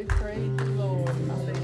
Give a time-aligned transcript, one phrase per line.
[0.00, 1.08] We praise you, Lord.
[1.28, 1.60] Hallelujah.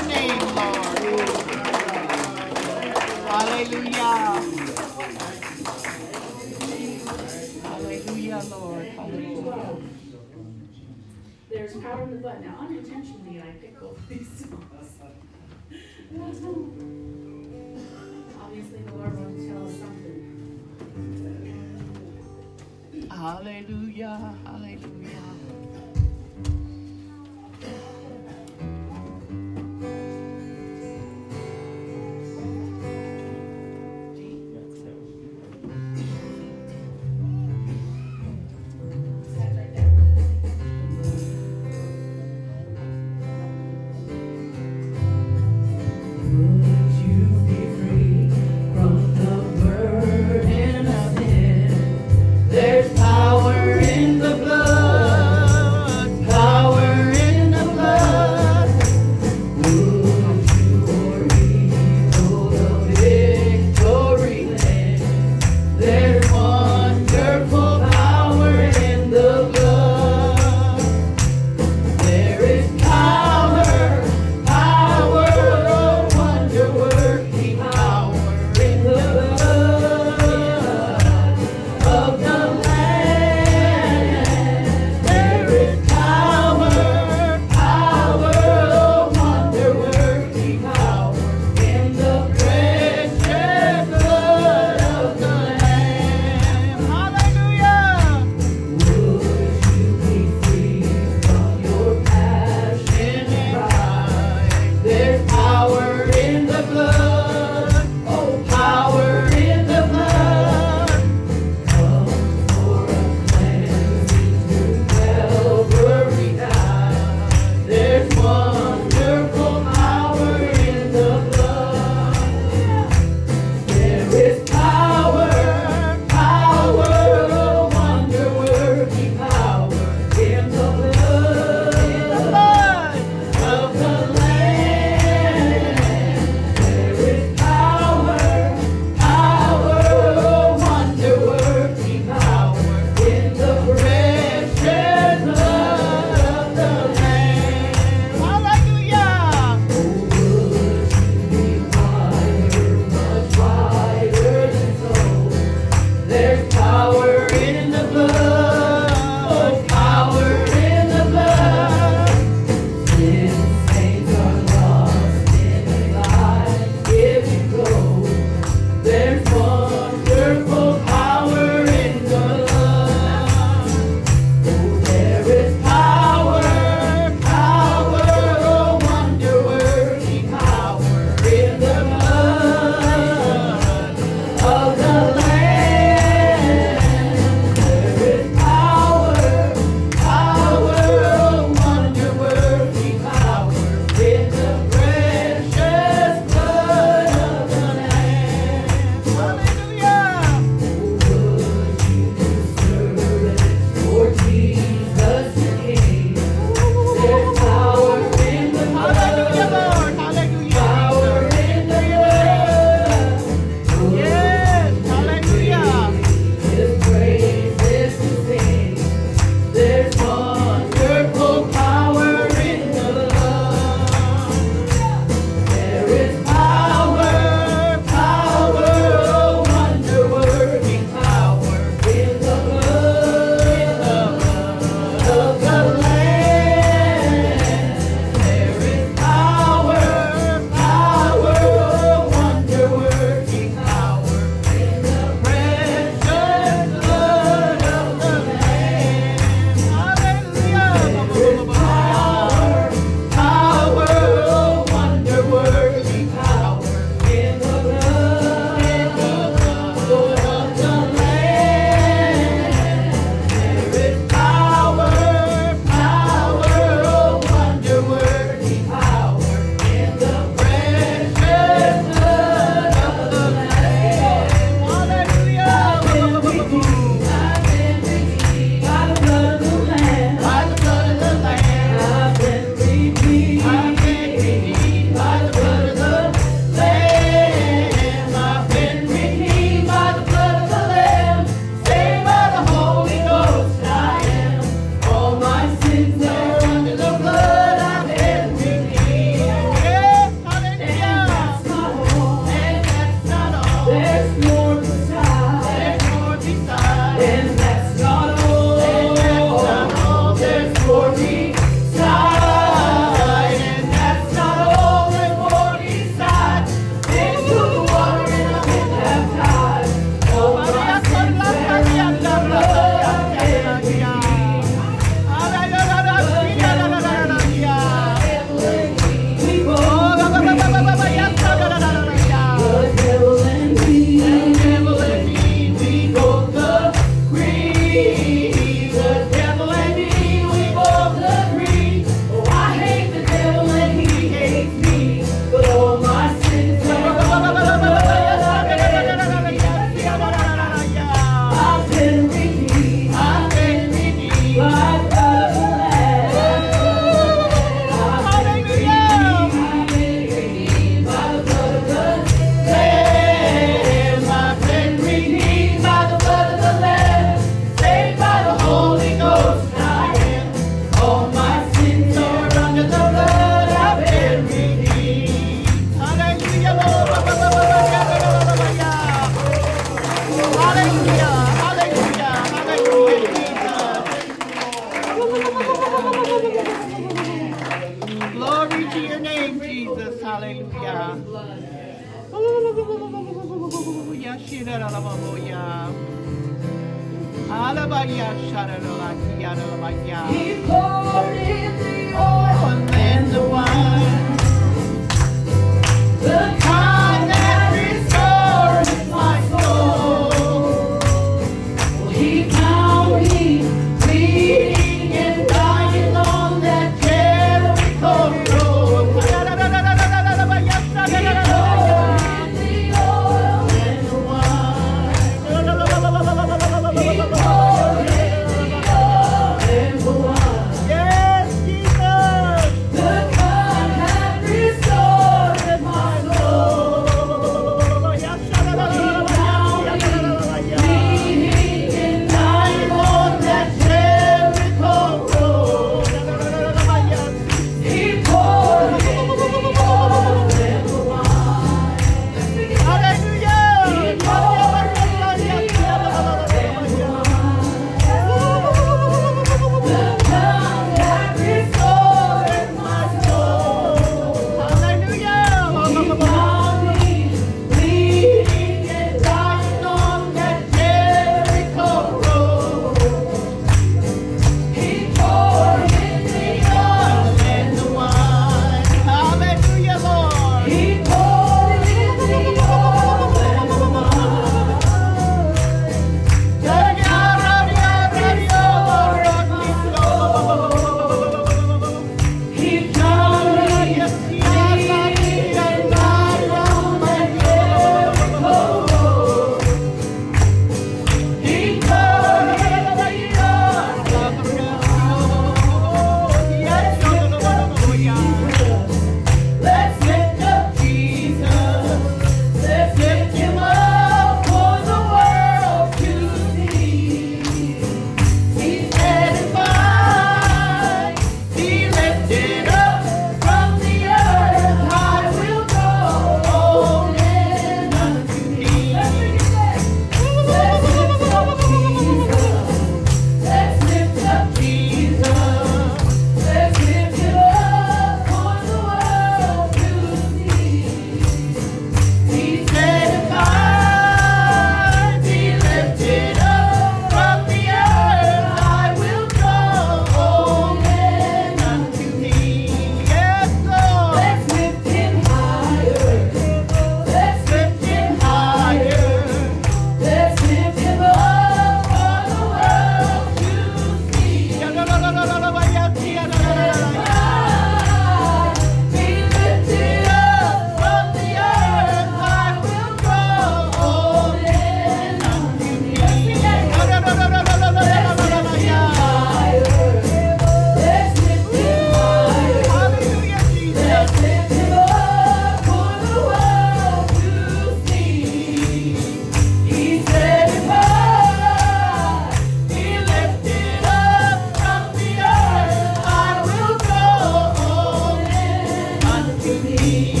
[599.43, 600.00] Me.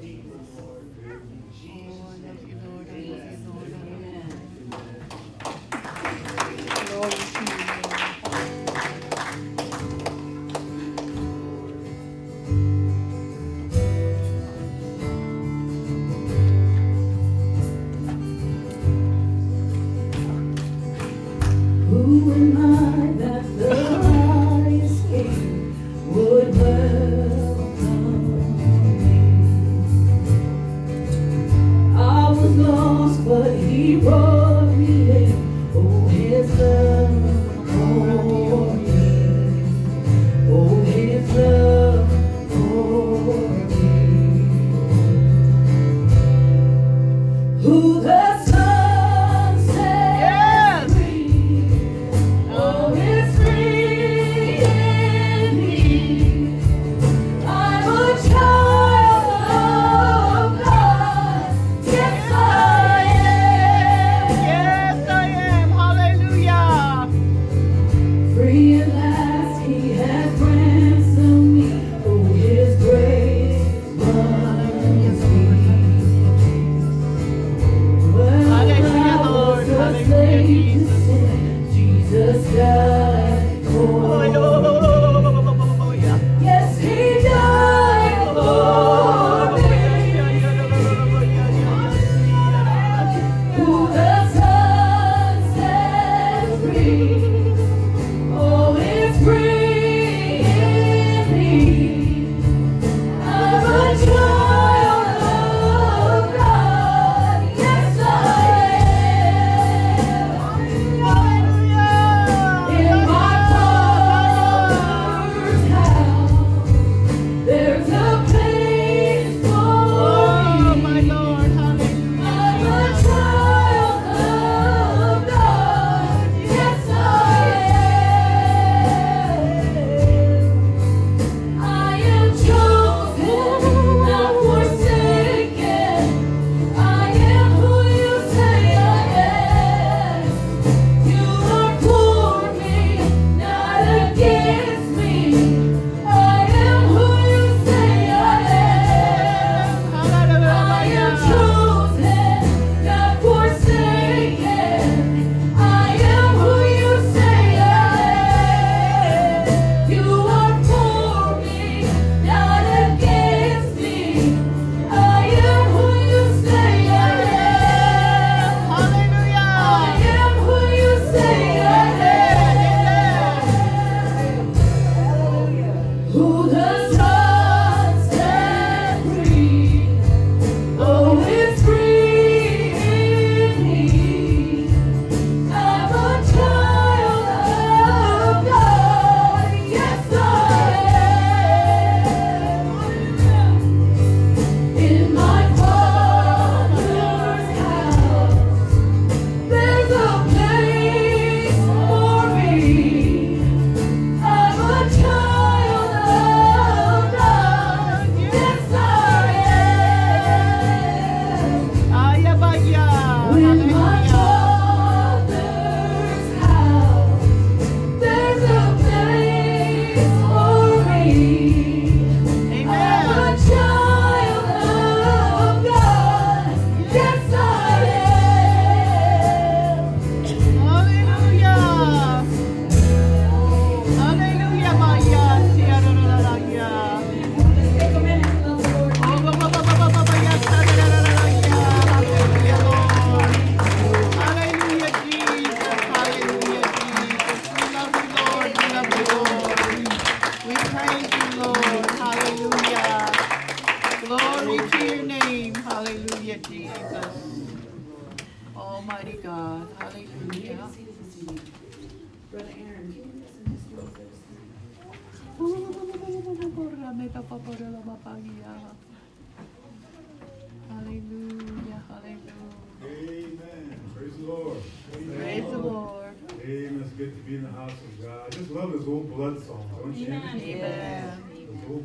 [0.00, 0.37] Lord.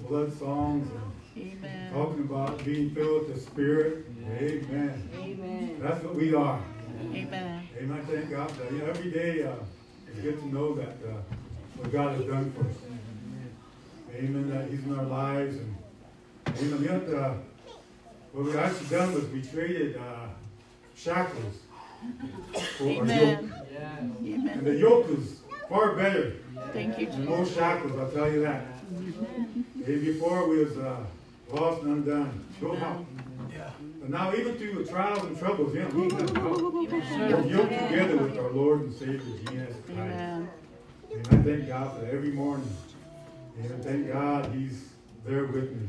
[0.08, 1.94] Blood songs and Amen.
[1.94, 4.06] talking about being filled with the Spirit.
[4.28, 5.10] Amen.
[5.16, 5.78] Amen.
[5.82, 6.62] That's what we are.
[7.12, 7.68] Amen.
[7.78, 8.06] Amen.
[8.08, 9.56] Thank God that you know, every day uh,
[10.08, 11.16] it's good to know that uh,
[11.78, 12.76] what God has done for us.
[14.16, 14.50] Amen.
[14.50, 15.76] That He's in our lives and
[16.48, 16.84] Amen.
[16.84, 17.34] Yet, uh,
[18.32, 20.28] what we actually done was we traded uh,
[20.96, 21.56] shackles
[22.78, 23.08] for a yoke.
[23.10, 23.54] Amen.
[24.22, 25.40] And the yoke is
[25.70, 26.36] far better
[26.74, 27.30] Thank you, than Jesus.
[27.30, 28.66] most shackles, I'll tell you that.
[29.86, 31.04] Day before we was uh,
[31.52, 32.46] lost and undone.
[32.62, 33.06] Go out.
[34.02, 36.74] And now even through the trials and troubles, yeah, we have help.
[36.74, 40.00] We're yoked together with our Lord and Savior Jesus Christ.
[40.00, 40.50] Amen.
[41.14, 42.70] And I thank God for every morning.
[43.62, 44.90] And I thank God He's
[45.26, 45.88] there with me.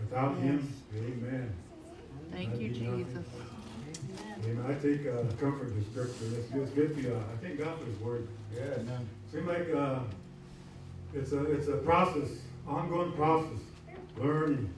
[0.00, 1.52] Without Him, Amen.
[2.32, 3.24] Thank you, Jesus.
[4.44, 4.64] Amen.
[4.68, 6.24] I take uh, comfort in the scripture.
[6.36, 8.28] It's, it's good to, uh, I thank God for His word.
[8.54, 8.80] Yes.
[9.32, 10.00] Seems like uh,
[11.14, 12.28] it's a it's a process,
[12.70, 13.58] ongoing process,
[14.16, 14.72] learning,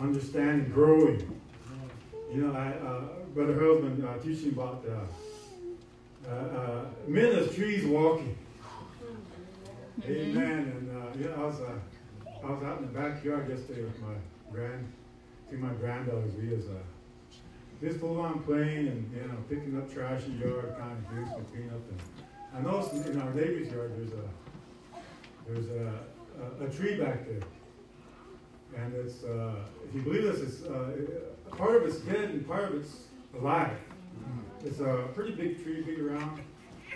[0.00, 1.40] understanding, growing.
[2.32, 3.00] You know, I uh,
[3.34, 8.36] Brother been uh, teaching about uh, uh, uh, men as trees walking.
[10.04, 10.72] Amen.
[10.76, 14.00] And uh, you know, I was uh, I was out in the backyard yesterday with
[14.00, 14.14] my
[14.52, 14.92] grand,
[15.52, 16.34] of my granddaughters.
[16.34, 16.72] We was uh,
[17.80, 21.10] just full on playing and you know picking up trash in the yard, kind of
[21.10, 21.82] doing some cleanup.
[21.90, 22.00] And
[22.54, 24.28] I noticed in our neighbor's yard there's a
[25.46, 29.54] there's a, a, a tree back there, and it's uh,
[29.88, 30.92] if you believe this, it's uh,
[31.56, 32.96] part of it's dead and part of it's
[33.38, 33.76] alive.
[34.64, 36.40] It's a pretty big tree, big around,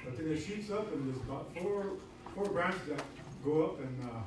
[0.05, 1.92] But then it shoots up and there's about four
[2.35, 3.03] four branches that
[3.44, 4.22] go up and uh,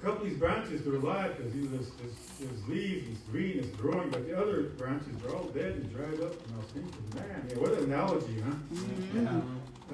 [0.00, 3.20] a couple of these branches they're alive because you know, there's, there's, there's leaves, it's
[3.30, 6.34] green, it's growing, but the other branches are all dead and dried up.
[6.46, 9.40] And I was thinking, man, yeah, what an analogy, huh?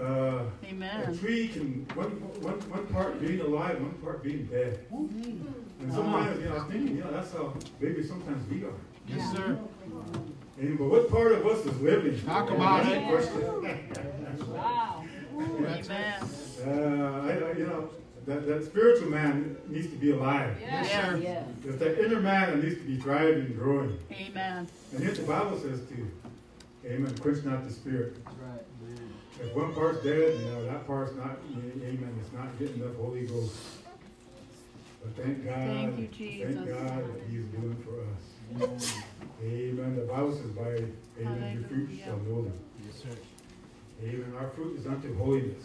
[0.00, 2.08] Uh, a tree can one,
[2.40, 4.86] one, one part being alive, one part being dead.
[4.90, 8.72] And sometimes, you know, I was thinking, you know, that's how maybe sometimes we are.
[9.06, 9.58] Yes, sir.
[10.58, 12.20] And, but what part of us is living?
[12.24, 13.32] Talk about That's it.
[14.38, 14.44] the.
[14.46, 15.04] Wow.
[15.60, 16.22] That's Amen.
[16.64, 17.90] Uh, I, I, you know,
[18.26, 20.56] that, that spiritual man needs to be alive.
[20.60, 21.20] Yes, sir.
[21.22, 21.44] Yeah.
[21.62, 23.98] There's that inner man that needs to be thriving and growing.
[24.12, 24.68] Amen.
[24.94, 26.10] And yet the Bible says to,
[26.86, 28.16] amen, quench not the spirit.
[29.42, 33.26] If one part's dead, you know, that part's not, amen, it's not getting enough Holy
[33.26, 33.56] Ghost.
[35.02, 36.54] But thank God, Thank you, thank Jesus.
[36.54, 38.94] God that He's doing for us.
[39.42, 39.96] Amen.
[39.96, 40.84] The Bible says, by,
[41.20, 42.58] amen, your fruit shall know them.
[42.86, 43.18] Yes, sir.
[44.04, 44.32] Amen.
[44.38, 45.64] Our fruit is unto holiness.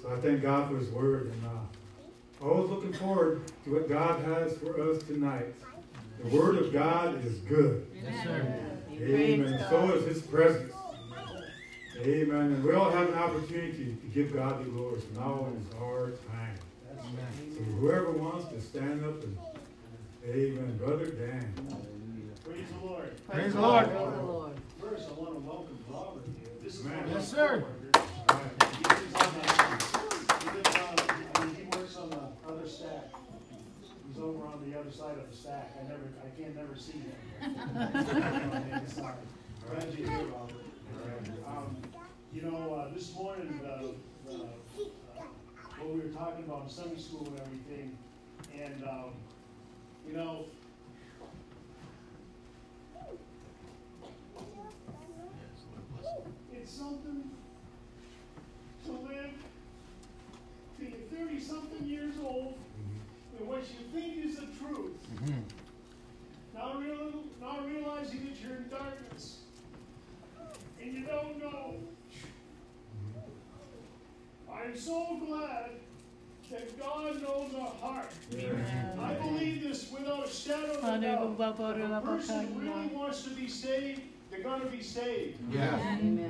[0.00, 4.24] So I thank God for His Word, and uh, always looking forward to what God
[4.24, 5.54] has for us tonight.
[6.24, 7.86] The Word of God is good.
[7.94, 8.30] Yes, sir.
[8.30, 8.82] Amen.
[8.96, 10.72] Praise And so is His presence.
[12.00, 12.52] Amen.
[12.52, 15.00] And we all have an opportunity to give God the glory.
[15.00, 16.58] So now is our time.
[17.00, 17.54] Amen.
[17.56, 19.36] So whoever wants to stand up and,
[20.28, 20.76] Amen.
[20.76, 21.52] Brother Dan.
[22.44, 23.26] Praise the Lord.
[23.28, 23.84] Praise the Lord.
[23.86, 24.52] Praise the Lord.
[24.80, 26.50] First, I want to welcome Robert here.
[26.62, 27.04] This is Man.
[27.08, 27.64] Yes, my sir.
[27.92, 28.10] coworkers.
[28.28, 28.52] All right.
[28.76, 28.82] He
[30.58, 33.14] lives on the, he I mean, he works on the other stack.
[34.08, 35.76] He's over on the other side of the stack.
[35.80, 37.14] I never, I can't never see him.
[39.70, 40.66] Glad you're here, Robert.
[41.46, 41.76] Um,
[42.36, 43.68] You know, uh, this morning, uh,
[44.30, 45.22] uh, uh,
[45.78, 47.96] what we were talking about in Sunday school and everything,
[48.62, 49.12] and, um,
[50.06, 50.44] you know,
[56.52, 57.30] it's something
[58.84, 59.30] to live
[60.78, 62.58] till you're thirty-something years old,
[63.38, 64.92] and what you think is the truth,
[66.54, 67.12] now real,
[67.64, 69.38] realizing that you're in darkness,
[70.82, 71.76] and you don't know.
[74.66, 75.70] I'm so glad
[76.50, 78.10] that God knows our heart.
[79.00, 81.78] I believe this without a shadow of a doubt.
[81.78, 85.38] If a person really wants to be saved, they're gonna be saved.
[85.52, 85.78] Yeah.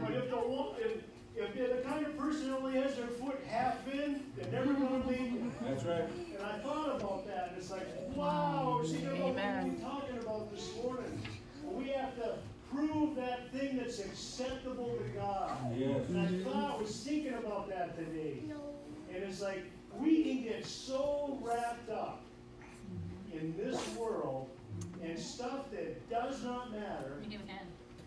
[0.05, 0.37] But if the
[0.79, 1.03] if,
[1.35, 4.75] if they're the kind of person who only has their foot half in, they're never
[4.75, 5.53] gonna leave you.
[5.63, 6.03] That's right.
[6.03, 9.79] And I thought about that, and it's like, wow, see, you know what Amen.
[9.81, 11.23] we're talking about this morning.
[11.65, 12.35] We have to
[12.75, 15.51] prove that thing that's acceptable to God.
[15.77, 16.09] Yes.
[16.09, 18.43] And I thought, I was thinking about that today.
[19.13, 19.65] And it's like,
[19.99, 22.23] we can get so wrapped up
[23.33, 24.49] in this world
[25.03, 27.23] and stuff that does not matter.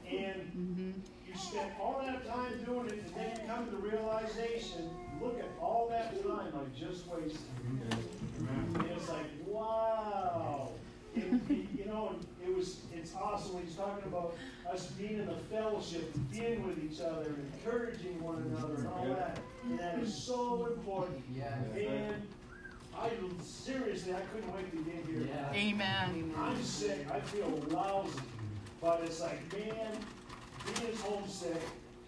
[0.10, 0.94] And
[1.28, 4.90] you spend all that time doing it, and then you come to the realization,
[5.22, 7.40] look at all that time I just wasted.
[7.68, 10.72] And it's like, wow.
[11.16, 14.36] And, you know, and it was, it's awesome when he's talking about
[14.72, 18.88] us being in the fellowship, and being with each other, and encouraging one another, and
[18.88, 19.40] all that.
[19.64, 21.24] And that is so important.
[21.76, 22.22] And
[22.98, 23.10] I
[23.42, 25.30] seriously, I couldn't wait to get here.
[25.54, 26.34] Amen.
[26.38, 27.08] I'm sick.
[27.12, 28.20] I feel lousy.
[28.82, 29.92] But it's like, man,
[30.66, 31.62] he is homesick,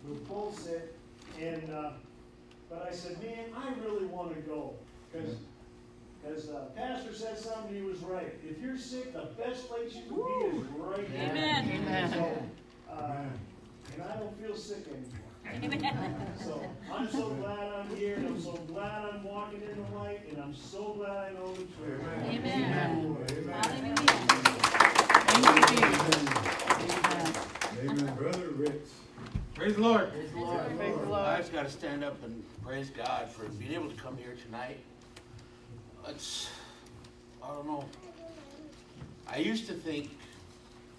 [0.07, 0.93] we're both sick,
[1.39, 1.91] and uh,
[2.69, 4.75] but I said, man, I really want to go
[5.11, 5.35] because.
[6.27, 8.33] As the Pastor said something, he was right.
[8.47, 11.29] If you're sick, the best place you can be is right here.
[11.31, 11.71] Amen.
[11.71, 12.11] Amen.
[12.11, 13.13] So, uh,
[13.93, 15.31] and I don't feel sick anymore.
[16.39, 20.21] So I'm so glad I'm here, and I'm so glad I'm walking in the light,
[20.29, 22.01] and I'm so glad I know the truth.
[22.29, 23.17] Amen.
[23.31, 23.95] Amen.
[25.27, 26.15] Thank you, Jesus.
[26.79, 27.33] Amen.
[27.89, 28.15] Amen.
[28.15, 28.89] Brother Rich.
[29.55, 30.11] Praise the Lord.
[30.11, 30.43] Praise the I
[31.05, 31.13] Lord.
[31.13, 34.35] I just got to stand up and praise God for being able to come here
[34.45, 34.77] tonight.
[36.07, 36.49] It's,
[37.43, 37.85] I don't know.
[39.27, 40.09] I used to think,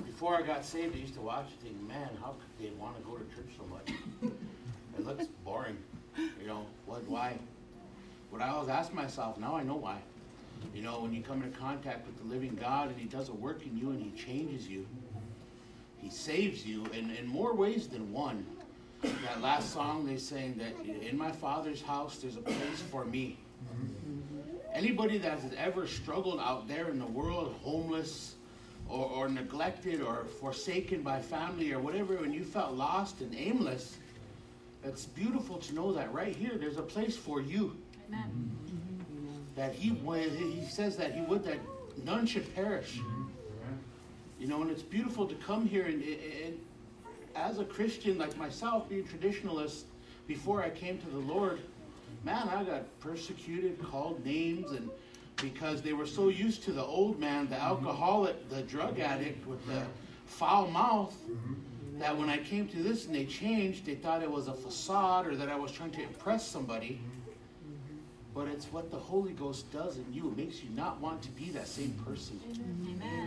[0.04, 2.96] before I got saved, I used to watch and think, man, how could they want
[2.96, 4.32] to go to church so much?
[4.98, 5.78] It looks boring.
[6.18, 7.38] You know, what, why?
[8.28, 9.98] What I always ask myself, now I know why.
[10.74, 13.32] You know, when you come into contact with the living God and He does a
[13.32, 14.86] work in you and He changes you,
[15.98, 18.44] He saves you in, in more ways than one.
[19.02, 23.38] That last song they sang that in my father's house there's a place for me.
[23.64, 24.01] Mm-hmm.
[24.74, 28.36] Anybody that has ever struggled out there in the world, homeless
[28.88, 33.98] or, or neglected or forsaken by family or whatever, when you felt lost and aimless,
[34.84, 37.76] it's beautiful to know that right here there's a place for you.
[39.56, 41.58] That he he says that he would that
[42.04, 42.98] none should perish.
[44.40, 46.58] You know, and it's beautiful to come here and, and
[47.36, 49.82] as a Christian like myself, being traditionalist,
[50.26, 51.60] before I came to the Lord,
[52.24, 54.90] man, I got persecuted, called names, and
[55.36, 57.64] because they were so used to the old man, the mm-hmm.
[57.64, 59.82] alcoholic, the drug addict with the
[60.26, 61.98] foul mouth, mm-hmm.
[61.98, 65.26] that when I came to this and they changed, they thought it was a facade
[65.26, 67.00] or that I was trying to impress somebody.
[67.00, 67.18] Mm-hmm.
[68.34, 70.28] But it's what the Holy Ghost does in you.
[70.28, 72.40] It makes you not want to be that same person.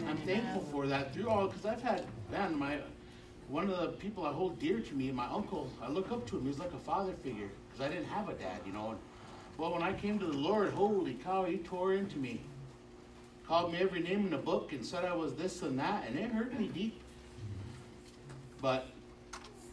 [0.07, 2.79] I'm thankful for that through all because I've had man my
[3.47, 5.69] one of the people I hold dear to me, my uncle.
[5.79, 6.47] I look up to him.
[6.47, 8.91] He's like a father figure because I didn't have a dad, you know.
[8.91, 8.99] And,
[9.57, 12.41] well, when I came to the Lord, holy cow, he tore into me,
[13.47, 16.17] called me every name in the book, and said I was this and that, and
[16.17, 17.01] it hurt me deep.
[18.61, 18.87] But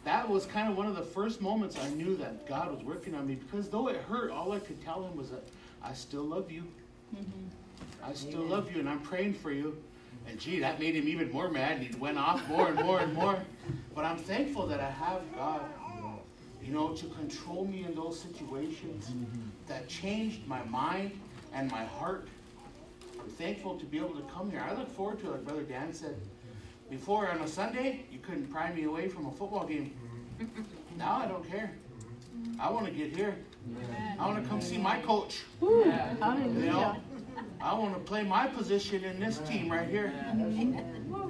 [0.03, 3.15] that was kind of one of the first moments I knew that God was working
[3.15, 5.43] on me because though it hurt, all I could tell him was that
[5.81, 6.63] I still love you.
[7.15, 7.47] Mm-hmm.
[8.03, 9.81] I still love you, and I'm praying for you.
[10.27, 12.99] And gee, that made him even more mad, and he went off more and more
[12.99, 13.37] and more.
[13.95, 15.61] But I'm thankful that I have God,
[16.63, 19.11] you know, to control me in those situations
[19.67, 21.11] that changed my mind
[21.53, 22.27] and my heart.
[23.19, 24.63] I'm thankful to be able to come here.
[24.67, 26.15] I look forward to it, like Brother Dan said.
[26.89, 29.93] Before on a Sunday, you couldn't pry me away from a football game.
[30.95, 31.71] Now I don't care.
[32.59, 33.35] I want to get here.
[34.19, 35.41] I want to come see my coach.
[35.59, 35.85] Woo,
[36.55, 36.95] You know,
[37.59, 40.13] I want to play my position in this team right here.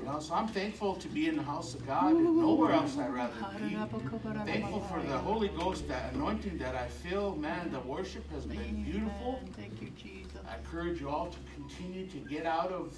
[0.03, 2.11] You know, so I'm thankful to be in the house of God.
[2.11, 3.73] and Nowhere else I'd rather be.
[3.73, 7.37] Thankful for the Holy Ghost, that anointing that I feel.
[7.37, 9.39] Man, the worship has been beautiful.
[9.55, 10.33] Thank you, Jesus.
[10.45, 12.97] I encourage you all to continue to get out of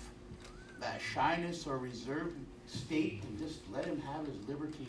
[0.79, 4.87] that shyness or reserved state and just let Him have His liberty.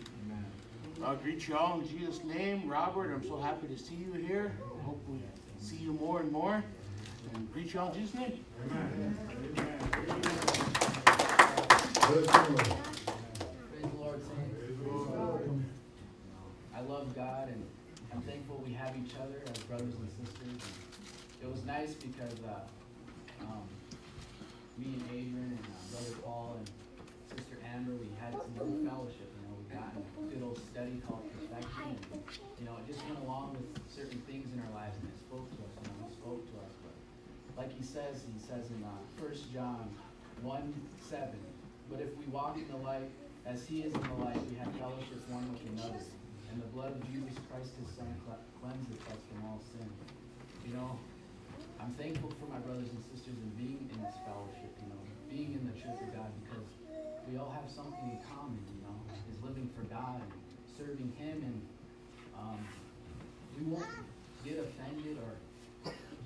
[1.05, 2.67] I'll greet you all in Jesus' name.
[2.67, 4.57] Robert, I'm so happy to see you here.
[4.81, 5.19] I hope we
[5.61, 6.65] see you more and more.
[7.35, 8.43] And greet you all in Jesus' name.
[9.93, 11.03] Praise the Lord.
[12.07, 12.09] I
[16.87, 17.65] love God and
[18.13, 20.47] I'm thankful we have each other as brothers and sisters.
[20.47, 20.63] And
[21.43, 22.63] it was nice because uh,
[23.43, 23.67] um,
[24.79, 26.71] me and Adrian and uh, Brother Paul and
[27.27, 29.27] Sister Amber, we had some good fellowship.
[29.27, 29.99] You know, we got a
[30.31, 31.91] good old study called Perfection.
[31.91, 32.23] And,
[32.63, 35.51] you know, it just went along with certain things in our lives and it spoke
[35.51, 35.75] to us.
[35.91, 36.71] Know, it spoke to us.
[36.87, 39.91] But like he says, he says in uh, 1 John
[40.47, 40.71] 1
[41.11, 41.35] 7,
[41.91, 43.09] but if we walk in the light
[43.47, 46.03] as he is in the light, we have fellowship one with another.
[46.51, 49.87] And the blood of Jesus Christ, his son, cle- cleanses us from all sin.
[50.67, 50.99] You know,
[51.79, 55.55] I'm thankful for my brothers and sisters and being in this fellowship, you know, being
[55.55, 56.67] in the church of God because
[57.31, 58.97] we all have something in common, you know,
[59.31, 60.33] is living for God and
[60.75, 61.59] serving him and
[62.35, 62.61] um,
[63.59, 63.87] we won't
[64.45, 65.33] get offended or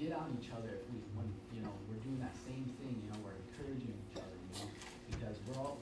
[0.01, 3.09] get on each other if we, when, you know, we're doing that same thing, you
[3.13, 4.30] know, we're encouraging each other,
[5.21, 5.77] because we're all,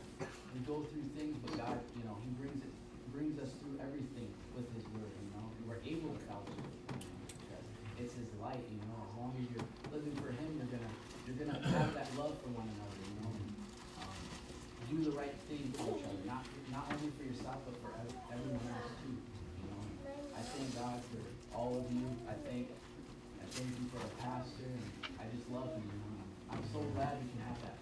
[0.50, 2.74] we go through things, but God, you know, He brings it,
[3.14, 4.26] brings us through everything
[4.58, 6.58] with His Word, you know, and we're able to fellowship,
[6.98, 7.06] you
[7.46, 7.66] because
[8.02, 11.38] it's His light, you know, as long as you're living for Him, you're gonna, you're
[11.38, 13.48] gonna have that love for one another, you know, and,
[14.02, 14.18] um,
[14.90, 16.42] do the right thing for each other, not,
[16.74, 17.94] not only for yourself, but for
[18.34, 19.82] everyone else too, you know,
[20.34, 21.22] I thank God for
[21.54, 22.74] all of you, I thank
[23.38, 25.72] I thank you for the pastor, and I just love.
[25.72, 26.20] You know?
[26.52, 27.77] I'm so glad we can have that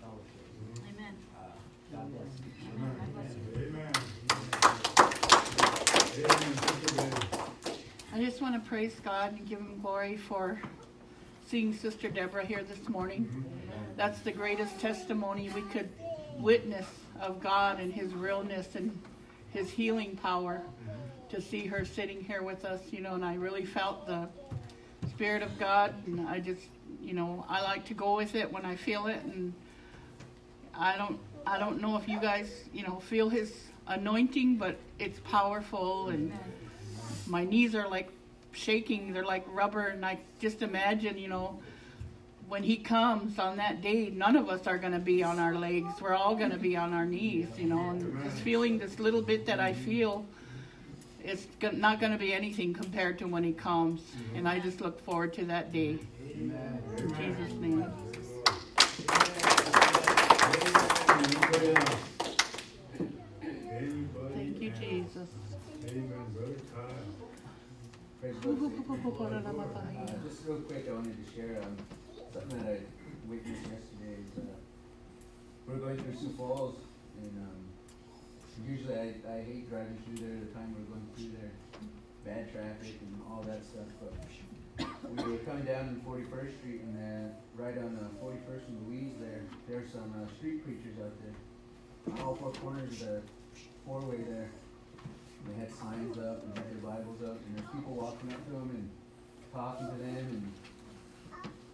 [8.13, 10.61] I just want to praise God and give Him glory for
[11.47, 13.45] seeing Sister Deborah here this morning.
[13.97, 15.89] That's the greatest testimony we could
[16.39, 16.87] witness
[17.21, 18.99] of God and His realness and
[19.53, 20.63] His healing power.
[21.31, 24.29] To see her sitting here with us, you know, and I really felt the
[25.09, 26.63] Spirit of God, and I just,
[27.03, 29.53] you know, I like to go with it when I feel it, and
[30.73, 33.53] I don't, I don't know if you guys, you know, feel His
[33.87, 36.33] anointing, but it's powerful and
[37.27, 38.11] my knees are like
[38.53, 39.13] shaking.
[39.13, 41.59] They're like rubber and i just imagine you know
[42.49, 45.55] when he comes on that day none of us are going to be on our
[45.55, 46.01] legs.
[46.01, 49.23] We're all going to be on our knees you know and just feeling this little
[49.23, 50.25] bit that i feel
[51.23, 54.01] it's not going to be anything compared to when he comes.
[54.35, 55.99] And i just look forward to that day.
[56.35, 56.55] In
[57.19, 57.85] jesus name
[64.35, 65.29] thank you jesus
[68.25, 68.43] Amen.
[70.03, 71.77] Uh, just real quick, I wanted to share um,
[72.33, 72.79] something that I
[73.29, 74.19] witnessed yesterday.
[74.19, 74.57] Is, uh,
[75.67, 76.77] we're going through Sioux Falls,
[77.19, 77.61] and um,
[78.67, 80.41] usually I, I hate driving through there.
[80.41, 81.53] The time we're going through there,
[82.25, 83.87] bad traffic and all that stuff.
[84.01, 84.13] But
[84.79, 89.13] we were coming down on 41st Street, and uh, right on uh, 41st and Louise,
[89.21, 92.25] there, there's some uh, street preachers out there.
[92.25, 93.23] All four corners of the
[93.85, 94.51] four-way there.
[95.47, 98.53] They had signs up and had their Bibles up, and there's people walking up to
[98.53, 98.91] them and
[99.55, 100.53] talking to them, and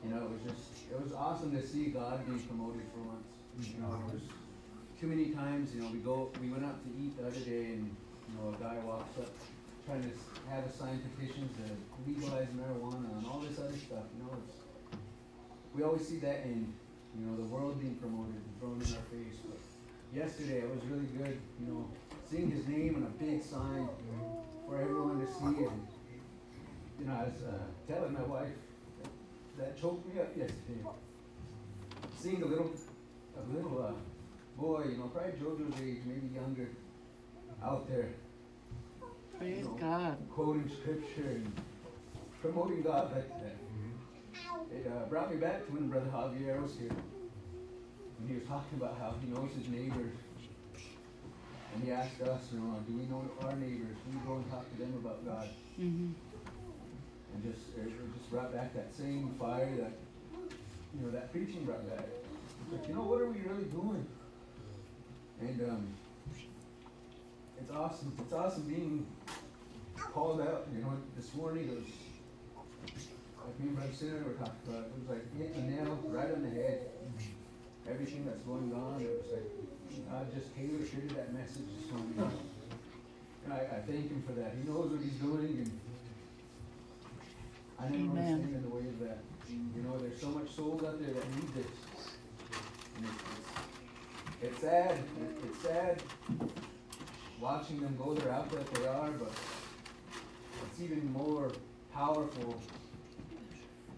[0.05, 3.27] you know, it was just it was awesome to see God being promoted for once.
[3.61, 4.23] You know, it was
[5.01, 5.75] too many times.
[5.75, 7.89] You know, we go we went out to eat the other day, and
[8.29, 9.33] you know, a guy walks up
[9.87, 10.13] trying to
[10.51, 11.65] have sign petitions to
[12.07, 14.07] legalize marijuana and all this other stuff.
[14.17, 14.57] You know, it's
[15.75, 16.73] we always see that in
[17.19, 19.39] you know the world being promoted and thrown in our face.
[19.43, 19.59] But
[20.15, 21.39] yesterday it was really good.
[21.61, 21.91] You know,
[22.31, 23.89] seeing his name on a big sign
[24.69, 25.87] for everyone to see, and
[26.99, 28.55] you know, I was uh, telling my wife
[29.03, 29.11] that,
[29.59, 30.87] that choked me up yesterday.
[32.19, 32.71] Seeing a little,
[33.37, 36.69] a little uh, boy, you know, probably JoJo's age, maybe younger,
[37.65, 38.11] out there
[39.43, 40.17] Praise God.
[40.31, 41.53] quoting scripture and
[42.41, 43.57] promoting God like that.
[44.71, 46.95] It uh, brought me back to when Brother Javier was here.
[48.21, 50.15] And he was talking about how he knows his neighbors.
[51.75, 53.97] And he asked us, you know, do we know our neighbors?
[54.07, 55.49] Do We go and talk to them about God.
[55.75, 56.13] hmm
[57.35, 59.99] And just it it just brought back that same fire that
[60.95, 62.07] you know that preaching brought back.
[62.07, 64.07] It's like, you know, what are we really doing?
[65.41, 65.89] And um,
[67.63, 68.13] it's awesome.
[68.19, 69.07] It's awesome being
[69.97, 70.67] called out.
[70.75, 71.85] You know, this morning it was
[73.45, 74.85] like me and Brother Sinner were talking about.
[74.87, 76.89] It was like hitting the nail right on the head.
[77.89, 79.01] Everything that's going on.
[79.01, 82.31] It was like God just tailor fitted that message this morning.
[83.45, 84.55] And I, I thank him for that.
[84.57, 85.81] He knows what he's doing and
[87.79, 89.19] I never want to stand in the way of that.
[89.51, 91.67] You know, there's so much souls out there that need this.
[93.03, 93.11] It's,
[94.43, 94.93] it's, it's sad.
[94.93, 96.03] It- It's sad
[97.43, 99.33] watching them go the route that they are, but
[100.65, 101.51] it's even more
[101.93, 102.63] powerful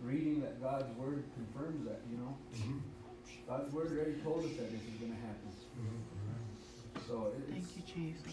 [0.03, 2.37] reading that God's word confirms that, you know.
[2.57, 2.79] Mm-hmm.
[3.47, 5.53] God's word already told us that this is going to happen.
[5.77, 7.07] Mm-hmm.
[7.07, 8.33] So it's, Thank you, Jesus.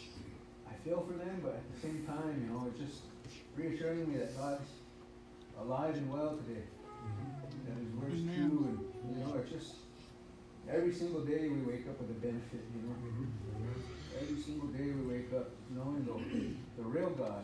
[0.70, 3.04] I feel for them, but at the same time, you know, it's just
[3.58, 4.64] reassuring me that God's
[5.60, 6.64] alive and well today.
[6.88, 7.68] Mm-hmm.
[7.68, 8.50] That His word's Amen.
[8.50, 9.76] true, and you know, it's just
[10.72, 12.64] every single day we wake up with a benefit.
[12.72, 12.96] You know,
[14.22, 17.44] every single day we wake up knowing the the real God.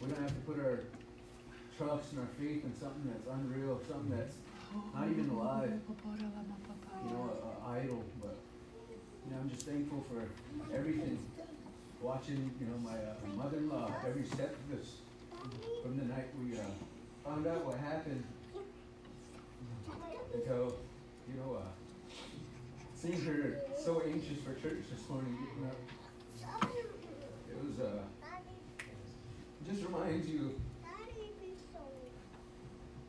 [0.00, 0.80] We don't have to put our
[1.76, 4.36] trust and our faith in something that's unreal, something that's
[4.94, 5.72] not even alive.
[7.04, 8.04] You know, a, a idol.
[8.20, 8.36] But
[9.24, 10.28] you know, I'm just thankful for
[10.74, 11.18] everything.
[12.02, 14.96] Watching, you know, my uh, mother-in-law every step of this
[15.82, 16.62] from the night we uh,
[17.24, 18.22] found out what happened
[20.34, 20.76] until,
[21.26, 21.62] you know, uh,
[22.96, 25.36] seeing her so anxious for church this morning.
[27.50, 27.98] It was, uh,
[29.70, 30.58] just reminds you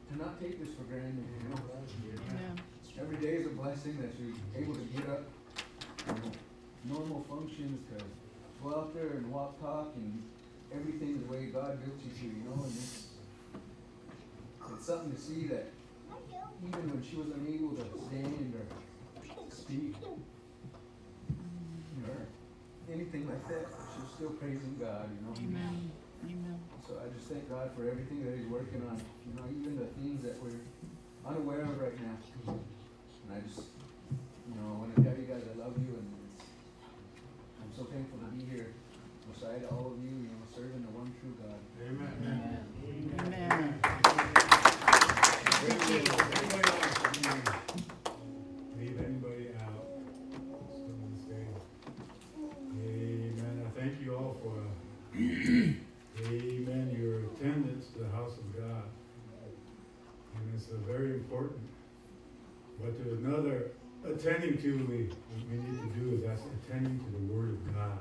[0.09, 1.55] to not take this for granted, you know.
[2.99, 5.23] Every day is a blessing that you're able to get up,
[6.85, 8.03] normal functions, to
[8.63, 10.23] go out there and walk, talk, and
[10.73, 13.07] everything the way God built you to, you know, and it's,
[14.73, 15.71] it's something to see that
[16.65, 18.65] even when she was unable to stand or
[19.67, 19.95] speak
[22.07, 22.27] or
[22.93, 25.35] anything like that, She's still praising God, you know.
[25.35, 25.91] Amen.
[26.23, 26.59] Amen.
[26.87, 28.95] So I just thank God for everything that He's working on,
[29.27, 30.63] you know, even the things that we're
[31.27, 32.15] unaware of right now.
[32.47, 33.67] And I just,
[34.47, 36.07] you know, I want to tell you guys I love you, and
[37.59, 38.71] I'm so thankful to be here
[39.33, 41.59] beside all of you, you know, serving the one true God.
[41.83, 42.63] Amen.
[42.87, 43.19] Amen.
[43.19, 43.86] Amen.
[60.71, 61.59] And uh, very important.
[62.81, 63.71] But there's another
[64.05, 65.09] attending to we,
[65.49, 67.97] we need to do is that's attending to the word of God.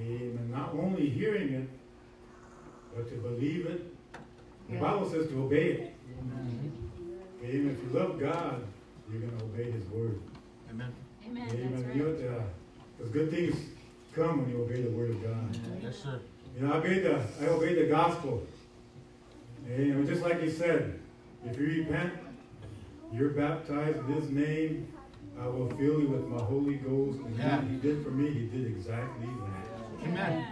[0.00, 0.50] Amen.
[0.50, 1.68] Not only hearing it,
[2.94, 3.92] but to believe it.
[4.68, 4.80] The Yeah.
[4.80, 5.94] Bible says to obey it.
[6.18, 6.72] Amen.
[7.42, 8.62] If you love God,
[9.10, 10.20] you're going to obey His word.
[10.70, 10.92] Amen.
[11.26, 11.82] Amen, Amen.
[11.84, 12.38] that's You know, right.
[12.40, 12.42] uh,
[12.96, 13.56] because good things
[14.14, 15.58] come when you obey the word of God.
[15.82, 16.20] Yes, sir.
[16.56, 18.44] You know, I obey the I obey the gospel.
[19.68, 20.06] Amen.
[20.06, 20.98] Just like He said,
[21.44, 22.12] if you repent,
[23.12, 24.92] you're baptized in His name.
[25.40, 27.18] I will fill you with my Holy Ghost.
[27.20, 27.62] And Yeah.
[27.62, 28.30] He did for me.
[28.32, 30.08] He did exactly that.
[30.08, 30.46] Amen.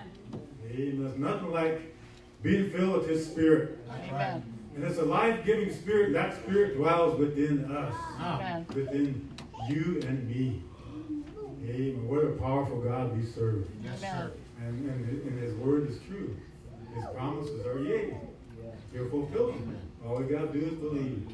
[0.72, 1.00] Amen.
[1.02, 1.94] There's nothing like
[2.42, 3.78] being filled with His Spirit.
[4.10, 4.42] Amen.
[4.74, 6.12] And it's a life-giving spirit.
[6.12, 8.66] That spirit dwells within us, Amen.
[8.74, 9.30] within
[9.68, 10.62] you and me.
[11.66, 12.08] Amen.
[12.08, 13.66] What a powerful God we serve.
[13.82, 14.32] yes, sir.
[14.60, 16.36] And, and, and His word is true.
[16.94, 18.16] His promises are yea.
[18.92, 19.78] He'll fulfill them.
[20.06, 21.26] All we got to do is believe.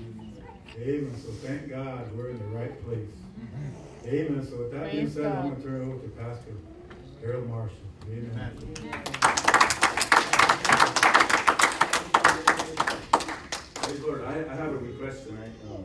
[0.78, 1.14] Amen.
[1.20, 2.98] So thank God we're in the right place.
[3.38, 4.08] Mm-hmm.
[4.08, 4.46] Amen.
[4.48, 6.52] So with that being said, I'm going to turn it over to Pastor
[7.20, 7.76] Harold Marshall.
[8.06, 8.30] Amen.
[8.32, 9.02] Amen.
[13.74, 14.24] Praise Lord.
[14.24, 15.50] I, I, have a request tonight.
[15.68, 15.84] Um,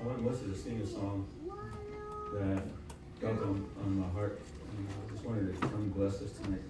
[0.00, 1.26] I want Melissa to sing a song
[2.34, 2.62] that
[3.20, 4.40] got on, on my heart.
[4.78, 6.62] And I just wanted to come bless us tonight.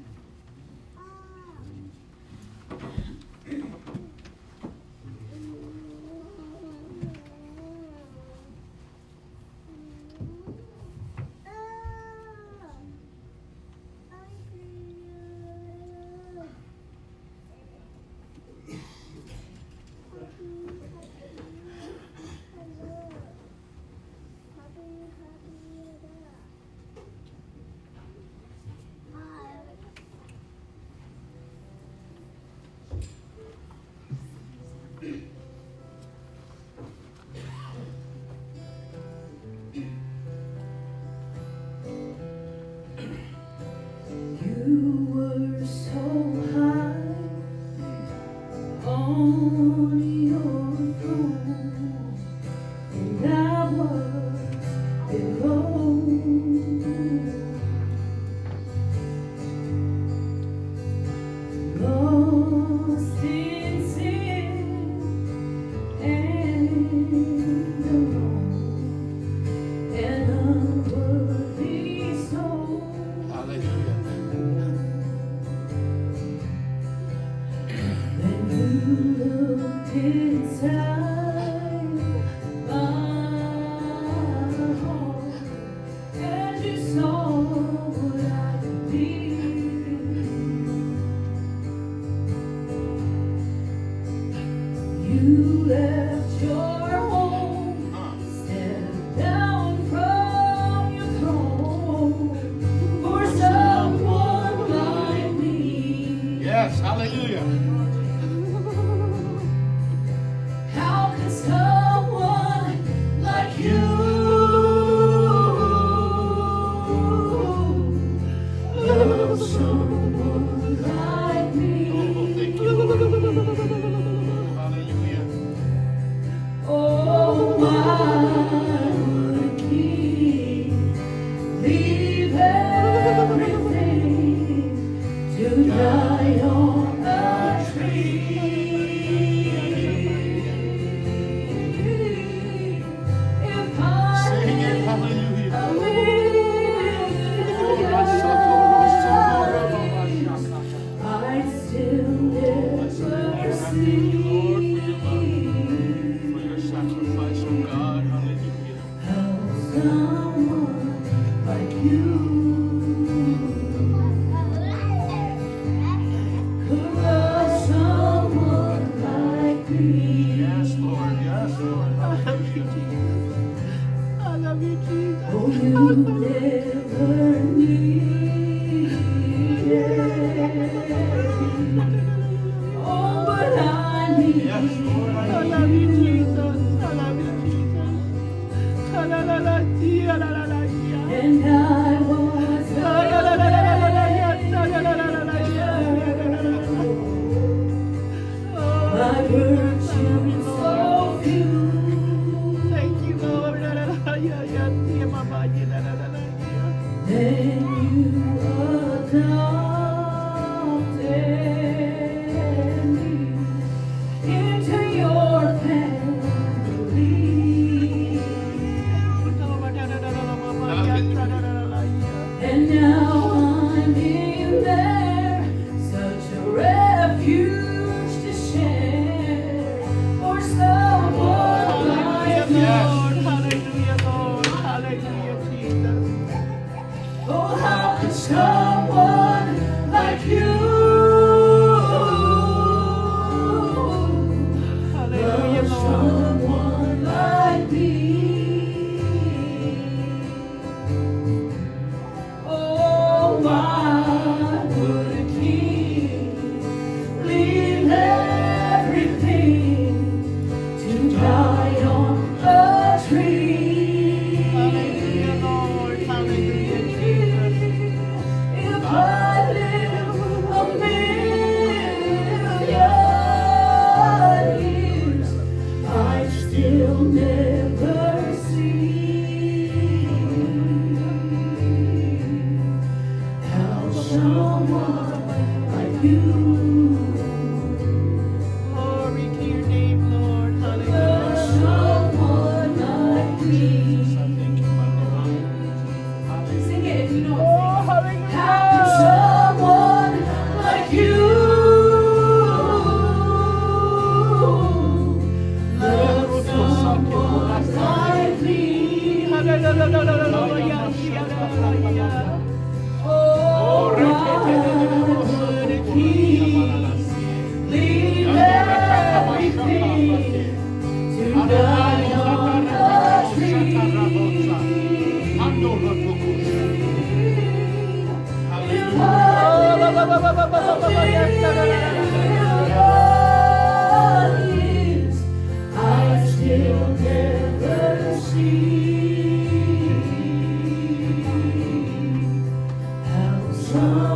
[2.70, 3.72] Um,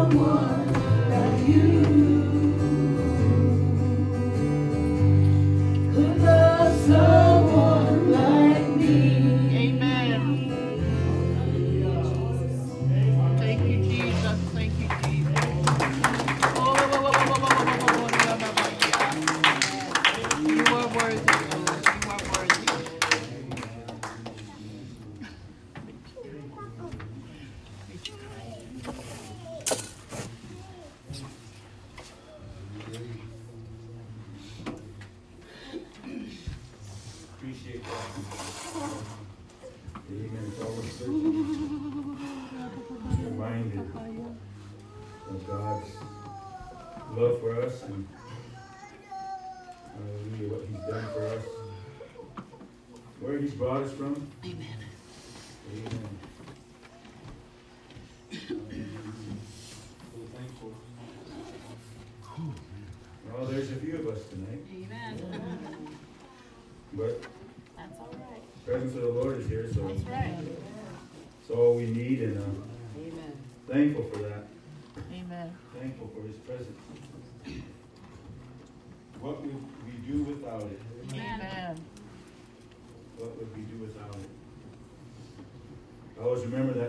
[0.01, 2.10] someone like you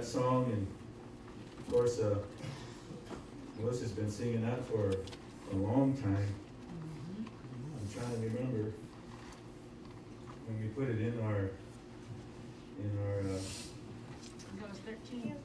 [0.01, 0.65] that song, and
[1.59, 2.17] of course, uh,
[3.59, 4.91] Melissa's been singing that for
[5.51, 6.27] a long time.
[7.77, 8.71] I'm trying to remember
[10.47, 11.51] when we put it in our,
[12.79, 15.35] in our, uh, I think I was thirteen.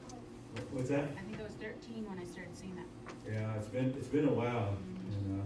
[0.53, 1.03] what- what's that?
[1.15, 2.87] I think I was thirteen when I started seeing that.
[3.31, 4.75] Yeah, it's been, it's been a while,
[5.11, 5.43] and, uh,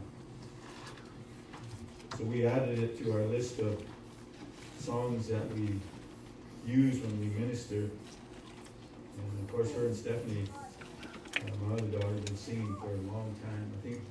[2.18, 3.84] so we added it to our list of
[4.80, 5.82] songs that we
[6.66, 7.90] use when we minister.
[9.30, 10.46] And of course, her and Stephanie,
[11.36, 13.72] uh, my other daughter, have been singing for a long time.
[13.78, 14.02] I think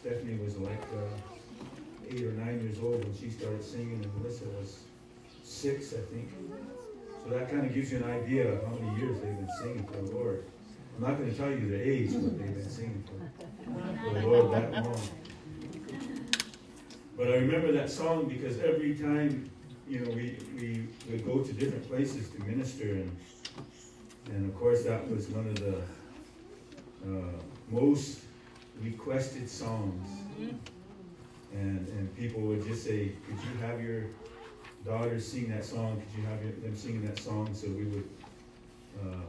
[0.00, 1.16] Stephanie was like, uh,
[2.10, 4.80] eight or nine years old when she started singing, and Melissa was
[5.42, 6.30] six, I think.
[7.24, 9.86] So that kind of gives you an idea of how many years they've been singing
[9.86, 10.44] for the Lord.
[10.96, 14.52] I'm not gonna tell you their age, but they've been singing for, for the Lord
[14.52, 15.00] that long.
[17.16, 19.50] But I remember that song because every time,
[19.88, 23.16] you know, we, we would go to different places to minister and,
[24.30, 25.76] and of course that was one of the,
[27.06, 27.32] uh,
[27.70, 28.20] most
[28.82, 30.08] requested songs.
[31.52, 34.04] And, and people would just say, could you have your
[34.84, 36.00] daughters sing that song?
[36.00, 37.48] Could you have your- them singing that song?
[37.54, 38.08] So we would,
[39.02, 39.22] uh,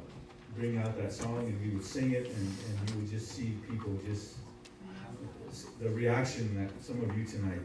[0.57, 2.35] bring out that song and we would sing it and,
[2.67, 4.35] and you would just see people just,
[5.81, 7.61] the reaction that some of you tonight,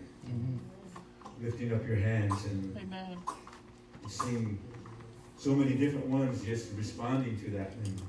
[1.42, 3.18] lifting up your hands and Amen.
[4.08, 4.58] seeing
[5.36, 8.00] so many different ones just responding to that and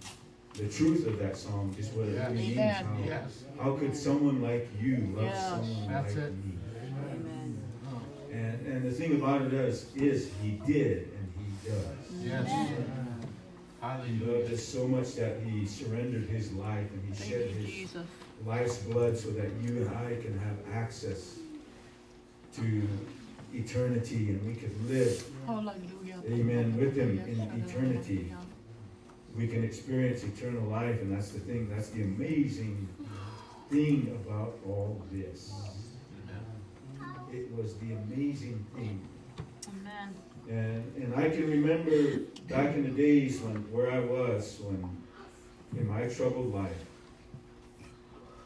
[0.54, 2.28] the truth of that song, just what it Yeah.
[2.32, 2.60] really means.
[2.60, 3.44] How, Yes.
[3.60, 5.50] how could someone like you love Yeah.
[5.50, 6.32] someone That's like it.
[6.46, 6.54] me?
[7.12, 7.58] Amen.
[8.32, 12.24] And, and the thing about it is, is he did and he does.
[12.24, 12.70] Yes.
[14.08, 17.66] He loved us so much that he surrendered his life and he Thank shed his
[17.66, 18.08] Jesus.
[18.46, 21.38] life's blood so that you and I can have access
[22.56, 22.88] to
[23.54, 25.24] eternity and we could live.
[25.46, 25.76] Hallelujah.
[26.28, 26.78] Amen.
[26.78, 28.34] With him in eternity.
[29.38, 32.88] We can experience eternal life and that's the thing, that's the amazing
[33.70, 35.54] thing about all this.
[37.34, 39.06] It was the amazing thing
[39.68, 40.16] Amen.
[40.48, 44.90] and, and I can remember back in the days when, where I was, when,
[45.78, 46.86] in my troubled life,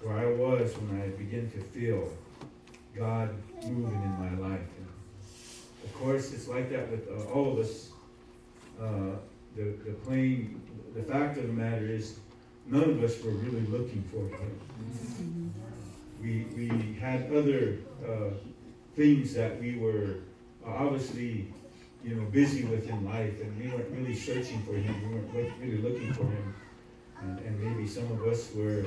[0.02, 2.12] where I was when I began to feel
[2.96, 3.30] God
[3.64, 4.62] moving in my life.
[5.90, 7.90] Of course, it's like that with uh, all of us.
[8.80, 9.18] Uh,
[9.56, 10.62] the, the plain,
[10.96, 12.20] the fact of the matter is,
[12.68, 15.54] none of us were really looking for Him.
[16.22, 18.30] We, we had other uh,
[18.96, 20.18] things that we were
[20.66, 21.52] uh, obviously
[22.04, 24.96] you know, busy with in life, and we weren't really searching for Him.
[25.10, 26.56] We weren't really looking for Him,
[27.22, 28.86] and, and maybe some of us were,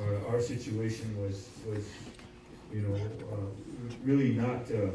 [0.00, 1.84] or our situation was was,
[2.72, 4.88] you know, uh, really not uh,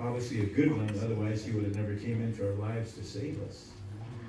[0.00, 0.90] obviously a good one.
[1.02, 3.70] Otherwise, He would have never came into our lives to save us.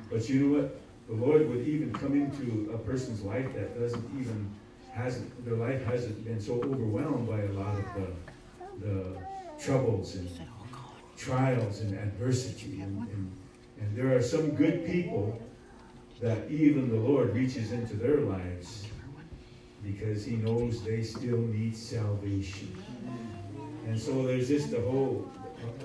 [0.09, 0.81] But you know what?
[1.07, 4.49] The Lord would even come into a person's life that doesn't even
[4.91, 9.17] hasn't their life hasn't been so overwhelmed by a lot of the the
[9.59, 10.29] troubles and
[11.17, 12.81] trials and adversity.
[12.81, 13.31] And, and,
[13.79, 15.41] and there are some good people
[16.19, 18.87] that even the Lord reaches into their lives
[19.83, 22.75] because He knows they still need salvation.
[23.87, 25.31] And so there's just a whole,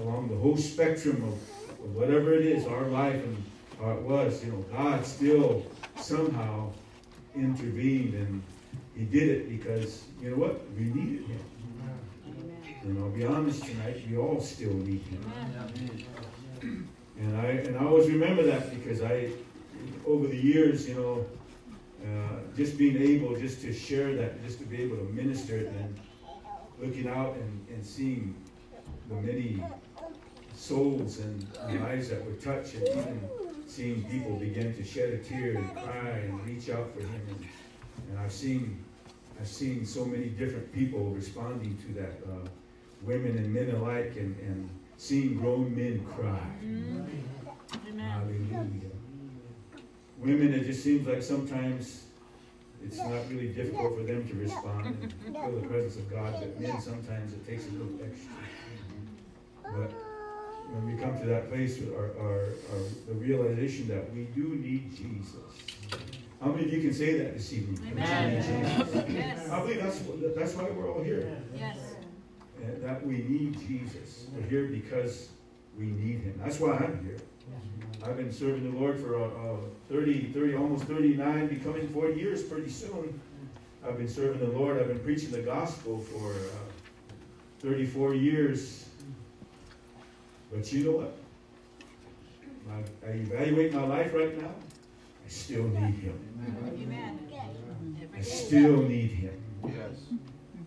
[0.01, 1.35] along the whole spectrum of,
[1.85, 3.45] of whatever it is, our life and
[3.81, 5.65] how it was, you know, God still
[6.01, 6.73] somehow
[7.35, 8.43] intervened and
[8.97, 11.41] He did it because, you know what, we needed Him.
[12.83, 16.89] And I'll be honest tonight, we all still need Him.
[17.19, 19.31] And I and I always remember that because I,
[20.07, 21.27] over the years, you know,
[22.05, 25.67] uh, just being able just to share that, just to be able to minister it,
[25.67, 25.99] and
[26.81, 28.35] looking out and, and seeing
[29.09, 29.63] the many
[30.55, 31.47] souls and
[31.81, 33.29] lives that were touched, and even
[33.67, 37.21] seeing people begin to shed a tear and cry and reach out for Him.
[37.29, 37.47] And,
[38.11, 38.85] and I've seen
[39.41, 42.49] I've seen so many different people responding to that, uh,
[43.03, 46.41] women and men alike, and, and seeing grown men cry.
[46.63, 47.29] Amen.
[47.99, 48.91] Hallelujah.
[50.19, 52.05] Women, it just seems like sometimes
[52.83, 56.59] it's not really difficult for them to respond and feel the presence of God, but
[56.61, 58.31] men, sometimes it takes a little extra.
[59.75, 59.93] But
[60.71, 64.97] when we come to that place, our, our, our, the realization that we do need
[64.97, 65.37] Jesus.
[66.41, 67.81] How many of you can say that this evening?
[67.93, 68.31] Amen.
[68.31, 69.05] We need Jesus.
[69.09, 69.51] Yes.
[69.51, 70.01] I believe that's,
[70.37, 71.43] that's why we're all here.
[71.55, 71.79] Yes.
[72.63, 74.27] And that we need Jesus.
[74.35, 75.29] We're here because
[75.79, 76.41] we need him.
[76.43, 77.19] That's why I'm here.
[78.05, 79.57] I've been serving the Lord for uh, uh,
[79.89, 83.19] 30, 30, almost 39, becoming 40 years pretty soon.
[83.87, 84.79] I've been serving the Lord.
[84.79, 86.63] I've been preaching the gospel for uh,
[87.61, 88.86] 34 years.
[90.53, 91.17] But you know what?
[92.71, 94.51] I, I evaluate my life right now.
[95.25, 96.19] I still need him.
[96.83, 97.19] Amen.
[98.17, 99.43] I still need him.
[99.65, 100.07] Yes.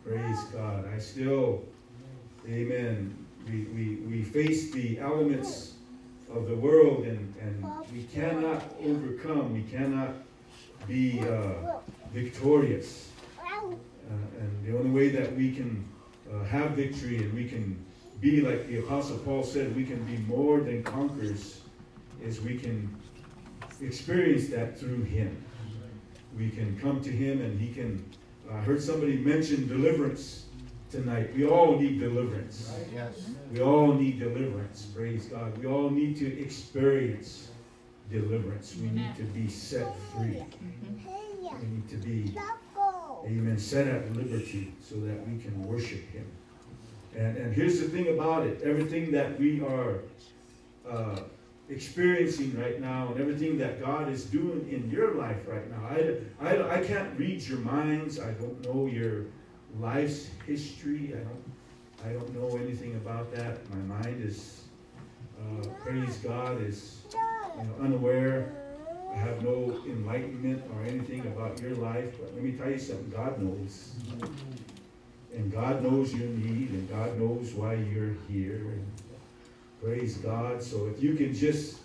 [0.05, 0.87] Praise God.
[0.93, 1.63] I still,
[2.47, 3.15] amen.
[3.47, 5.73] We, we, we face the elements
[6.33, 10.13] of the world and, and we cannot overcome, we cannot
[10.87, 11.77] be uh,
[12.13, 13.09] victorious.
[14.09, 15.87] Uh, and the only way that we can
[16.31, 17.83] uh, have victory and we can
[18.21, 21.61] be like the Apostle Paul said, we can be more than conquerors,
[22.21, 22.93] is we can
[23.81, 25.43] experience that through Him.
[26.37, 28.03] We can come to Him and He can.
[28.51, 30.45] I heard somebody mention deliverance
[30.89, 31.33] tonight.
[31.35, 32.73] We all need deliverance.
[32.93, 33.29] Yes.
[33.53, 34.85] We all need deliverance.
[34.85, 35.57] Praise God.
[35.57, 37.49] We all need to experience
[38.11, 38.75] deliverance.
[38.75, 40.43] We need to be set free.
[41.41, 42.35] We need to be,
[43.25, 46.25] amen, set at liberty so that we can worship Him.
[47.15, 50.01] And, and here's the thing about it everything that we are
[50.89, 51.19] uh,
[51.69, 56.47] experiencing right now and everything that God is doing in your life right now, I,
[56.47, 58.19] I, I can't read your minds.
[58.19, 59.25] I don't know your
[59.79, 61.13] life's history.
[61.15, 61.43] I don't
[62.05, 63.69] I don't know anything about that.
[63.69, 64.63] My mind is,
[65.37, 67.01] uh, praise God, is
[67.57, 68.53] you know, unaware.
[69.11, 72.15] I have no enlightenment or anything about your life.
[72.17, 73.91] But let me tell you something God knows.
[75.35, 78.55] And God knows your need, and God knows why you're here.
[78.55, 78.91] And
[79.81, 80.61] praise God.
[80.61, 81.79] So if you can just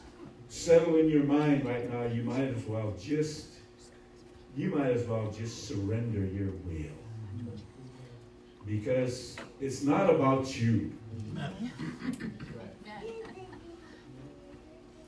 [0.48, 3.46] settle in your mind right now, you might as well just,
[4.56, 6.94] you might as well just surrender your will
[8.66, 10.92] because it's not about you.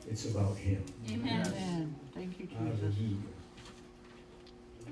[0.08, 0.84] It's about Him.
[1.10, 1.46] Amen.
[1.46, 1.94] Amen.
[2.14, 2.58] Thank you, Jesus.
[2.58, 3.35] Hallelujah.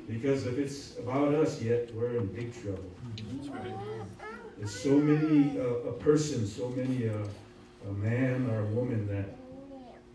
[0.08, 2.90] Because if it's about us yet, we're in big trouble.
[3.32, 3.74] That's right.
[4.58, 7.16] There's so many, uh, a person, so many, uh,
[7.88, 9.34] a man or a woman that,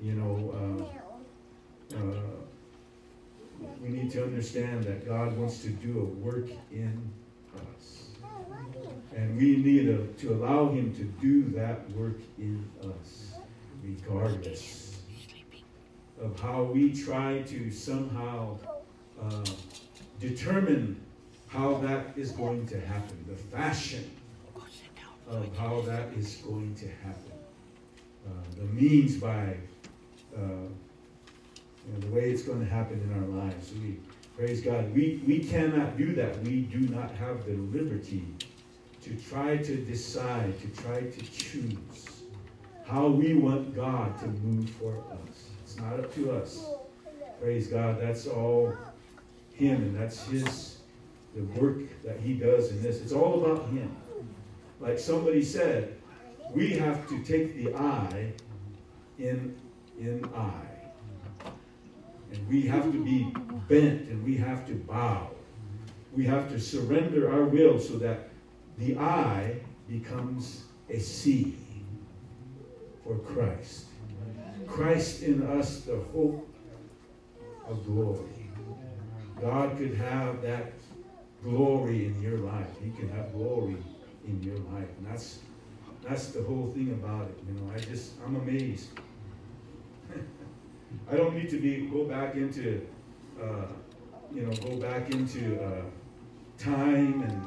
[0.01, 0.87] you know,
[1.93, 2.21] uh, uh,
[3.81, 7.11] we need to understand that God wants to do a work in
[7.55, 8.09] us.
[9.15, 13.33] And we need to, to allow Him to do that work in us,
[13.83, 15.01] regardless
[16.21, 18.57] of how we try to somehow
[19.21, 19.43] uh,
[20.19, 20.99] determine
[21.47, 24.09] how that is going to happen, the fashion
[25.29, 27.31] of how that is going to happen,
[28.27, 29.55] uh, the means by
[30.35, 33.71] uh, you know, the way it's going to happen in our lives.
[33.73, 33.97] We
[34.37, 34.93] praise God.
[34.93, 36.39] We we cannot do that.
[36.43, 38.25] We do not have the liberty
[39.01, 42.23] to try to decide, to try to choose
[42.85, 45.49] how we want God to move for us.
[45.63, 46.65] It's not up to us.
[47.39, 48.01] Praise God.
[48.01, 48.75] That's all
[49.59, 50.77] Him, and that's His
[51.35, 53.01] the work that He does in this.
[53.01, 53.95] It's all about Him.
[54.79, 55.95] Like somebody said,
[56.53, 58.31] we have to take the I
[59.19, 59.55] in
[59.99, 60.61] in I.
[62.31, 63.33] And we have to be
[63.67, 65.29] bent and we have to bow.
[66.15, 68.29] We have to surrender our will so that
[68.77, 71.57] the I becomes a seed
[73.03, 73.85] for Christ.
[74.67, 76.47] Christ in us, the hope
[77.67, 78.38] of glory.
[79.41, 80.73] God could have that
[81.43, 82.67] glory in your life.
[82.83, 83.77] He can have glory
[84.27, 84.89] in your life.
[84.97, 85.39] And that's
[86.03, 87.37] that's the whole thing about it.
[87.47, 88.89] You know, I just I'm amazed.
[91.11, 92.85] I don't need to be go back into
[93.41, 93.67] uh,
[94.33, 95.81] you know, go back into uh,
[96.57, 97.43] time and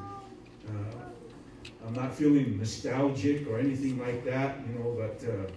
[0.69, 5.51] uh, I'm not feeling nostalgic or anything like that, you know, but uh,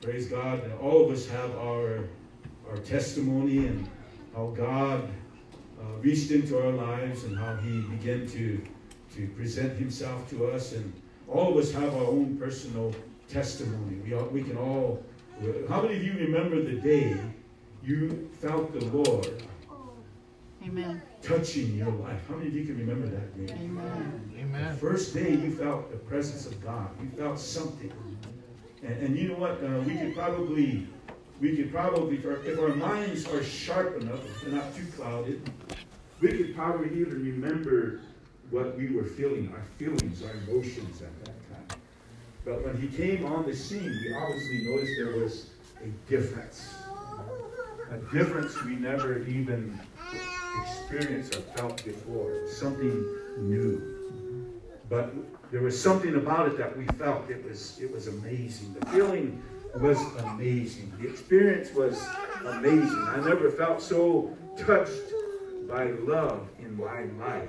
[0.00, 2.04] praise God, that all of us have our
[2.68, 3.88] our testimony and
[4.34, 5.08] how God
[5.80, 8.60] uh, reached into our lives and how He began to
[9.14, 10.92] to present Himself to us, and
[11.28, 12.94] all of us have our own personal
[13.28, 13.96] testimony.
[14.04, 15.02] We all, we can all.
[15.68, 17.16] How many of you remember the day
[17.84, 19.42] you felt the Lord
[20.64, 21.02] Amen.
[21.22, 22.20] touching your life?
[22.28, 23.52] How many of you can remember that day?
[23.54, 24.30] Amen.
[24.34, 24.76] The Amen.
[24.76, 26.88] first day you felt the presence of God.
[27.02, 27.92] You felt something.
[28.82, 29.62] And, and you know what?
[29.62, 30.86] Uh, we could probably,
[31.40, 35.50] we could probably, if our, minds are sharp enough, they're not too clouded,
[36.20, 38.00] we could probably even remember
[38.50, 41.78] what we were feeling, our feelings, our emotions at that time.
[42.44, 45.50] But when he came on the scene, we obviously noticed there was
[45.82, 46.74] a difference.
[47.90, 49.78] A difference we never even
[50.62, 52.46] experienced or felt before.
[52.48, 53.04] Something
[53.38, 54.60] new.
[54.88, 55.12] But
[55.50, 57.28] there was something about it that we felt.
[57.28, 58.74] It was it was amazing.
[58.78, 59.42] The feeling
[59.80, 60.92] was amazing.
[61.00, 62.06] The experience was
[62.44, 63.04] amazing.
[63.08, 65.12] I never felt so touched
[65.68, 67.48] by love in my life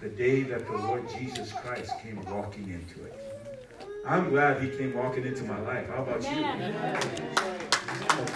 [0.00, 3.14] the day that the Lord Jesus Christ came walking into it.
[4.06, 5.86] I'm glad he came walking into my life.
[5.88, 6.44] How about you?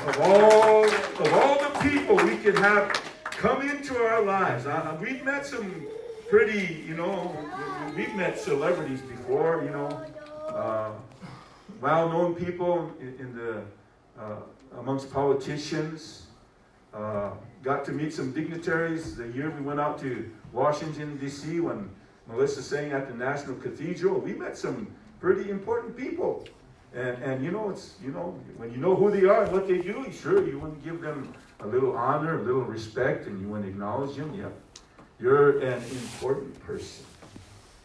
[0.09, 2.93] Of all, of all the people we could have
[3.25, 5.87] come into our lives, uh, we've met some
[6.29, 7.35] pretty, you know,
[7.97, 9.89] we've met celebrities before, you know,
[10.49, 10.91] uh,
[11.85, 13.63] well-known people in, in the
[14.19, 14.41] uh,
[14.79, 16.29] amongst politicians.
[16.95, 17.33] Uh,
[17.63, 21.61] got to meet some dignitaries the year we went out to Washington D.C.
[21.61, 21.91] when
[22.27, 24.19] Melissa sang at the National Cathedral.
[24.19, 24.87] We met some
[25.21, 26.49] pretty important people.
[26.95, 29.69] And, and you know, it's you know, when you know who they are and what
[29.69, 33.43] they do, sure, you want to give them a little honor, a little respect, and
[33.43, 34.33] you want to acknowledge them.
[34.33, 34.49] Yeah,
[35.21, 37.05] you're an important person.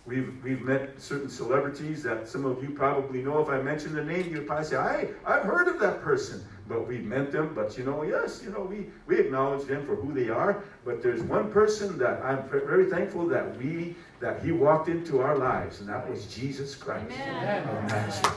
[0.09, 3.41] We've, we've met certain celebrities that some of you probably know.
[3.41, 6.43] If I mention the name, you'd probably say, I, I've heard of that person.
[6.67, 7.53] But we've met them.
[7.53, 10.63] But you know, yes, you know, we, we acknowledge them for who they are.
[10.83, 15.37] But there's one person that I'm very thankful that we, that he walked into our
[15.37, 17.87] lives, and that was Jesus Christ Amen.
[17.87, 18.35] Nazareth.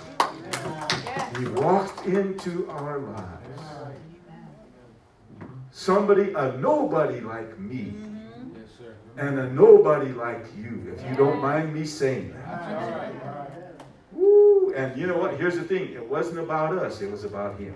[1.06, 1.38] Yes.
[1.38, 3.38] He walked into our lives.
[5.70, 8.11] Somebody, a nobody like me, sir.
[9.16, 13.12] And a nobody like you, if you don't mind me saying that.
[14.12, 14.72] Woo!
[14.74, 15.36] And you know what?
[15.38, 17.74] Here's the thing it wasn't about us, it was about Him.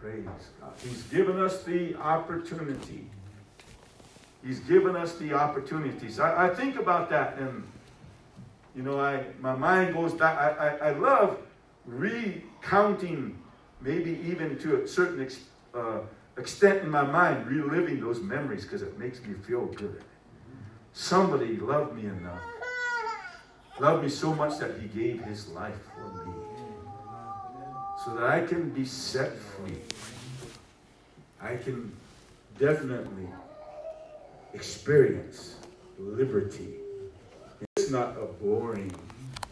[0.00, 0.26] Praise
[0.60, 0.72] God.
[0.82, 3.06] He's given us the opportunity.
[4.44, 6.18] He's given us the opportunities.
[6.18, 7.62] I, I think about that and
[8.74, 10.38] you know, I my mind goes back.
[10.38, 11.38] I, I, I love
[11.84, 13.38] recounting,
[13.80, 15.46] maybe even to a certain extent.
[15.74, 15.98] uh,
[16.36, 20.02] extent in my mind, reliving those memories because it makes me feel good.
[20.92, 22.42] Somebody loved me enough,
[23.80, 26.32] loved me so much that he gave his life for me
[28.04, 29.76] so that I can be set free.
[31.40, 31.92] I can
[32.58, 33.28] definitely
[34.54, 35.56] experience
[35.98, 36.74] liberty.
[37.76, 38.92] It's not a boring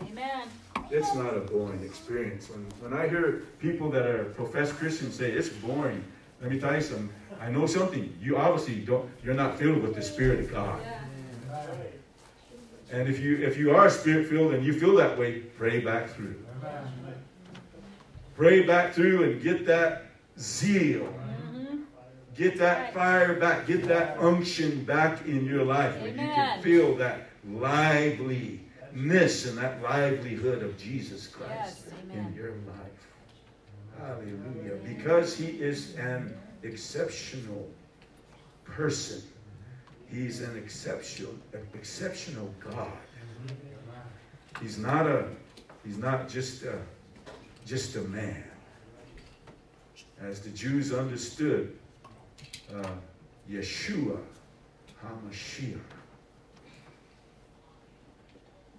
[0.02, 0.48] Amen.
[0.90, 2.48] it's not a boring experience.
[2.50, 6.02] When, when I hear people that are professed Christians say it's boring,
[6.40, 7.10] let me tell you something.
[7.40, 8.14] I know something.
[8.20, 9.08] You obviously don't.
[9.24, 10.80] You're not filled with the Spirit of God.
[12.92, 16.10] And if you if you are Spirit filled and you feel that way, pray back
[16.10, 16.36] through.
[18.36, 20.06] Pray back through and get that
[20.38, 21.02] zeal.
[21.02, 21.76] Mm-hmm.
[22.34, 23.66] Get that fire back.
[23.66, 29.82] Get that unction back in your life where you can feel that liveliness and that
[29.82, 32.89] livelihood of Jesus Christ Yes, in your life.
[34.00, 34.76] Hallelujah.
[34.84, 37.68] Because he is an exceptional
[38.64, 39.22] person.
[40.08, 41.34] He's an exceptional
[41.74, 42.92] exceptional God.
[44.60, 45.26] He's not a
[45.84, 46.78] he's not just a
[47.66, 48.44] just a man.
[50.20, 51.76] As the Jews understood,
[52.74, 52.90] uh,
[53.50, 54.18] Yeshua
[55.02, 55.78] HaMashiach,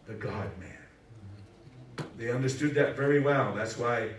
[0.07, 2.07] the God man.
[2.17, 3.55] They understood that very well.
[3.55, 4.09] That's why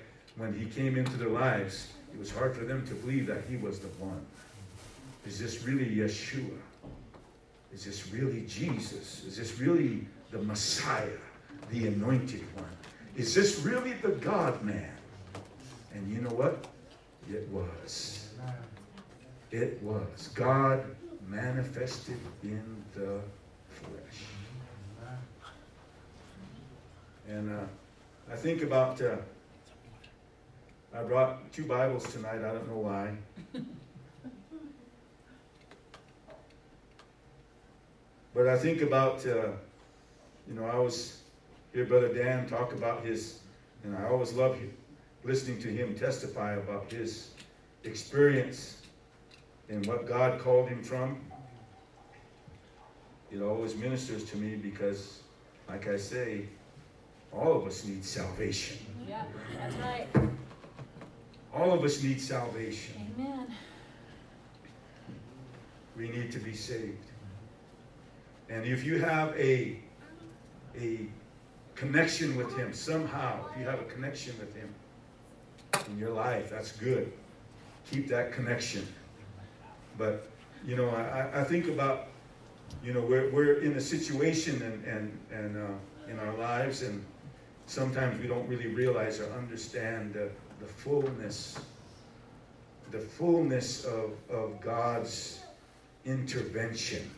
[0.42, 3.56] when he came into their lives, it was hard for them to believe that he
[3.56, 4.20] was the one.
[5.24, 6.58] Is this really Yeshua?
[7.72, 9.22] Is this really Jesus?
[9.24, 11.06] Is this really the Messiah,
[11.70, 12.76] the anointed one?
[13.16, 14.90] Is this really the God man?
[15.94, 16.66] And you know what?
[17.30, 18.34] It was.
[19.52, 20.28] It was.
[20.34, 20.84] God
[21.28, 23.20] manifested in the
[23.70, 24.24] flesh.
[27.28, 27.62] And uh,
[28.28, 29.18] I think about, uh,
[30.94, 32.38] I brought two Bibles tonight.
[32.44, 33.14] I don't know why.
[38.34, 39.52] but I think about, uh,
[40.46, 41.20] you know, I was
[41.72, 43.38] hear Brother Dan talk about his,
[43.84, 44.58] and I always love
[45.24, 47.30] listening to him testify about his
[47.84, 48.76] experience
[49.70, 51.18] and what God called him from.
[53.30, 55.20] It always ministers to me because,
[55.70, 56.48] like I say,
[57.32, 58.76] all of us need salvation.
[59.08, 59.24] Yeah,
[59.58, 60.06] that's right.
[61.54, 62.94] All of us need salvation.
[63.18, 63.46] Amen.
[65.96, 66.96] We need to be saved.
[68.48, 69.78] And if you have a,
[70.78, 71.06] a
[71.74, 74.74] connection with Him somehow, if you have a connection with Him
[75.88, 77.12] in your life, that's good.
[77.90, 78.86] Keep that connection.
[79.98, 80.30] But,
[80.66, 82.08] you know, I, I think about,
[82.82, 87.04] you know, we're, we're in a situation and, and, and uh, in our lives, and
[87.66, 90.30] sometimes we don't really realize or understand the,
[90.62, 91.58] the fullness,
[92.92, 95.40] the fullness of, of God's
[96.04, 97.10] intervention,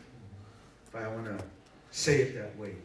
[0.87, 1.43] if I want to
[1.91, 2.75] say it that way.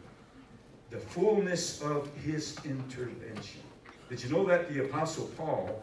[0.91, 3.63] The fullness of his intervention.
[4.09, 5.83] Did you know that the Apostle Paul,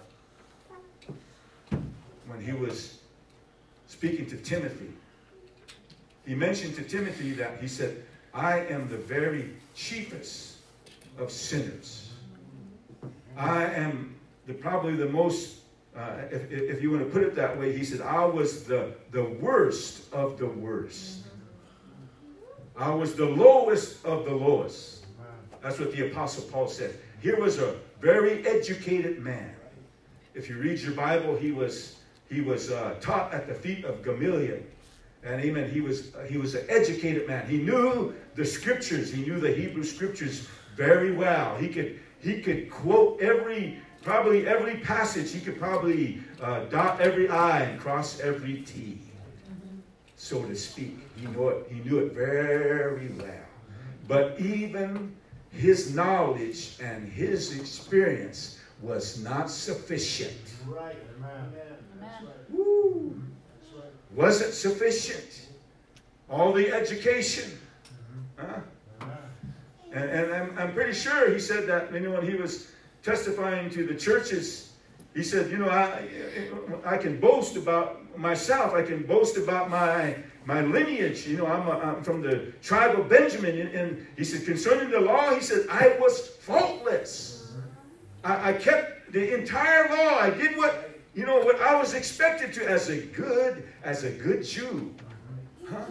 [1.69, 2.99] when he was
[3.87, 4.91] speaking to Timothy,
[6.25, 8.03] he mentioned to Timothy that he said,
[8.33, 10.57] I am the very chiefest
[11.17, 12.11] of sinners.
[13.37, 14.16] I am
[14.47, 15.57] the, probably the most,
[15.95, 18.93] uh, if, if you want to put it that way, he said, I was the,
[19.11, 21.19] the worst of the worst.
[22.77, 25.05] I was the lowest of the lowest.
[25.61, 26.97] That's what the Apostle Paul said.
[27.21, 29.53] Here was a very educated man.
[30.33, 31.95] If you read your Bible, he was
[32.29, 34.59] he was uh, taught at the feet of Gamaliel,
[35.23, 35.69] and amen.
[35.71, 37.47] He was he was an educated man.
[37.49, 39.11] He knew the scriptures.
[39.11, 41.57] He knew the Hebrew scriptures very well.
[41.57, 45.33] He could he could quote every probably every passage.
[45.33, 48.99] He could probably uh, dot every I and cross every T,
[50.15, 50.97] so to speak.
[51.17, 51.67] He knew it.
[51.69, 53.45] He knew it very well.
[54.07, 55.13] But even
[55.51, 60.37] his knowledge and his experience was not sufficient.
[60.65, 60.95] Right.
[61.17, 61.53] Amen.
[61.97, 62.31] Amen.
[62.49, 63.21] Woo.
[64.15, 65.49] Wasn't sufficient.
[66.29, 67.59] All the education.
[68.37, 68.61] Huh?
[69.91, 72.67] And, and I'm, I'm pretty sure he said that you know, when he was
[73.03, 74.73] testifying to the churches,
[75.15, 76.07] he said, you know, I,
[76.85, 78.73] I can boast about myself.
[78.73, 81.27] I can boast about my my lineage.
[81.27, 83.59] You know, I'm, a, I'm from the tribe of Benjamin.
[83.75, 87.51] And, he said, concerning the law, he said, I was faultless.
[88.23, 90.19] I, I kept the entire law.
[90.19, 94.11] I did what you know what I was expected to as a good as a
[94.11, 94.93] good Jew.
[95.67, 95.85] Huh?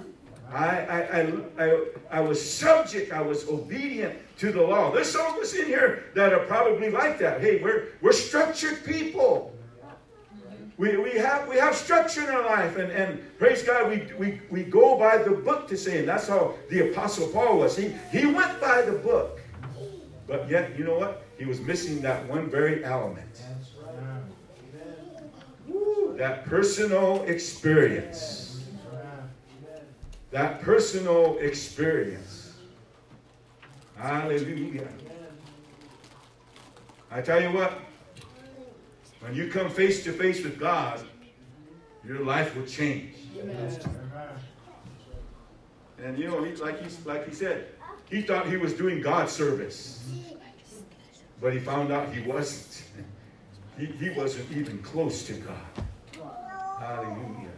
[0.53, 4.93] I, I, I, I, I was subject, I was obedient to the law.
[4.93, 7.41] There's some of us in here that are probably like that.
[7.41, 9.53] Hey, we're, we're structured people.
[10.79, 14.43] We, we, have, we have structure in our life, and, and praise God, we, we,
[14.51, 17.77] we go by the book to say, and that's how the Apostle Paul was.
[17.77, 19.41] He, he went by the book.
[20.27, 21.25] But yet, you know what?
[21.39, 23.43] He was missing that one very element.
[23.87, 24.23] Right.
[25.67, 28.46] Woo, that personal experience.
[30.37, 32.53] That personal experience.
[33.97, 34.87] Hallelujah.
[37.11, 37.73] I tell you what,
[39.21, 41.01] when you come face to face with God,
[42.07, 43.15] your life will change.
[46.05, 47.69] And you know, he, like he like he said,
[48.11, 50.07] he thought he was doing God service,
[51.41, 52.85] but he found out he wasn't.
[53.79, 55.87] He, he wasn't even close to God.
[56.81, 57.53] Hallelujah.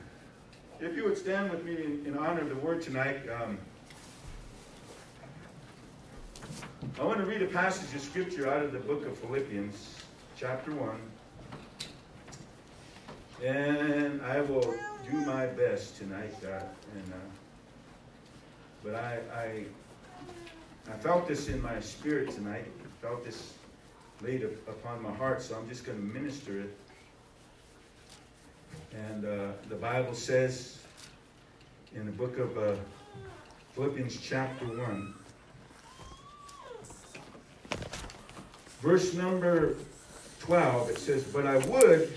[0.81, 3.59] If you would stand with me in, in honor of the word tonight, um,
[7.01, 9.97] I want to read a passage of scripture out of the book of Philippians,
[10.37, 10.97] chapter 1.
[13.45, 14.73] And I will
[15.11, 16.69] do my best tonight, God.
[16.95, 17.17] And, uh,
[18.85, 19.65] but I, I,
[20.93, 22.67] I felt this in my spirit tonight.
[23.03, 23.53] Felt this
[24.23, 26.77] laid upon my heart, so I'm just going to minister it.
[28.93, 30.79] And uh, the Bible says
[31.95, 32.75] in the book of uh,
[33.75, 35.15] Philippians, chapter 1,
[38.81, 39.77] verse number
[40.41, 42.13] 12, it says, But I would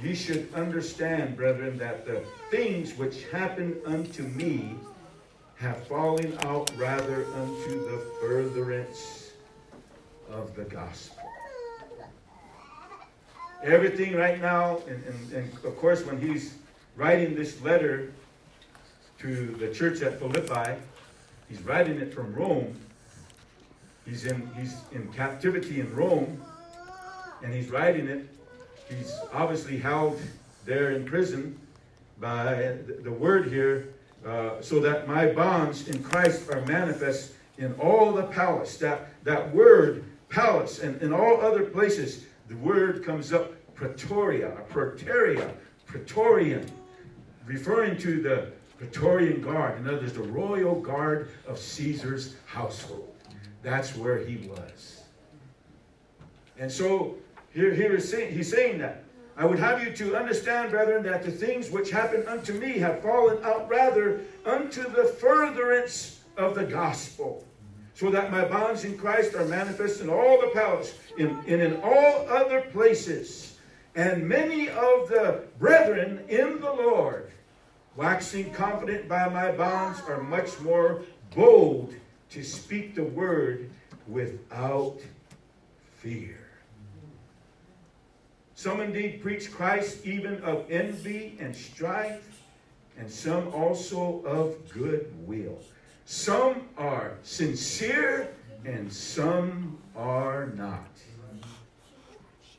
[0.00, 4.74] ye should understand, brethren, that the things which happened unto me
[5.56, 9.30] have fallen out rather unto the furtherance
[10.30, 11.23] of the gospel.
[13.64, 16.54] Everything right now, and, and, and of course, when he's
[16.96, 18.12] writing this letter
[19.20, 20.78] to the church at Philippi,
[21.48, 22.78] he's writing it from Rome.
[24.04, 26.42] He's in, he's in captivity in Rome,
[27.42, 28.28] and he's writing it.
[28.90, 30.20] He's obviously held
[30.66, 31.58] there in prison
[32.20, 33.94] by the, word here,
[34.26, 38.76] uh, so that my bonds in Christ are manifest in all the palace.
[38.76, 45.52] That, that word, palace, and in all other places, the word comes up Pretoria, Praeteria,
[45.86, 46.70] Praetorian,
[47.46, 49.78] referring to the Praetorian Guard.
[49.78, 53.14] In other words, the royal guard of Caesar's household.
[53.62, 55.02] That's where he was.
[56.58, 57.16] And so
[57.52, 59.04] here, here is saying, he's saying that.
[59.36, 63.02] I would have you to understand, brethren, that the things which happened unto me have
[63.02, 67.44] fallen out rather unto the furtherance of the gospel,
[67.94, 71.80] so that my bonds in Christ are manifest in all the palace, in, and in
[71.82, 73.58] all other places.
[73.94, 77.30] And many of the brethren in the Lord,
[77.94, 81.02] waxing confident by my bonds, are much more
[81.36, 81.94] bold
[82.30, 83.70] to speak the word
[84.08, 84.98] without
[85.98, 86.40] fear.
[88.56, 92.42] Some indeed preach Christ even of envy and strife,
[92.98, 95.58] and some also of good will.
[96.06, 98.34] Some are sincere,
[98.64, 100.90] and some are not.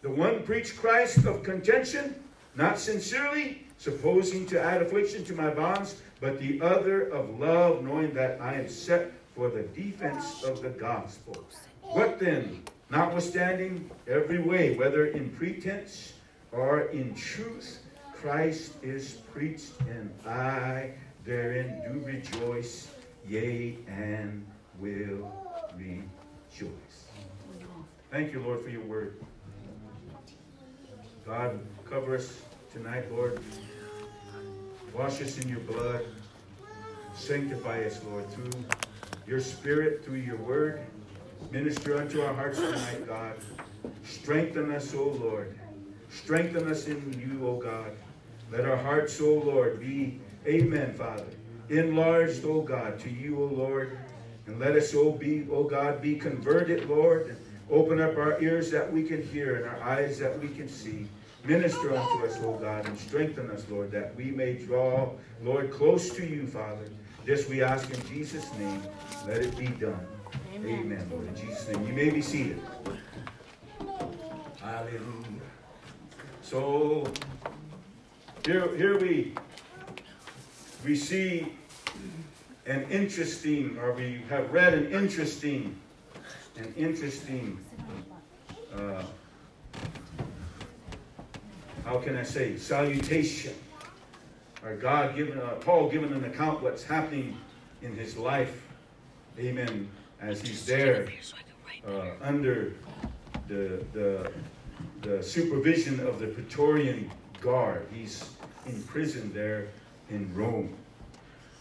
[0.02, 2.16] The one preached Christ of contention,
[2.56, 8.14] not sincerely, supposing to add affliction to my bonds, but the other of love, knowing
[8.14, 11.46] that I am set for the defense of the gospel.
[11.82, 12.64] What then?
[12.90, 16.14] Notwithstanding every way, whether in pretense
[16.52, 17.80] or in truth,
[18.14, 20.92] Christ is preached, and I
[21.26, 22.88] therein do rejoice,
[23.28, 24.46] yea, and
[24.80, 25.32] will
[25.78, 26.72] rejoice.
[28.12, 29.18] Thank you, Lord, for your word.
[31.26, 32.42] God, cover us
[32.72, 33.40] tonight, Lord.
[34.94, 36.06] Wash us in your blood.
[37.16, 38.64] Sanctify us, Lord, through
[39.28, 40.82] your spirit, through your word.
[41.52, 43.34] Minister unto our hearts tonight, God.
[44.04, 45.58] Strengthen us, O Lord.
[46.10, 47.92] Strengthen us in you, O God.
[48.52, 51.26] Let our hearts, O Lord, be, amen, Father.
[51.70, 53.98] Enlarged, O God, to you, O Lord.
[54.48, 57.28] And let us, O be, O God, be converted, Lord.
[57.28, 57.38] And
[57.70, 61.08] open up our ears that we can hear and our eyes that we can see.
[61.46, 65.12] Minister unto us, O God, and strengthen us, Lord, that we may draw,
[65.44, 66.90] Lord, close to you, Father.
[67.24, 68.82] This we ask in Jesus' name.
[69.28, 70.06] Let it be done.
[70.54, 70.80] Amen.
[70.80, 71.28] Amen, Lord.
[71.28, 71.88] In Jesus' name.
[71.88, 72.62] You may be seated.
[74.62, 75.02] Hallelujah.
[76.42, 77.12] So
[78.46, 79.34] here, here we
[80.86, 81.52] we see
[82.68, 85.76] an interesting, or we have read an interesting,
[86.58, 87.60] an interesting
[88.76, 89.04] uh,
[91.84, 93.54] how can I say, salutation.
[94.64, 97.38] Or God given, uh, Paul giving an account what's happening
[97.82, 98.64] in his life.
[99.40, 99.90] Amen.
[100.20, 101.08] As he's there
[101.88, 102.74] uh, under
[103.48, 104.32] the, the,
[105.02, 107.88] the supervision of the Praetorian Guard.
[107.94, 108.28] He's
[108.66, 109.68] in prison there
[110.10, 110.74] in Rome.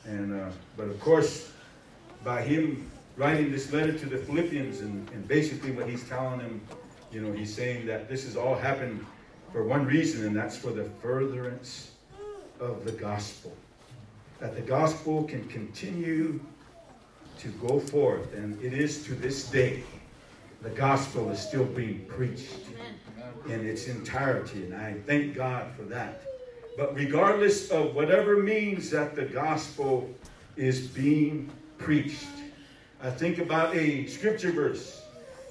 [0.05, 1.51] And, uh, but of course,
[2.23, 6.61] by him writing this letter to the Philippians, and, and basically what he's telling them,
[7.13, 9.05] you know, he's saying that this has all happened
[9.53, 11.93] for one reason, and that's for the furtherance
[12.61, 13.57] of the gospel.
[14.41, 16.41] That the gospel can continue
[17.39, 19.85] to go forth, and it is to this day.
[20.63, 22.49] The gospel is still being preached
[23.47, 26.23] in its entirety, and I thank God for that.
[26.77, 30.11] But regardless of whatever means that the gospel
[30.57, 32.27] is being preached,
[33.01, 35.03] I think about a scripture verse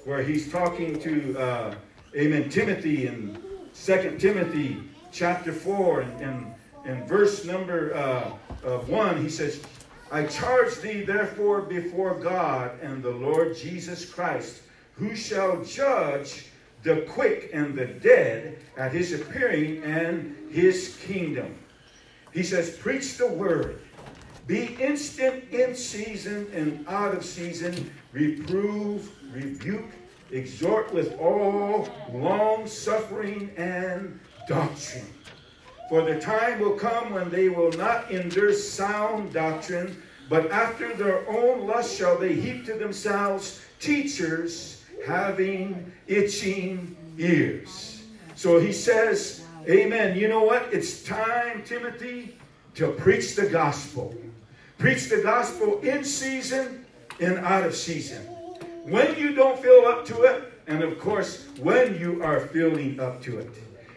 [0.04, 1.74] where he's talking to, uh,
[2.14, 3.42] Amen, Timothy in
[3.74, 4.82] 2 Timothy
[5.12, 8.30] chapter 4 and, and, and verse number uh,
[8.66, 9.22] uh, 1.
[9.22, 9.62] He says,
[10.12, 14.62] I charge thee therefore before God and the Lord Jesus Christ,
[14.94, 16.48] who shall judge
[16.84, 21.58] the quick and the dead at his appearing and his kingdom.
[22.32, 23.80] He says, Preach the word.
[24.46, 27.90] Be instant in season and out of season.
[28.12, 29.90] Reprove, rebuke,
[30.30, 35.06] exhort with all long suffering and doctrine.
[35.88, 41.26] For the time will come when they will not endure sound doctrine, but after their
[41.30, 44.73] own lust shall they heap to themselves teachers
[45.06, 48.02] having itching ears.
[48.34, 50.18] So he says, Amen.
[50.18, 50.68] You know what?
[50.72, 52.36] It's time, Timothy,
[52.74, 54.14] to preach the gospel.
[54.76, 56.84] Preach the gospel in season
[57.20, 58.22] and out of season.
[58.84, 63.22] When you don't feel up to it, and of course, when you are feeling up
[63.22, 63.50] to it.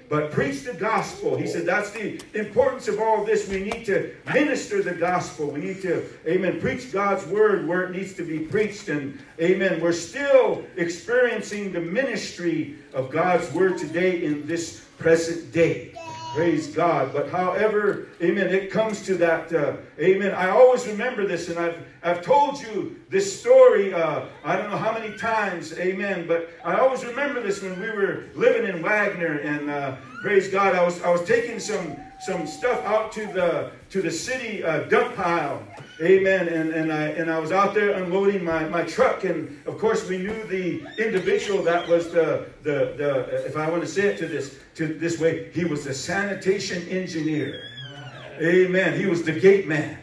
[0.09, 1.35] But preach the gospel.
[1.35, 3.49] He said that's the importance of all this.
[3.49, 5.47] We need to minister the gospel.
[5.47, 8.87] We need to, amen, preach God's word where it needs to be preached.
[8.87, 15.96] And, amen, we're still experiencing the ministry of God's word today in this present day.
[16.35, 17.13] Praise God.
[17.13, 20.33] But however, amen, it comes to that, uh, amen.
[20.33, 24.77] I always remember this, and I've, I've told you this story, uh, I don't know
[24.77, 29.39] how many times, amen, but I always remember this when we were living in Wagner,
[29.39, 33.71] and uh, praise God, I was, I was taking some, some stuff out to the,
[33.89, 35.63] to the city uh, dump pile.
[36.01, 36.47] Amen.
[36.47, 39.23] And, and, I, and I was out there unloading my, my truck.
[39.23, 43.81] And of course, we knew the individual that was the, the, the, if I want
[43.81, 47.63] to say it to this, to this way, he was the sanitation engineer.
[48.39, 48.99] Amen.
[48.99, 49.97] He was the gate man.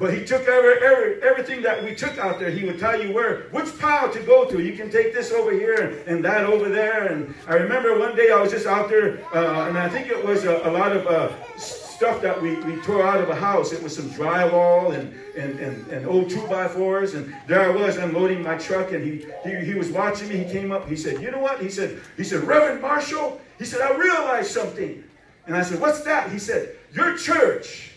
[0.00, 2.50] But he took every, every, everything that we took out there.
[2.50, 4.60] He would tell you where, which pile to go to.
[4.60, 7.06] You can take this over here and, and that over there.
[7.06, 10.24] And I remember one day I was just out there, uh, and I think it
[10.24, 13.72] was a, a lot of uh, stuff that we, we tore out of a house.
[13.72, 17.14] It was some drywall and, and, and, and old two by fours.
[17.14, 20.38] And there I was unloading my truck, and he, he, he was watching me.
[20.38, 20.88] He came up.
[20.88, 24.50] He said, "You know what?" He said, "He said, Reverend Marshall." He said, "I realized
[24.50, 25.04] something."
[25.46, 27.94] And I said, "What's that?" He said, "Your church."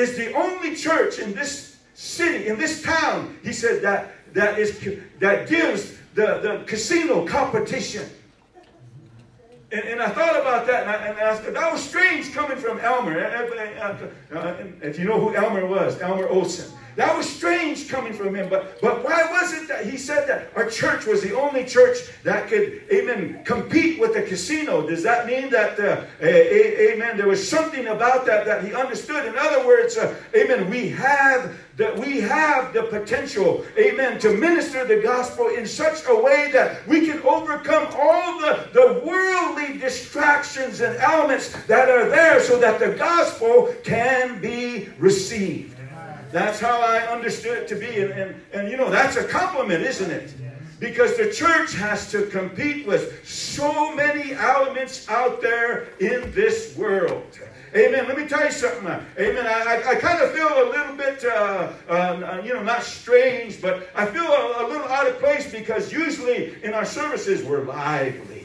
[0.00, 4.80] is the only church in this city, in this town, he said, that, that, is,
[5.18, 8.08] that gives the, the casino competition.
[9.72, 12.80] And, and I thought about that, and, I, and I, that was strange coming from
[12.80, 13.18] Elmer.
[14.82, 16.72] If you know who Elmer was, Elmer Olson.
[16.96, 18.48] That was strange coming from him.
[18.48, 21.98] But, but why was it that he said that our church was the only church
[22.24, 24.86] that could, amen, compete with the casino?
[24.86, 29.26] Does that mean that, uh, a, amen, there was something about that that he understood?
[29.26, 34.84] In other words, uh, amen, we have that we have the potential, amen, to minister
[34.84, 40.82] the gospel in such a way that we can overcome all the, the worldly distractions
[40.82, 45.69] and elements that are there so that the gospel can be received.
[46.32, 48.00] That's how I understood it to be.
[48.00, 50.34] And, and, and you know, that's a compliment, isn't it?
[50.78, 57.38] Because the church has to compete with so many elements out there in this world.
[57.74, 58.08] Amen.
[58.08, 58.86] Let me tell you something.
[58.86, 59.46] Amen.
[59.46, 63.60] I, I, I kind of feel a little bit, uh, uh, you know, not strange,
[63.60, 67.64] but I feel a, a little out of place because usually in our services we're
[67.64, 68.39] lively.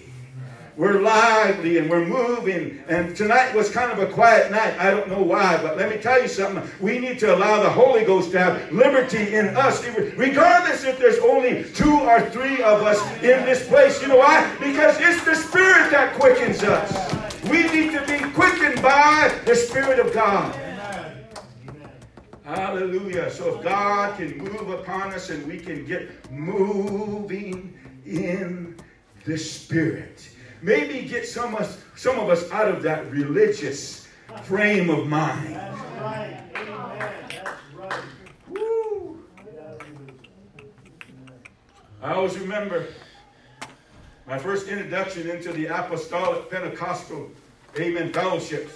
[0.78, 2.84] We're lively and we're moving.
[2.90, 4.78] And tonight was kind of a quiet night.
[4.78, 6.70] I don't know why, but let me tell you something.
[6.82, 9.86] We need to allow the Holy Ghost to have liberty in us,
[10.18, 14.02] regardless if there's only two or three of us in this place.
[14.02, 14.54] You know why?
[14.60, 17.14] Because it's the Spirit that quickens us.
[17.50, 20.54] We need to be quickened by the Spirit of God.
[22.44, 23.32] Hallelujah.
[23.32, 27.74] So if God can move upon us and we can get moving
[28.06, 28.78] in
[29.26, 30.30] the Spirit
[30.66, 34.08] maybe get some of us, some of us out of that religious
[34.44, 35.56] frame of mind.
[35.56, 36.42] That's right.
[36.56, 37.00] Amen.
[37.00, 38.02] That's right.
[38.50, 39.24] Woo.
[42.02, 42.88] I always remember
[44.28, 47.30] my first introduction into the apostolic Pentecostal
[47.78, 48.74] Amen fellowships.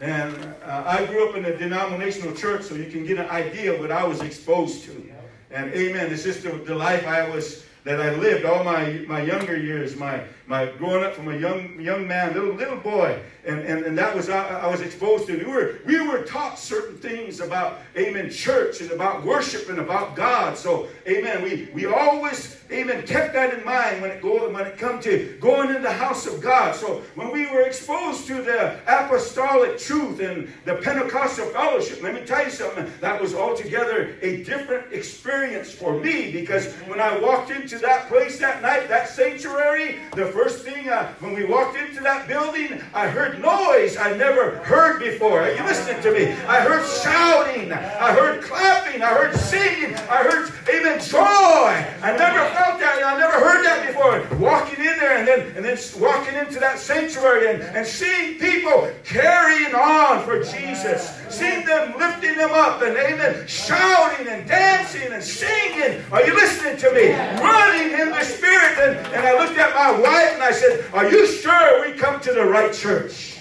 [0.00, 0.34] And
[0.64, 3.80] uh, I grew up in a denominational church, so you can get an idea of
[3.80, 5.12] what I was exposed to.
[5.50, 9.22] And amen, it's just the, the life I was that I lived all my, my
[9.22, 13.60] younger years, my, my growing up from a young young man, little little boy, and,
[13.60, 15.38] and, and that was I, I was exposed to.
[15.38, 20.16] We were we were taught certain things about Amen church and about worship and about
[20.16, 20.58] God.
[20.58, 21.42] So Amen.
[21.42, 25.36] We we always Amen kept that in mind when it go when it come to
[25.40, 26.74] going in the house of God.
[26.74, 32.26] So when we were exposed to the apostolic truth and the Pentecostal fellowship, let me
[32.26, 32.90] tell you something.
[33.00, 38.38] That was altogether a different experience for me because when I walked into that place
[38.38, 43.08] that night, that sanctuary, the first thing uh, when we walked into that building, I
[43.08, 45.40] heard noise I never heard before.
[45.42, 46.32] Are you listening to me?
[46.46, 51.20] I heard shouting, I heard clapping, I heard singing, I heard, amen, joy.
[51.20, 54.38] I never felt that, I never heard that before.
[54.38, 58.90] Walking in there and then, and then walking into that sanctuary and, and seeing people
[59.04, 65.22] carrying on for Jesus, seeing them lifting them up and, amen, shouting and dancing and
[65.22, 66.02] singing.
[66.10, 67.12] Are you listening to me?
[67.40, 68.78] Running in the Spirit.
[68.78, 72.20] And, and I looked at my wife and I said, Are you sure we come
[72.20, 73.38] to the right church?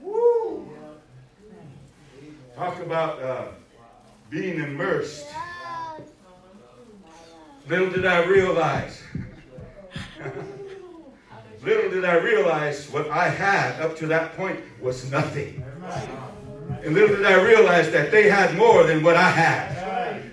[0.00, 0.68] Woo.
[2.56, 3.48] Talk about uh,
[4.30, 5.26] being immersed.
[7.68, 9.02] Little did I realize.
[11.64, 15.64] Little did I realize what I had up to that point was nothing.
[16.82, 19.82] And little did I realize that they had more than what I had.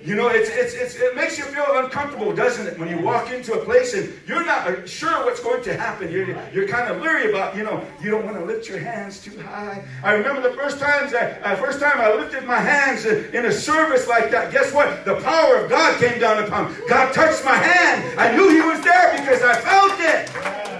[0.03, 2.79] You know, it's, it's, it's, it makes you feel uncomfortable, doesn't it?
[2.79, 6.11] When you walk into a place and you're not sure what's going to happen.
[6.11, 9.21] You're, you're kind of leery about, you know, you don't want to lift your hands
[9.21, 9.83] too high.
[10.03, 13.51] I remember the first times that, uh, first time I lifted my hands in a
[13.51, 14.51] service like that.
[14.51, 15.05] Guess what?
[15.05, 16.79] The power of God came down upon me.
[16.87, 18.19] God touched my hand.
[18.19, 20.78] I knew He was there because I felt it.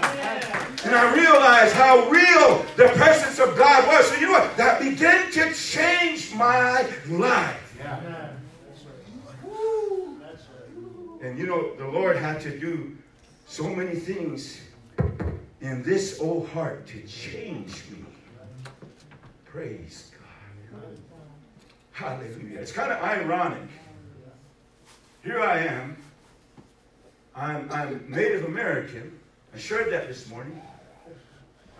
[0.90, 4.06] And I realized how real the presence of God was.
[4.06, 4.56] So you know what?
[4.56, 7.80] That began to change my life.
[11.22, 12.96] And you know, the Lord had to do
[13.46, 14.62] so many things
[15.60, 18.04] in this old heart to change me.
[19.44, 20.10] Praise
[20.72, 20.82] God.
[21.92, 22.58] Hallelujah.
[22.58, 23.68] It's kind of ironic.
[25.22, 25.96] Here I am.
[27.36, 29.16] I'm, I'm Native American.
[29.54, 30.60] I shared that this morning.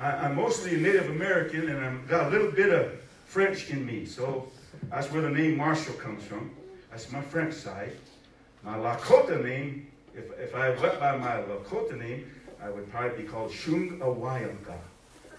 [0.01, 2.93] I, I'm mostly a Native American and I've got a little bit of
[3.27, 4.07] French in me.
[4.07, 4.49] So
[4.91, 6.51] that's where the name Marshall comes from.
[6.91, 7.93] That's my French side.
[8.63, 12.31] My Lakota name, if, if I went by my Lakota name,
[12.63, 14.77] I would probably be called Shungawayanka.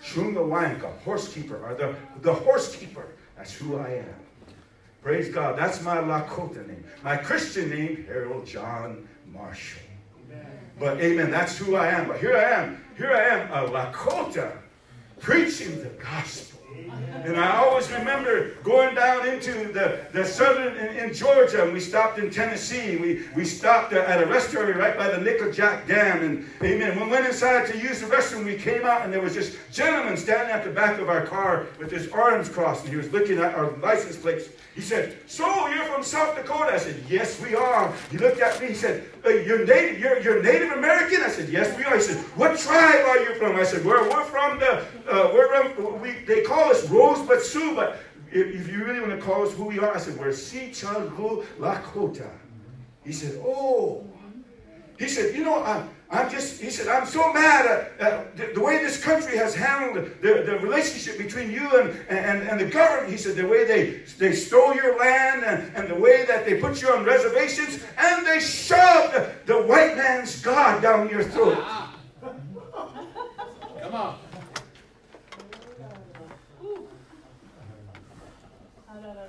[0.03, 3.07] Shungawayanka, horsekeeper, or the, the horsekeeper.
[3.38, 4.15] That's who I am.
[5.03, 5.57] Praise God.
[5.57, 6.83] That's my Lakota name.
[7.03, 9.81] My Christian name, Harold John Marshall.
[10.79, 12.07] But amen, that's who I am.
[12.07, 12.83] But here I am.
[13.01, 14.51] Here I am, a Lakota,
[15.19, 16.59] preaching the gospel.
[17.25, 21.79] And I always remember going down into the, the southern in, in Georgia, and we
[21.79, 22.97] stopped in Tennessee.
[22.97, 26.21] We, we stopped at a restaurant right by the Nickajack Dam.
[26.21, 26.99] And amen.
[26.99, 30.15] We went inside to use the restroom, we came out, and there was this gentleman
[30.15, 33.39] standing at the back of our car with his arms crossed, and he was looking
[33.39, 34.49] at our license plates.
[34.76, 36.73] He said, So you're from South Dakota?
[36.73, 37.93] I said, Yes, we are.
[38.10, 41.22] He looked at me, he said, uh, you're, native, you're, you're Native American?
[41.23, 41.95] I said, Yes, we are.
[41.95, 43.57] He said, What tribe are you from?
[43.57, 47.76] I said, We're, we're from the, uh, we're from, we, they call us Rosebud Sioux,
[47.76, 47.99] but
[48.31, 51.45] if, if you really want to call us who we are, I said, We're Sichalu
[51.60, 52.30] Lakota.
[53.03, 54.07] He said, Oh.
[54.98, 58.51] He said, You know, I, I'm just, he said, I'm so mad at, at the,
[58.53, 62.65] the, way this country has handled the, the relationship between you and, and, and the
[62.65, 63.09] government.
[63.09, 66.59] He said, the way they, they stole your land and, and the way that they
[66.59, 69.13] put you on reservations and they shoved
[69.45, 71.63] the white man's God down your throat.
[73.81, 74.17] Come on.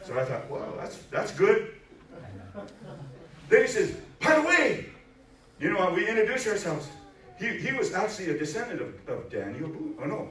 [0.03, 1.75] So I thought, well, that's, that's good.
[3.49, 4.87] Then he says, by the way,
[5.63, 6.89] you know, we introduce ourselves.
[7.39, 9.95] He, he was actually a descendant of, of Daniel Boone.
[10.03, 10.29] Oh, no.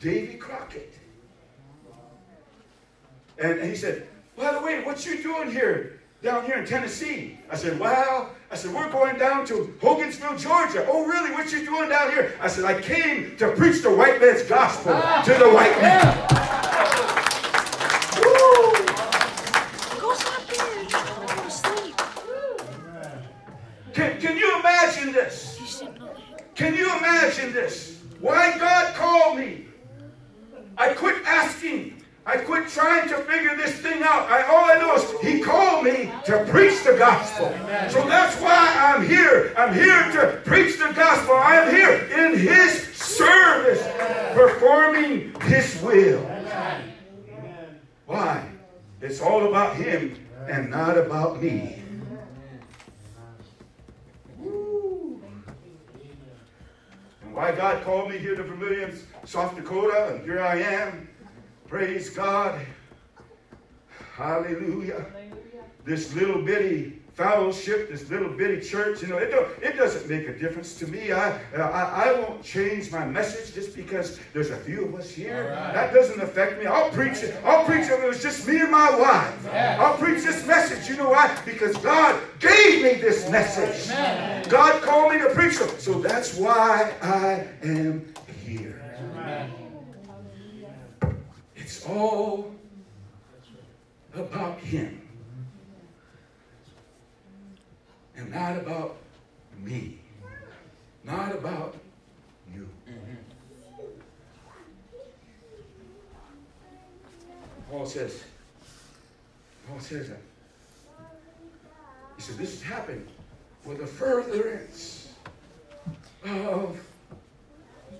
[0.00, 0.94] Davy Crockett.
[3.38, 7.38] And, and he said, by the way, what you doing here, down here in Tennessee?
[7.48, 10.84] I said, well, I said, we're going down to Hogansville, Georgia.
[10.88, 11.30] Oh, really?
[11.30, 12.34] What you doing down here?
[12.40, 15.22] I said, I came to preach the white man's gospel ah.
[15.22, 16.04] to the white man.
[18.24, 18.72] Woo!
[20.00, 20.84] Go stop there.
[21.26, 21.96] Go to sleep.
[23.94, 24.27] Can, can you
[24.98, 25.82] imagine this?
[26.54, 28.00] Can you imagine this?
[28.20, 29.66] Why God called me?
[30.76, 32.02] I quit asking.
[32.26, 34.28] I quit trying to figure this thing out.
[34.30, 37.46] I, all I know is He called me to preach the gospel.
[37.88, 39.54] So that's why I'm here.
[39.56, 41.34] I'm here to preach the gospel.
[41.34, 43.82] I am here in His service,
[44.34, 46.20] performing His will.
[48.06, 48.46] Why?
[49.00, 51.82] It's all about Him and not about me.
[57.38, 61.08] Why God called me here to Vermillion, South Dakota, and here I am.
[61.68, 62.60] Praise God.
[64.16, 65.06] Hallelujah.
[65.84, 70.28] This little bitty fellowship, this little bitty church, you know, it, don't, it doesn't make
[70.28, 71.10] a difference to me.
[71.10, 75.48] I, I, I won't change my message just because there's a few of us here.
[75.74, 76.66] That doesn't affect me.
[76.66, 77.34] I'll preach it.
[77.44, 79.52] I'll preach it if it was just me and my wife.
[79.52, 80.88] I'll preach this message.
[80.88, 81.36] You know why?
[81.44, 83.88] Because God gave me this message.
[84.48, 85.80] God called me to preach it.
[85.80, 88.14] So that's why I am
[88.46, 88.80] here.
[91.56, 92.54] It's all
[94.14, 94.97] about Him
[98.18, 98.96] and not about
[99.62, 99.98] me,
[101.04, 101.76] not about
[102.52, 102.68] you.
[102.88, 103.14] Mm-hmm.
[107.70, 108.24] Paul says,
[109.68, 110.20] Paul says that.
[112.16, 113.06] He said, This has happened
[113.62, 115.12] for the furtherance
[116.24, 116.80] of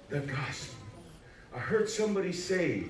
[0.08, 0.78] the gospel.
[1.54, 2.84] I heard somebody say,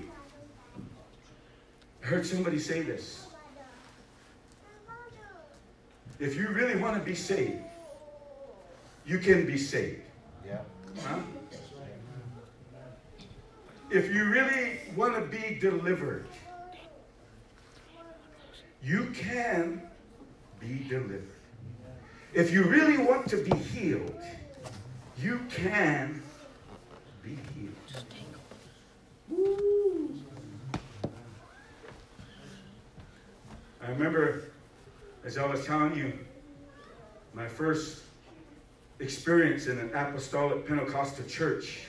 [2.03, 3.28] I heard somebody say this.
[6.19, 7.63] If you really want to be saved,
[9.05, 10.01] you can be saved.
[10.45, 10.59] Yeah.
[11.01, 11.19] Huh?
[13.89, 16.27] If you really want to be delivered,
[18.83, 19.81] you can
[20.59, 21.29] be delivered.
[22.33, 24.21] If you really want to be healed,
[25.17, 26.21] you can
[27.23, 28.05] be healed.
[29.29, 30.21] Woo.
[33.81, 34.48] I remember,
[35.29, 36.11] as I was telling you,
[37.35, 38.01] my first
[38.97, 41.81] experience in an apostolic Pentecostal church.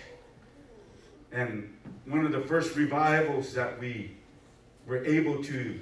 [1.33, 4.15] And one of the first revivals that we
[4.87, 5.81] were able to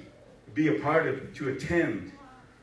[0.53, 2.13] be a part of, to attend.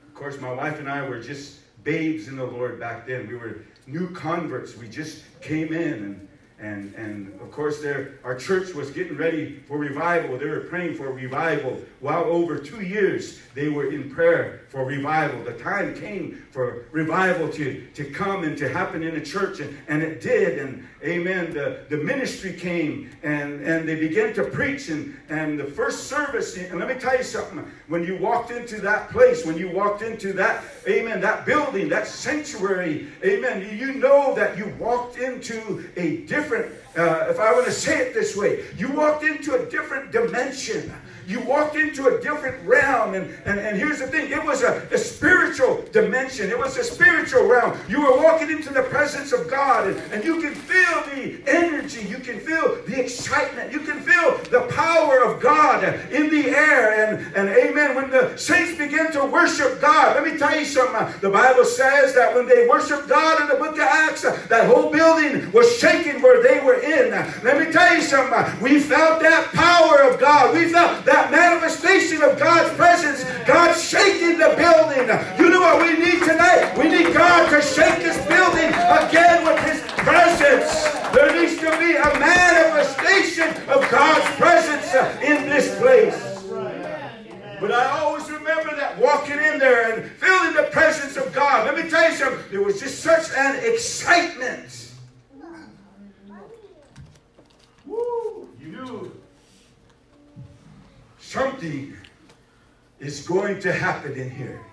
[0.08, 3.28] Of course, my wife and I were just babes in the Lord back then.
[3.28, 4.78] We were new converts.
[4.78, 6.28] We just came in and
[6.58, 10.38] and, and of course, there, our church was getting ready for revival.
[10.38, 11.78] They were praying for revival.
[12.00, 15.44] While over two years, they were in prayer for revival.
[15.44, 19.76] The time came for revival to, to come and to happen in the church, and,
[19.88, 20.58] and it did.
[20.58, 24.88] And amen, the, the ministry came and, and they began to preach.
[24.88, 28.80] And, and the first service, and let me tell you something, when you walked into
[28.80, 34.34] that place, when you walked into that, amen, that building, that sanctuary, amen, you know
[34.34, 38.64] that you walked into a different uh, if I want to say it this way,
[38.76, 40.92] you walked into a different dimension.
[41.26, 43.14] You walked into a different realm.
[43.14, 46.84] And, and, and here's the thing it was a, a spiritual dimension, it was a
[46.84, 47.78] spiritual realm.
[47.88, 52.06] You were walking into the presence of God, and, and you can feel the energy,
[52.06, 55.82] you can feel the excitement, you can feel the power of God
[56.12, 57.06] in the air.
[57.06, 57.96] And, and amen.
[57.96, 61.20] When the saints begin to worship God, let me tell you something.
[61.20, 64.90] The Bible says that when they worshiped God in the book of Acts, that whole
[64.90, 67.10] building was shaking where they were in.
[67.42, 68.62] Let me tell you something.
[68.62, 70.54] We felt that power of God.
[70.54, 75.08] We felt that that manifestation of God's presence, God shaking the building.
[75.40, 76.76] You know what we need tonight?
[76.76, 80.68] We need God to shake this building again with His presence.
[81.14, 86.20] There needs to be a manifestation of God's presence in this place.
[87.58, 91.64] But I always remember that walking in there and feeling the presence of God.
[91.64, 92.44] Let me tell you something.
[92.50, 94.92] There was just such an excitement.
[97.86, 98.50] Woo!
[98.60, 99.12] You knew
[101.26, 101.96] something
[103.00, 104.64] is going to happen in here.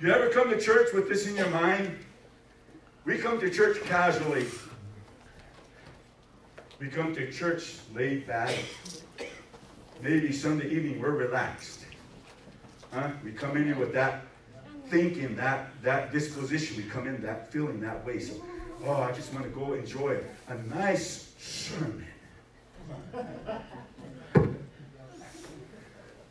[0.00, 1.98] You ever come to church with this in your mind?
[3.04, 4.46] We come to church casually.
[6.78, 8.54] We come to church laid back.
[10.00, 11.84] Maybe Sunday evening we're relaxed.
[12.92, 13.10] Huh?
[13.24, 14.22] We come in here with that
[14.88, 16.76] thinking, that, that disposition.
[16.76, 18.20] We come in that feeling that way.
[18.20, 18.34] So,
[18.84, 22.06] oh, I just want to go enjoy a nice sermon.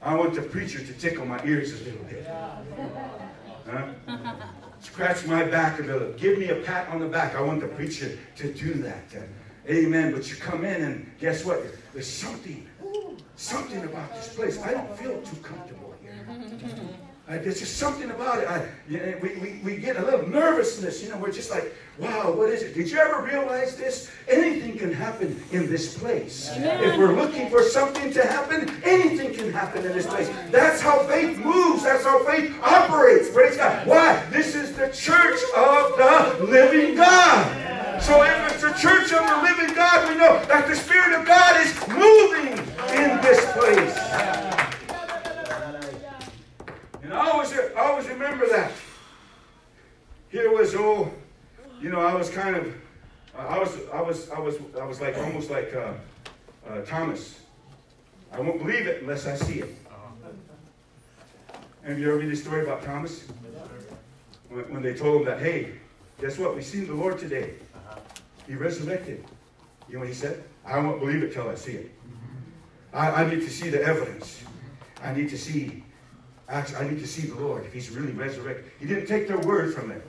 [0.01, 2.27] I want the preacher to tickle my ears a little bit.
[3.69, 4.35] Huh?
[4.81, 6.11] Scratch my back a little.
[6.13, 7.35] Give me a pat on the back.
[7.35, 9.03] I want the preacher to do that.
[9.69, 10.11] Amen.
[10.11, 11.63] But you come in and guess what?
[11.93, 12.67] There's something,
[13.37, 14.61] something about this place.
[14.61, 16.27] I don't feel too comfortable here.
[17.29, 18.49] Uh, there's just something about it.
[18.49, 21.01] I, you know, we, we, we get a little nervousness.
[21.01, 22.73] You know, we're just like, wow, what is it?
[22.73, 24.11] Did you ever realize this?
[24.27, 26.49] Anything can happen in this place.
[26.53, 26.83] Amen.
[26.83, 30.29] If we're looking for something to happen, anything can happen in this place.
[30.49, 31.83] That's how faith moves.
[31.83, 33.29] That's how faith operates.
[33.29, 33.87] Praise God.
[33.87, 34.25] Why?
[34.31, 38.01] This is the church of the living God.
[38.01, 41.25] So if it's the church of the living God, we know that the Spirit of
[41.25, 42.57] God is moving
[42.93, 43.97] in this place.
[47.03, 48.71] And I always, I always remember that.
[50.29, 51.11] Here was oh,
[51.83, 52.73] you know, I was kind of,
[53.37, 55.93] I was, I was, I was, I was like almost like uh,
[56.69, 57.41] uh, Thomas.
[58.31, 59.75] I won't believe it unless I see it.
[61.83, 63.27] Have you ever read the story about Thomas?
[64.47, 65.73] When, when they told him that, hey,
[66.21, 66.55] guess what?
[66.55, 67.55] We seen the Lord today.
[68.47, 69.25] He resurrected.
[69.89, 70.41] You know what he said?
[70.65, 71.91] I won't believe it till I see it.
[72.93, 74.41] I, I need to see the evidence.
[75.03, 75.83] I need to see
[76.49, 78.69] Actually, I need to see the Lord if he's really resurrected.
[78.79, 80.05] He didn't take their word from it.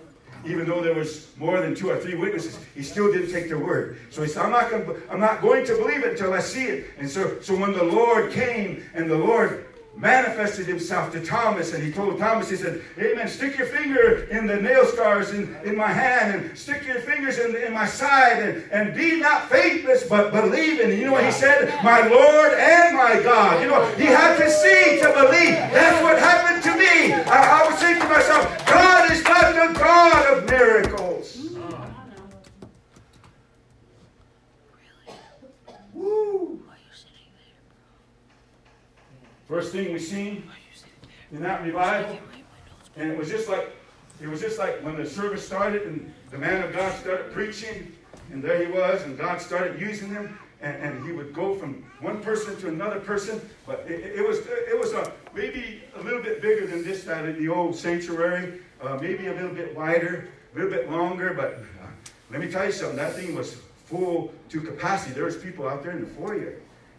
[0.46, 3.58] Even though there was more than two or three witnesses, he still didn't take their
[3.58, 3.98] word.
[4.10, 6.64] So he said, I'm not, gonna, I'm not going to believe it until I see
[6.64, 6.90] it.
[6.98, 9.66] And so, so when the Lord came and the Lord
[9.96, 14.46] manifested himself to Thomas and he told Thomas, he said, Amen, stick your finger in
[14.46, 18.42] the nail scars in, in my hand and stick your fingers in, in my side
[18.42, 20.90] and, and be not faithless but believing.
[20.90, 21.68] And you know what he said?
[21.84, 23.62] My Lord and my God.
[23.62, 25.54] You know, he had to see to believe.
[25.72, 27.12] That's what happened to me.
[27.12, 31.48] I, I was thinking to myself, God is not the God of miracles.
[35.92, 36.54] Woo.
[39.54, 40.50] First thing we seen
[41.30, 42.18] in that revival,
[42.96, 43.70] and it was just like
[44.20, 47.92] it was just like when the service started and the man of God started preaching,
[48.32, 51.84] and there he was, and God started using him, and, and he would go from
[52.00, 53.40] one person to another person.
[53.64, 57.24] But it, it- was it was a maybe a little bit bigger than this that
[57.24, 61.32] of the old sanctuary, uh, maybe a little bit wider, a little bit longer.
[61.32, 61.86] But uh,
[62.32, 62.96] let me tell you something.
[62.96, 63.54] That thing was
[63.86, 65.14] full to capacity.
[65.14, 66.54] There was people out there in the foyer.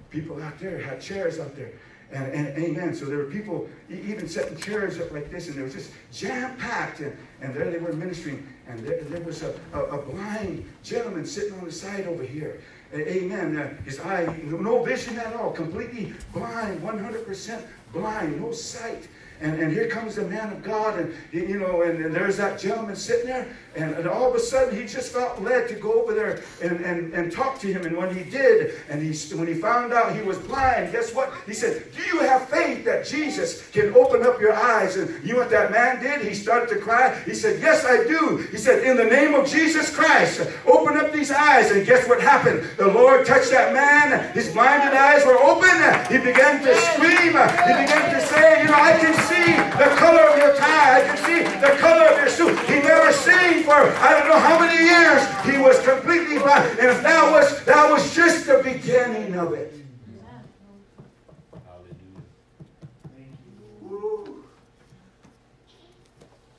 [0.09, 1.73] People out there had chairs out there.
[2.11, 2.95] And, and amen.
[2.95, 6.55] So there were people even setting chairs up like this, and it was just jam
[6.57, 6.99] packed.
[6.99, 8.47] And, and there they were ministering.
[8.67, 12.61] And there, there was a, a, a blind gentleman sitting on the side over here.
[12.93, 13.57] Amen.
[13.57, 17.61] Uh, his eye, no vision at all, completely blind, 100%
[17.91, 19.07] blind, no sight.
[19.41, 22.57] And, and here comes the man of God, and you know, and, and there's that
[22.57, 26.01] gentleman sitting there, and, and all of a sudden he just felt led to go
[26.01, 27.85] over there and, and, and talk to him.
[27.85, 31.33] And when he did, and he when he found out he was blind, guess what?
[31.45, 35.33] He said, "Do you have faith that Jesus can open up your eyes?" And you
[35.33, 36.21] know what that man did?
[36.25, 37.19] He started to cry.
[37.25, 41.11] He said, "Yes, I do." He said, "In the name of Jesus Christ, open up
[41.11, 42.65] these eyes." And guess what happened?
[42.77, 44.31] The Lord touched that man.
[44.33, 45.75] His blinded eyes were open.
[46.09, 47.35] He began to scream.
[47.35, 50.97] He began to say, "You know, I can see the color of your tie.
[50.97, 54.39] I can see the color of your suit." He never seen for I don't know
[54.39, 55.21] how many years.
[55.49, 56.79] He was completely blind.
[56.79, 59.73] And if that was that was just the beginning of it.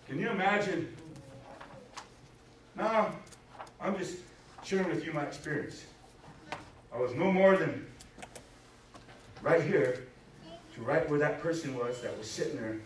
[0.09, 0.88] Can you imagine?
[2.76, 3.12] Now,
[3.80, 4.18] I'm just
[4.62, 5.84] sharing with you my experience.
[6.93, 7.86] I was no more than
[9.43, 10.06] right here
[10.77, 12.77] to right where that person was that was sitting there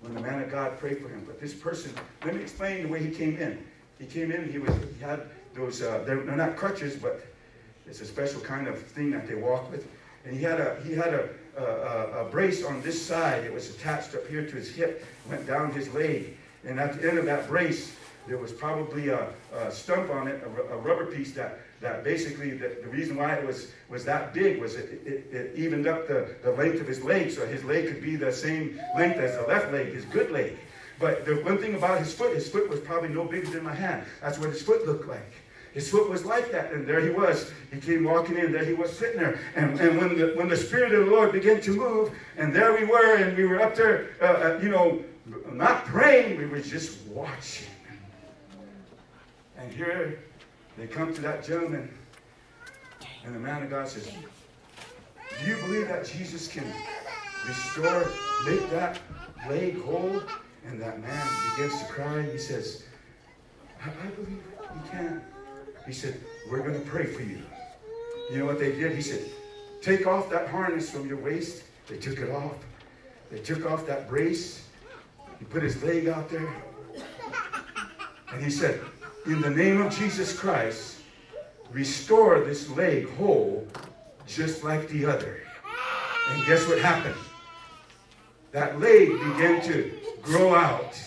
[0.00, 1.24] when the man of God prayed for him.
[1.26, 1.92] But this person,
[2.24, 3.62] let me explain the way he came in.
[3.98, 5.22] He came in, he was he had
[5.54, 7.26] those uh, they're, they're not crutches, but
[7.86, 9.86] it's a special kind of thing that they walk with.
[10.24, 11.28] And he had a he had a,
[11.58, 13.44] a, a, brace on this side.
[13.44, 16.36] It was attached up here to his hip, went down his leg.
[16.64, 17.92] And at the end of that brace,
[18.26, 22.50] there was probably a, a stump on it, a, a rubber piece that, that basically
[22.50, 26.06] the, the reason why it was, was that big was it, it, it evened up
[26.06, 29.36] the, the length of his leg so his leg could be the same length as
[29.36, 30.56] the left leg, his good leg.
[30.98, 33.74] But the one thing about his foot, his foot was probably no bigger than my
[33.74, 34.04] hand.
[34.20, 35.32] That's what his foot looked like.
[35.72, 37.52] His foot was like that, and there he was.
[37.72, 39.38] He came walking in, there he was sitting there.
[39.54, 42.76] And, and when, the, when the Spirit of the Lord began to move, and there
[42.76, 45.02] we were, and we were up there, uh, uh, you know,
[45.52, 47.68] not praying, we were just watching.
[49.56, 50.18] And here
[50.80, 51.90] they come to that gentleman,
[53.26, 56.64] and the man of God says, Do you believe that Jesus can
[57.46, 58.10] restore,
[58.46, 58.98] make that
[59.46, 60.22] leg whole?
[60.66, 62.22] And that man begins to cry.
[62.22, 62.84] He says,
[63.84, 64.42] I, I believe
[64.72, 65.22] he can.
[65.86, 66.18] He said,
[66.50, 67.42] We're going to pray for you.
[68.30, 68.92] You know what they did?
[68.92, 69.22] He said,
[69.82, 71.62] Take off that harness from your waist.
[71.88, 72.54] They took it off.
[73.30, 74.64] They took off that brace.
[75.38, 76.48] He put his leg out there.
[78.32, 78.80] And he said,
[79.26, 80.96] In the name of Jesus Christ,
[81.70, 83.66] restore this leg whole
[84.26, 85.42] just like the other.
[86.30, 87.16] And guess what happened?
[88.52, 89.92] That leg began to
[90.22, 90.98] grow out.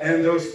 [0.00, 0.50] And those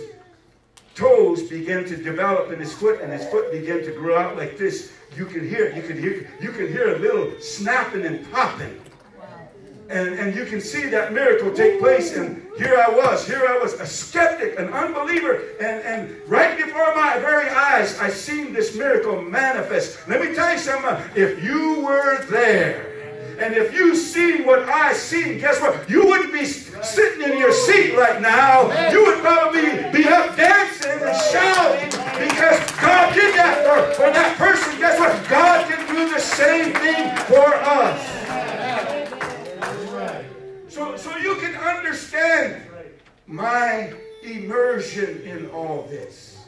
[0.96, 4.58] toes began to develop in his foot, and his foot began to grow out like
[4.58, 4.92] this.
[5.16, 8.80] You can hear, you can hear, you could hear a little snapping and popping.
[9.94, 12.18] And, and you can see that miracle take place.
[12.18, 15.44] And here I was, here I was, a skeptic, an unbeliever.
[15.60, 20.00] And, and right before my very eyes, I seen this miracle manifest.
[20.08, 20.98] Let me tell you something.
[21.16, 22.90] If you were there,
[23.38, 25.88] and if you seen what I seen, guess what?
[25.88, 28.72] You wouldn't be sitting in your seat right now.
[28.90, 29.62] You would probably
[29.92, 34.80] be up dancing and shouting because God did that for, for that person.
[34.80, 35.30] Guess what?
[35.30, 38.23] God can do the same thing for us.
[40.74, 42.64] So, so you can understand
[43.28, 43.94] my
[44.24, 46.48] immersion in all this.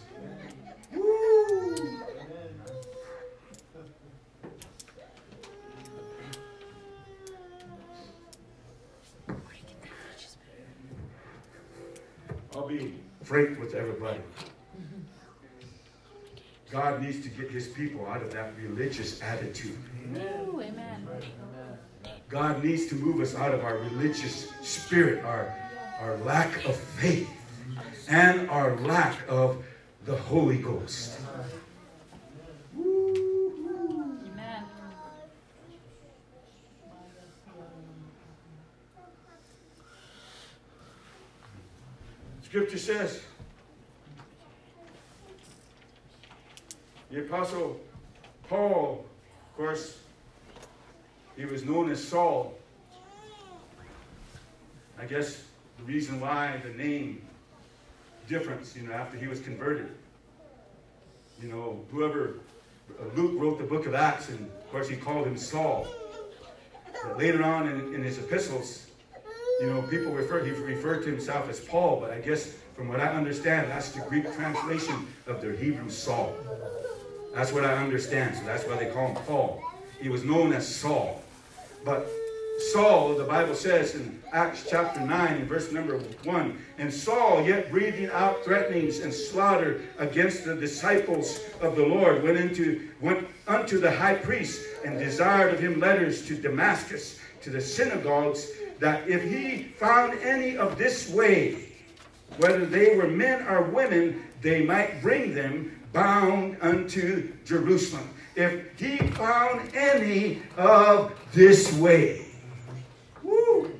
[0.91, 1.75] Woo.
[12.55, 14.21] I'll be frank with everybody.
[16.71, 19.77] God needs to get his people out of that religious attitude.
[20.17, 21.07] Ooh, amen.
[22.29, 25.53] God needs to move us out of our religious spirit, our,
[25.99, 27.29] our lack of faith,
[28.09, 29.63] and our lack of
[30.05, 31.19] the Holy Ghost.
[32.77, 34.65] Amen.
[42.43, 43.21] Scripture says,
[47.11, 47.79] the Apostle
[48.49, 49.05] Paul,
[49.49, 49.99] of course,
[51.35, 52.57] he was known as Saul.
[54.99, 55.43] I guess
[55.77, 57.21] the reason why the name
[58.27, 59.89] difference, you know, after he was converted.
[61.41, 62.35] You know, whoever
[62.99, 65.87] uh, Luke wrote the book of Acts, and of course he called him Saul.
[67.03, 68.87] But later on in, in his epistles,
[69.59, 72.99] you know, people refer he referred to himself as Paul, but I guess from what
[72.99, 76.35] I understand, that's the Greek translation of the Hebrew Saul.
[77.33, 79.63] That's what I understand, so that's why they call him Paul.
[79.99, 81.21] He was known as Saul.
[81.85, 82.09] But
[82.71, 87.69] Saul, the Bible says in Acts chapter 9 and verse number 1, and Saul, yet
[87.69, 93.79] breathing out threatenings and slaughter against the disciples of the Lord, went into went unto
[93.79, 98.49] the high priest and desired of him letters to Damascus, to the synagogues,
[98.79, 101.69] that if he found any of this way,
[102.37, 108.09] whether they were men or women, they might bring them bound unto Jerusalem.
[108.35, 112.25] If he found any of this way,
[113.23, 113.79] woo,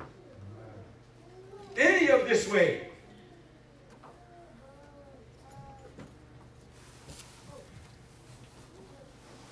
[1.76, 2.88] any of this way,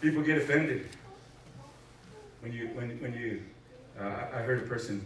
[0.01, 0.89] people get offended
[2.41, 3.43] when you when when you.
[4.01, 5.05] Uh, I heard a person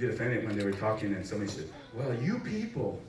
[0.00, 3.00] get offended when they were talking, and somebody said, "Well, you people."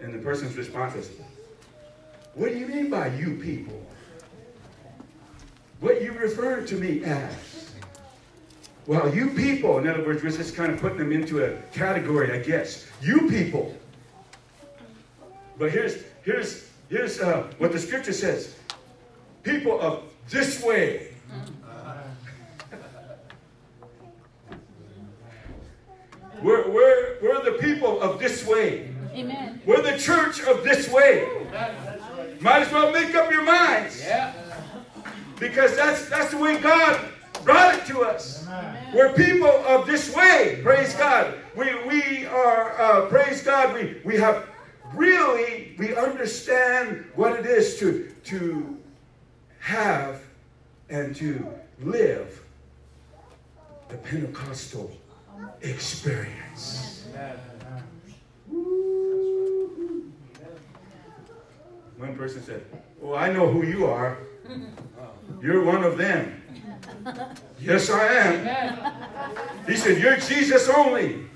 [0.00, 1.10] And the person's response is,
[2.34, 3.80] What do you mean by you people?
[5.80, 7.72] What you refer to me as?
[8.86, 12.32] Well, you people, in other words, we're just kind of putting them into a category,
[12.32, 12.86] I guess.
[13.00, 13.74] You people.
[15.58, 18.56] But here's here's here's uh, what the scripture says.
[19.42, 21.08] People of this way.
[26.42, 28.88] We're, we're, we're the people of this way.
[29.12, 29.60] Amen.
[29.66, 31.28] We're the church of this way.
[32.40, 34.02] Might as well make up your minds.
[34.02, 34.32] Yeah.
[35.40, 37.00] Because that's that's the way God
[37.44, 38.46] brought it to us.
[38.94, 40.60] We're people of this way.
[40.62, 41.34] Praise God.
[41.56, 43.74] We we are uh, praise God.
[43.74, 44.46] We we have
[44.94, 48.76] really we understand what it is to to
[49.60, 50.20] have
[50.90, 51.48] and to
[51.80, 52.42] live
[53.88, 54.90] the Pentecostal
[55.62, 57.06] experience.
[61.96, 62.64] One person said,
[63.02, 64.18] Oh, I know who you are.
[65.42, 66.42] You're one of them.
[67.60, 69.66] Yes, I am.
[69.66, 71.26] He said, You're Jesus only.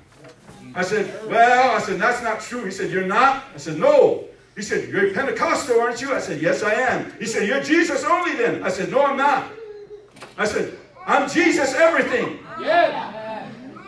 [0.74, 2.64] I said, Well, I said, That's not true.
[2.64, 3.44] He said, You're not?
[3.54, 4.24] I said, No.
[4.56, 6.12] He said, You're Pentecostal, aren't you?
[6.14, 7.12] I said, Yes, I am.
[7.18, 8.62] He said, You're Jesus only then.
[8.62, 9.50] I said, No, I'm not.
[10.38, 12.40] I said, I'm Jesus everything.
[12.60, 13.12] Yes.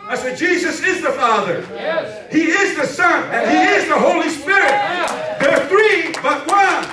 [0.08, 1.66] I said, Jesus is the Father.
[1.72, 2.32] Yes.
[2.32, 4.70] He is the Son, and He is the Holy Spirit.
[5.40, 6.84] They're three, but one.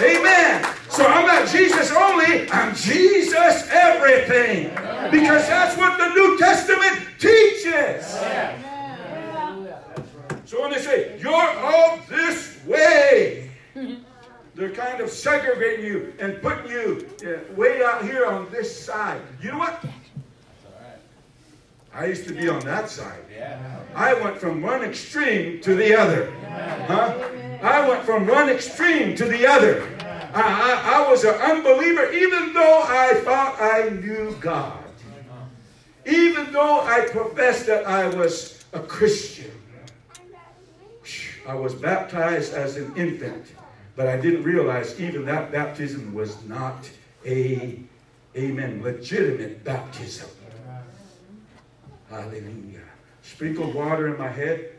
[0.00, 0.79] Amen.
[1.00, 4.68] So I'm not Jesus only, I'm Jesus everything.
[5.10, 8.04] Because that's what the New Testament teaches.
[10.44, 13.50] So when they say, you're of this way,
[14.54, 19.22] they're kind of segregating you and putting you uh, way out here on this side.
[19.40, 19.82] You know what?
[21.94, 23.22] I used to be on that side.
[23.94, 26.30] I went from one extreme to the other.
[26.86, 27.30] Huh?
[27.62, 29.88] I went from one extreme to the other.
[30.34, 34.78] I, I, I was an unbeliever even though I thought I knew God.
[36.06, 39.50] Even though I professed that I was a Christian.
[41.46, 43.46] I was baptized as an infant,
[43.96, 46.88] but I didn't realize even that baptism was not
[47.26, 47.80] a,
[48.36, 50.28] amen, legitimate baptism.
[52.08, 52.82] Hallelujah.
[53.22, 54.72] Sprinkled water in my head,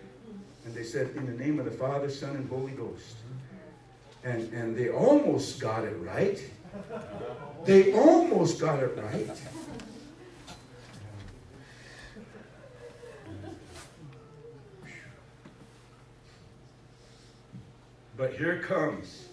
[0.65, 3.17] and they said, In the name of the Father, Son, and Holy Ghost.
[4.23, 6.41] And, and they almost got it right.
[7.65, 9.29] They almost got it right.
[18.17, 19.25] But here comes.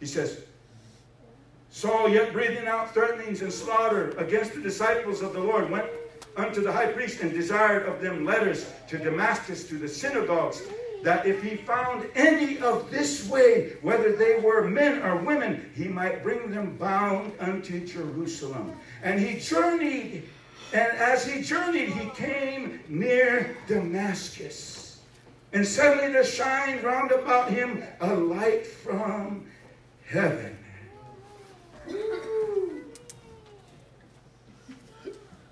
[0.00, 0.42] He says,
[1.70, 5.86] Saul, yet breathing out threatenings and slaughter against the disciples of the Lord, went
[6.36, 10.62] unto the high priest and desired of them letters to Damascus to the synagogues,
[11.02, 15.84] that if he found any of this way, whether they were men or women, he
[15.84, 18.74] might bring them bound unto Jerusalem.
[19.02, 20.24] And he journeyed,
[20.72, 25.00] and as he journeyed, he came near Damascus.
[25.52, 29.46] And suddenly there shined round about him a light from
[30.04, 30.56] heaven.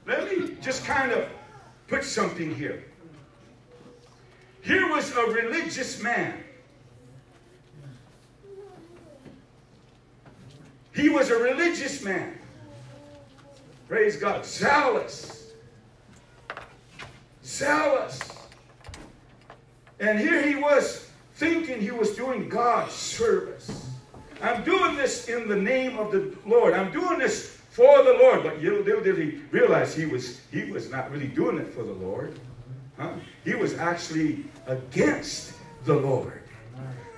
[0.06, 1.28] Let me just kind of
[1.88, 2.84] put something here.
[4.66, 6.34] Here was a religious man.
[10.92, 12.36] He was a religious man.
[13.86, 14.44] Praise God.
[14.44, 15.52] Zealous.
[17.44, 18.18] Zealous.
[20.00, 23.88] And here he was thinking he was doing God's service.
[24.42, 26.74] I'm doing this in the name of the Lord.
[26.74, 28.42] I'm doing this for the Lord.
[28.42, 31.92] But little did he realize he was he was not really doing it for the
[31.92, 32.36] Lord.
[32.98, 33.12] Huh?
[33.44, 35.52] He was actually against
[35.84, 36.42] the Lord.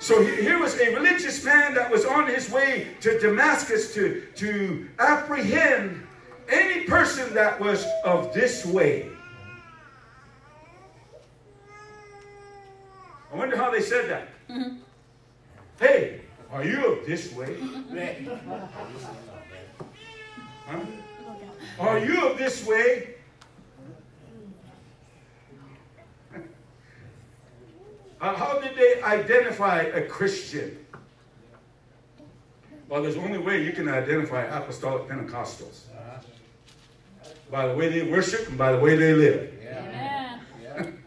[0.01, 4.23] So he- here was a religious man that was on his way to Damascus to,
[4.37, 6.07] to apprehend
[6.49, 9.09] any person that was of this way.
[13.33, 14.29] I wonder how they said that.
[14.49, 14.77] Mm-hmm.
[15.79, 17.55] Hey, are you of this way?
[17.57, 18.29] Mm-hmm.
[20.67, 20.81] Huh?
[21.79, 23.15] Are you of this way?
[28.21, 30.85] Uh, how did they identify a Christian?
[32.89, 35.83] Well, there's only way you can identify apostolic Pentecostals
[37.51, 39.53] by the way they worship and by the way they live.
[39.63, 40.41] Amen.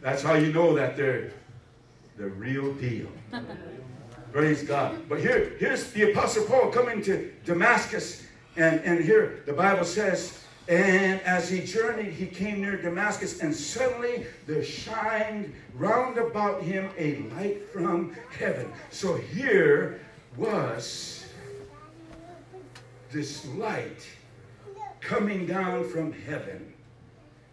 [0.00, 1.32] That's how you know that they're
[2.16, 3.08] the real deal.
[4.32, 5.08] Praise God.
[5.08, 8.26] But here, here's the Apostle Paul coming to Damascus,
[8.56, 13.52] and, and here the Bible says, and as he journeyed, he came near Damascus, and
[13.52, 18.70] suddenly there shined round about him a light from heaven.
[18.90, 20.00] So here
[20.36, 21.26] was
[23.10, 24.08] this light
[25.00, 26.72] coming down from heaven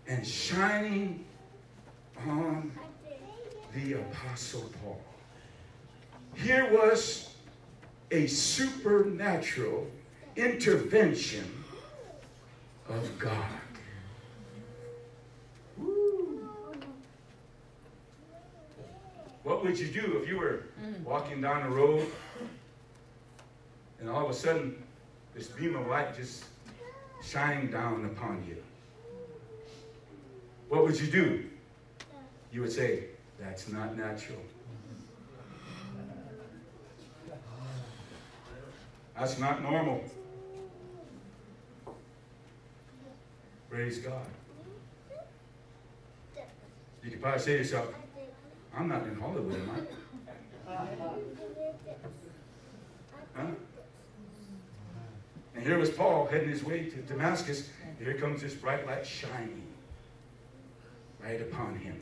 [0.06, 1.26] and shining
[2.28, 2.72] on
[3.74, 5.02] the Apostle Paul.
[6.36, 7.34] Here was
[8.12, 9.88] a supernatural
[10.36, 11.57] intervention
[12.90, 13.46] of God.
[19.44, 20.64] What would you do if you were
[21.06, 22.06] walking down the road
[24.00, 24.84] and all of a sudden
[25.34, 26.46] this beam of light just
[27.24, 28.58] shined down upon you?
[30.70, 31.46] What would you do?
[32.52, 33.06] You would say,
[33.40, 34.40] That's not natural.
[39.18, 40.04] That's not normal.
[43.70, 44.26] Praise God.
[47.04, 47.94] You could probably say to yourself,
[48.76, 49.88] I'm not in Hollywood, am
[50.68, 50.74] I?
[53.36, 53.48] Huh?
[55.56, 57.70] And here was Paul heading his way to Damascus.
[58.00, 59.64] Here comes this bright light shining
[61.24, 62.02] right upon him.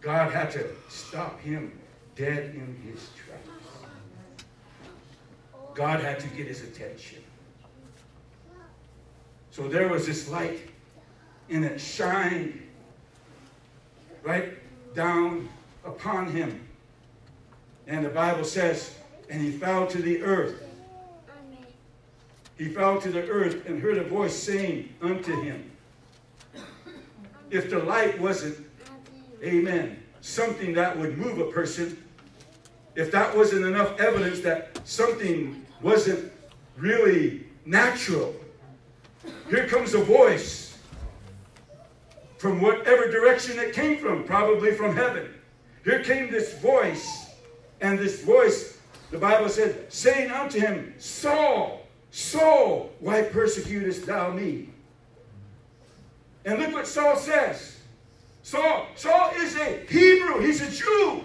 [0.00, 1.78] God had to stop him
[2.14, 3.48] dead in his tracks.
[5.74, 7.24] God had to get his attention.
[9.54, 10.58] So there was this light,
[11.48, 12.60] and it shined
[14.24, 14.52] right
[14.96, 15.48] down
[15.84, 16.66] upon him.
[17.86, 18.96] And the Bible says,
[19.30, 20.60] and he fell to the earth.
[22.58, 25.70] He fell to the earth and heard a voice saying unto him,
[27.48, 28.58] If the light wasn't,
[29.40, 32.02] amen, something that would move a person,
[32.96, 36.32] if that wasn't enough evidence that something wasn't
[36.76, 38.34] really natural,
[39.48, 40.76] here comes a voice
[42.38, 45.32] from whatever direction it came from, probably from heaven.
[45.84, 47.30] Here came this voice,
[47.80, 48.78] and this voice,
[49.10, 54.70] the Bible said, saying unto him, Saul, Saul, why persecutest thou me?
[56.44, 57.78] And look what Saul says.
[58.42, 61.24] Saul, Saul is a Hebrew, he's a Jew.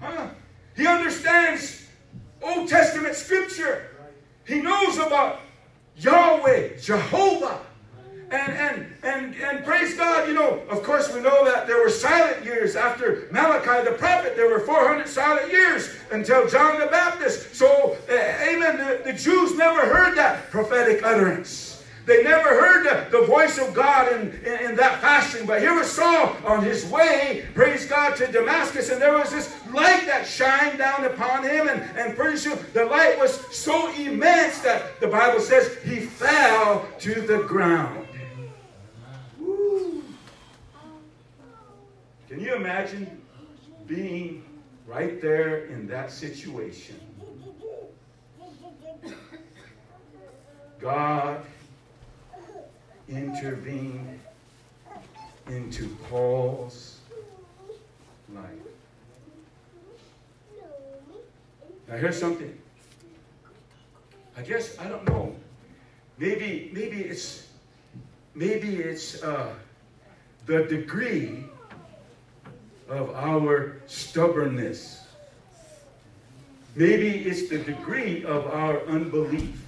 [0.00, 0.28] Huh?
[0.76, 1.86] He understands
[2.42, 3.90] Old Testament scripture.
[4.46, 5.40] He knows about
[5.98, 7.60] Yahweh, Jehovah.
[8.30, 11.88] And, and, and, and praise God, you know, of course we know that there were
[11.88, 14.36] silent years after Malachi the prophet.
[14.36, 17.54] There were 400 silent years until John the Baptist.
[17.54, 21.67] So, uh, amen, the, the Jews never heard that prophetic utterance.
[22.08, 25.44] They never heard the, the voice of God in, in, in that fashion.
[25.44, 29.54] But here was Saul on his way, praise God, to Damascus, and there was this
[29.74, 31.68] light that shined down upon him.
[31.68, 36.88] And, and pretty sure the light was so immense that the Bible says he fell
[37.00, 38.08] to the ground.
[42.26, 43.20] Can you imagine
[43.86, 44.44] being
[44.86, 46.98] right there in that situation?
[50.80, 51.44] God
[53.08, 54.20] intervened
[55.48, 56.98] into Paul's
[58.34, 58.44] life.
[61.88, 62.56] Now here's something.
[64.36, 65.34] I guess I don't know.
[66.18, 67.46] Maybe maybe it's
[68.34, 69.54] maybe it's uh,
[70.46, 71.44] the degree
[72.88, 75.04] of our stubbornness.
[76.74, 79.64] Maybe it's the degree of our unbelief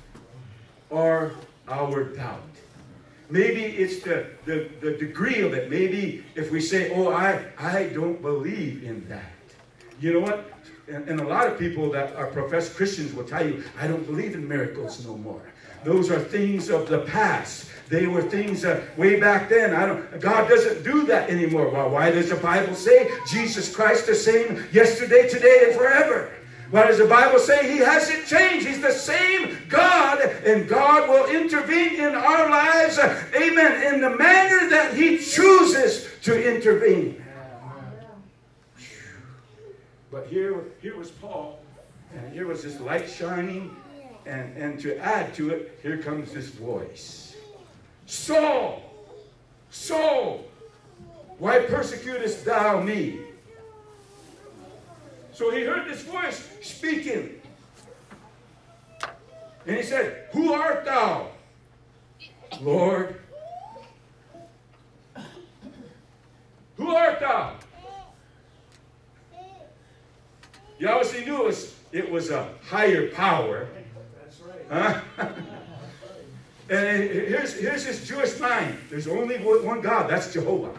[0.91, 1.33] or
[1.69, 2.50] our doubt.
[3.31, 5.71] Maybe it's the, the, the degree of it.
[5.71, 9.33] Maybe if we say, oh, I, I don't believe in that.
[10.01, 10.51] You know what?
[10.89, 14.05] And, and a lot of people that are professed Christians will tell you, I don't
[14.05, 15.43] believe in miracles no more.
[15.85, 17.71] Those are things of the past.
[17.89, 18.65] They were things
[18.97, 19.75] way back then.
[19.75, 20.21] I don't.
[20.21, 21.69] God doesn't do that anymore.
[21.71, 26.31] Well, why does the Bible say Jesus Christ the same yesterday, today, and forever?
[26.71, 28.67] Why does the Bible say He hasn't changed?
[28.67, 34.69] He's the same God, and God will intervene in our lives, amen, in the manner
[34.71, 37.25] that He chooses to intervene.
[40.13, 41.59] But here, here was Paul,
[42.15, 43.75] and here was this light shining,
[44.27, 47.37] and, and to add to it, here comes this voice
[48.07, 48.83] Saul,
[49.71, 50.45] Saul,
[51.39, 53.21] why persecutest thou me?
[55.41, 57.41] So he heard this voice speaking.
[59.67, 61.29] And he said, Who art thou?
[62.61, 63.19] Lord.
[66.77, 67.55] Who art thou?
[70.79, 73.67] You obviously knew it was, it was a higher power.
[74.23, 75.01] That's right.
[75.17, 75.27] Huh?
[76.69, 78.77] and here's, here's this Jewish mind.
[78.91, 80.75] There's only one God, that's Jehovah.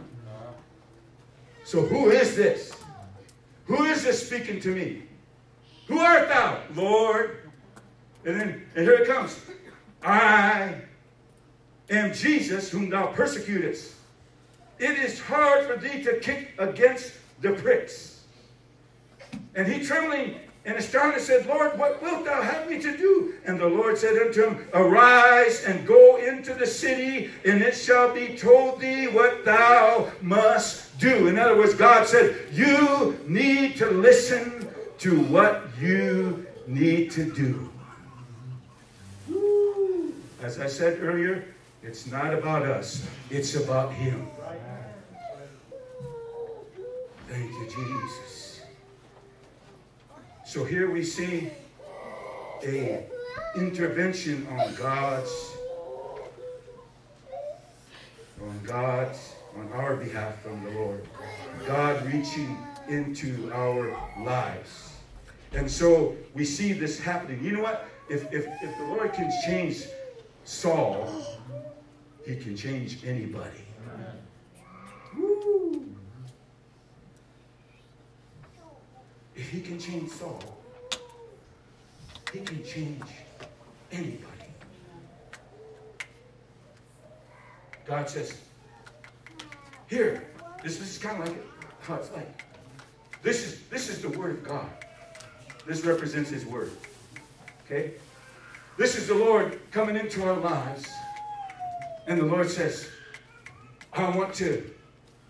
[1.64, 2.72] So who is this?
[3.72, 5.04] Who is this speaking to me?
[5.88, 7.50] Who art thou, Lord?
[8.26, 9.40] And then and here it comes.
[10.04, 10.76] I
[11.90, 13.94] am Jesus whom thou persecutest.
[14.78, 18.26] It is hard for thee to kick against the pricks.
[19.56, 23.34] And he trembling and astonished said, Lord, what wilt thou have me to do?
[23.46, 28.14] And the Lord said unto him, Arise and go into the city, and it shall
[28.14, 31.28] be told thee what thou must do.
[31.28, 34.70] In other words, God said, You need to listen
[35.00, 37.70] to what you need to do.
[40.44, 41.44] As I said earlier,
[41.82, 44.28] it's not about us, it's about Him.
[47.28, 48.41] Thank you, Jesus.
[50.52, 51.50] So here we see
[52.62, 53.06] a
[53.56, 55.32] intervention on God's
[58.42, 61.08] on God's on our behalf from the Lord.
[61.66, 62.58] God reaching
[62.90, 64.98] into our lives.
[65.54, 67.42] And so we see this happening.
[67.42, 67.88] You know what?
[68.10, 69.86] If, if, if the Lord can change
[70.44, 71.40] Saul,
[72.28, 73.64] he can change anybody.
[75.16, 75.52] Woo.
[79.42, 80.40] If he can change Saul,
[82.32, 83.02] he can change
[83.92, 84.52] anybody.
[87.88, 88.38] God says,
[89.88, 90.28] here,
[90.62, 91.44] this, this is kind of like
[91.82, 92.44] how it's like.
[93.24, 94.70] This is this is the word of God.
[95.66, 96.72] This represents his word.
[97.66, 97.94] Okay?
[98.78, 100.88] This is the Lord coming into our lives.
[102.06, 102.88] And the Lord says,
[103.92, 104.70] I want to,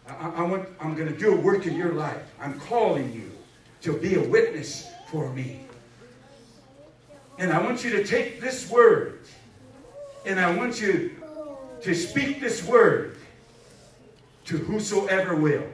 [0.06, 2.24] I, I want, I'm going to do a work in your life.
[2.42, 3.32] I'm calling you
[3.82, 5.62] to be a witness for me.
[7.38, 9.22] And I want you to take this word
[10.26, 11.18] and I want you
[11.82, 13.18] to speak this word
[14.46, 15.66] to whosoever will.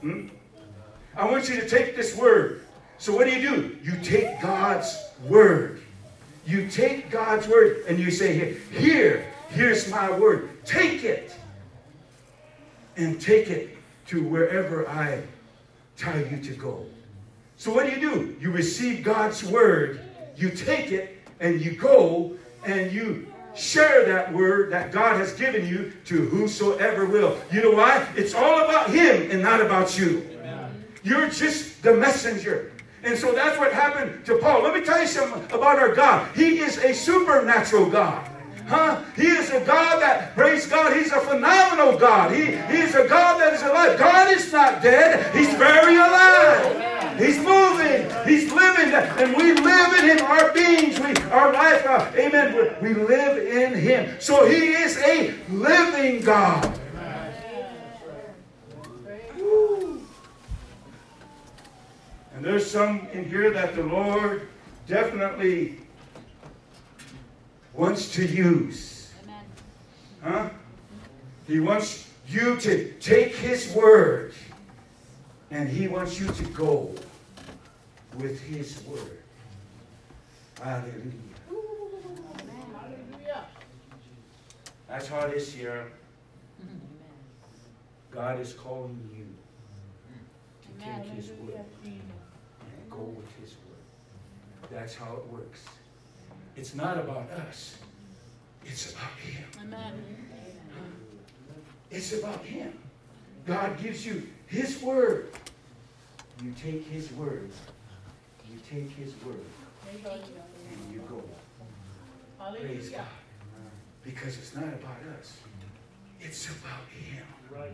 [0.00, 0.28] Hmm?
[1.16, 2.62] I want you to take this word.
[2.98, 3.78] So what do you do?
[3.82, 5.82] You take God's word.
[6.46, 10.64] You take God's word and you say, here, here, here's my word.
[10.64, 11.34] Take it.
[12.96, 15.22] And take it to wherever I
[15.96, 16.84] tell you to go.
[17.60, 18.36] So what do you do?
[18.40, 20.00] You receive God's word,
[20.34, 22.32] you take it, and you go
[22.64, 27.38] and you share that word that God has given you to whosoever will.
[27.52, 28.08] You know why?
[28.16, 30.26] It's all about Him and not about you.
[31.02, 32.72] You're just the messenger.
[33.02, 34.62] And so that's what happened to Paul.
[34.62, 36.34] Let me tell you something about our God.
[36.34, 38.26] He is a supernatural God.
[38.68, 39.02] Huh?
[39.16, 42.32] He is a God that, praise God, He's a phenomenal God.
[42.34, 43.98] He, he is a God that is alive.
[43.98, 46.99] God is not dead, He's very alive.
[47.18, 50.24] He's moving, He's living, and we live in Him.
[50.24, 54.16] Our beings, we, our life, uh, amen, we, we live in Him.
[54.20, 56.78] So He is a living God.
[59.38, 60.02] Woo.
[62.34, 64.48] And there's some in here that the Lord
[64.86, 65.78] definitely
[67.74, 69.12] wants to use.
[70.22, 70.50] Huh?
[71.46, 74.34] He wants you to take His word
[75.50, 76.94] and He wants you to go
[78.18, 79.18] with His word.
[80.62, 81.12] Hallelujah.
[84.88, 85.92] That's how this year
[88.10, 89.26] God is calling you
[90.62, 94.70] to take His word and go with His word.
[94.70, 95.64] That's how it works.
[96.56, 97.76] It's not about us.
[98.64, 99.44] It's about Him.
[99.62, 100.02] Amen.
[101.90, 102.76] It's about Him.
[103.46, 105.30] God gives you His word.
[106.42, 107.50] You take his word,
[108.50, 109.44] you take his word,
[109.92, 111.22] and you go.
[112.58, 113.04] Praise God.
[114.02, 115.36] Because it's not about us.
[116.20, 117.24] It's about him.
[117.50, 117.70] Right.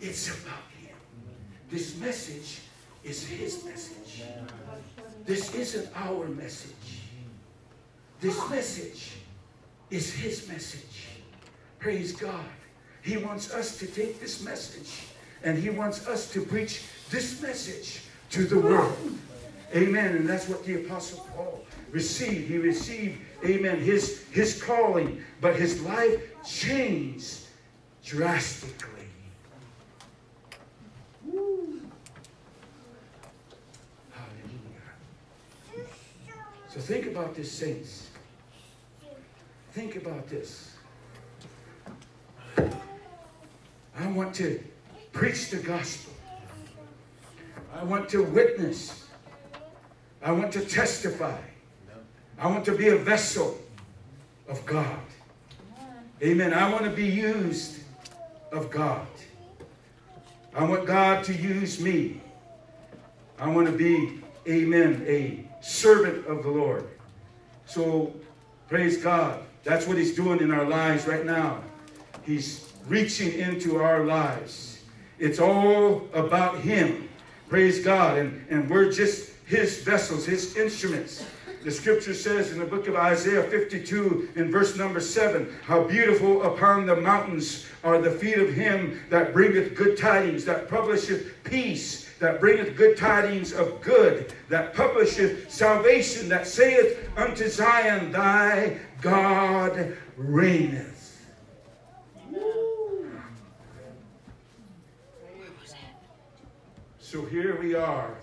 [0.00, 0.96] It's about him.
[1.68, 2.60] This message
[3.02, 4.22] is his message.
[5.24, 7.00] This isn't our message.
[8.20, 9.12] This message
[9.90, 11.06] is his message.
[11.78, 12.44] Praise God.
[13.02, 15.02] He wants us to take this message
[15.46, 18.96] and he wants us to preach this message to the world.
[19.74, 20.16] Amen.
[20.16, 22.48] And that's what the Apostle Paul received.
[22.48, 27.42] He received, amen, his, his calling, but his life changed
[28.04, 28.90] drastically.
[31.24, 31.54] Hallelujah.
[36.68, 38.10] So think about this, saints.
[39.70, 40.72] Think about this.
[43.96, 44.60] I want to
[45.16, 46.12] preach the gospel.
[47.74, 49.06] I want to witness.
[50.22, 51.38] I want to testify.
[52.38, 53.58] I want to be a vessel
[54.46, 55.00] of God.
[56.22, 56.52] Amen.
[56.52, 57.80] I want to be used
[58.52, 59.06] of God.
[60.54, 62.20] I want God to use me.
[63.38, 66.86] I want to be, amen, a servant of the Lord.
[67.64, 68.14] So,
[68.68, 69.42] praise God.
[69.64, 71.62] That's what He's doing in our lives right now.
[72.22, 74.75] He's reaching into our lives.
[75.18, 77.08] It's all about Him.
[77.48, 78.18] Praise God.
[78.18, 81.24] And, and we're just His vessels, His instruments.
[81.66, 86.44] The scripture says in the book of Isaiah 52 in verse number 7 How beautiful
[86.44, 92.08] upon the mountains are the feet of him that bringeth good tidings, that publisheth peace,
[92.20, 99.96] that bringeth good tidings of good, that publisheth salvation, that saith unto Zion, Thy God
[100.16, 100.95] reigneth.
[107.16, 108.14] So here we are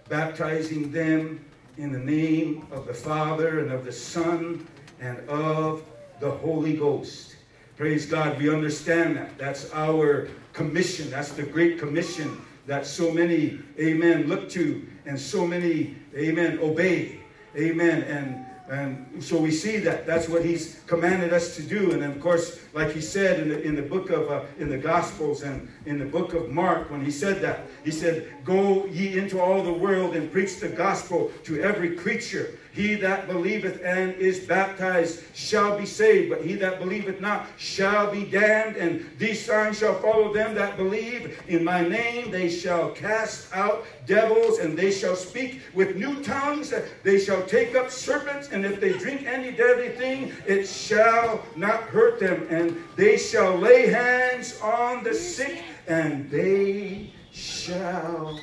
[0.09, 1.45] baptizing them
[1.79, 4.67] in the name of the Father and of the Son
[5.01, 5.83] and of
[6.21, 7.37] the Holy Ghost.
[7.77, 8.39] Praise God.
[8.39, 9.39] We understand that.
[9.39, 11.11] That's our commission.
[11.11, 17.21] That's the great commission that so many, amen, look to and so many, amen, obey.
[17.57, 18.03] Amen.
[18.03, 21.93] And and so we see that that's what he's commanded us to do.
[21.93, 24.77] And of course, like he said in the, in the book of, uh, in the
[24.77, 29.17] Gospels and in the book of Mark, when he said that, he said, Go ye
[29.17, 32.59] into all the world and preach the gospel to every creature.
[32.73, 38.11] He that believeth and is baptized shall be saved, but he that believeth not shall
[38.11, 38.77] be damned.
[38.77, 41.43] And these signs shall follow them that believe.
[41.49, 46.73] In my name they shall cast out devils, and they shall speak with new tongues.
[47.03, 51.83] They shall take up serpents, and if they drink any deadly thing, it shall not
[51.85, 52.47] hurt them.
[52.51, 58.39] And they shall lay hands on the sick, and they shall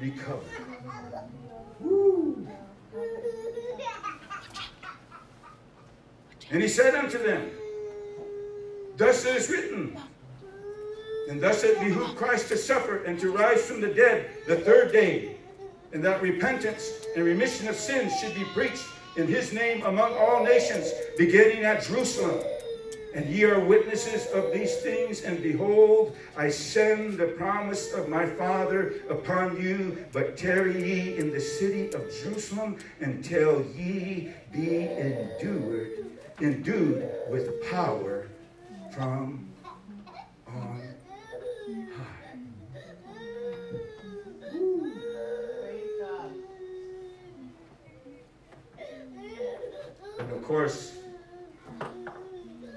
[0.00, 0.42] recover.
[1.78, 2.46] Woo.
[6.50, 7.50] And he said unto them,
[8.96, 9.96] Thus it is written,
[11.28, 14.92] and thus it behooved Christ to suffer and to rise from the dead the third
[14.92, 15.36] day,
[15.92, 18.84] and that repentance and remission of sins should be preached
[19.16, 22.40] in his name among all nations, beginning at Jerusalem.
[23.12, 28.24] And ye are witnesses of these things, and behold, I send the promise of my
[28.24, 36.06] Father upon you, but tarry ye in the city of Jerusalem until ye be endured,
[36.40, 38.28] endued with power
[38.92, 39.48] from
[40.46, 40.82] on
[41.96, 42.36] high.
[45.60, 46.32] Praise God.
[50.18, 50.94] And of course,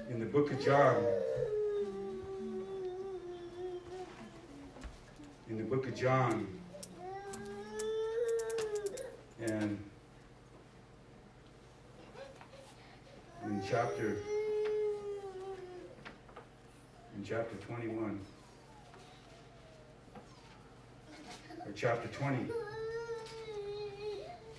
[0.08, 1.04] in the book of John,
[5.50, 6.46] in the book of John,
[9.40, 9.76] and
[13.44, 14.18] in chapter
[17.16, 18.20] in chapter 21
[21.66, 22.52] or chapter 20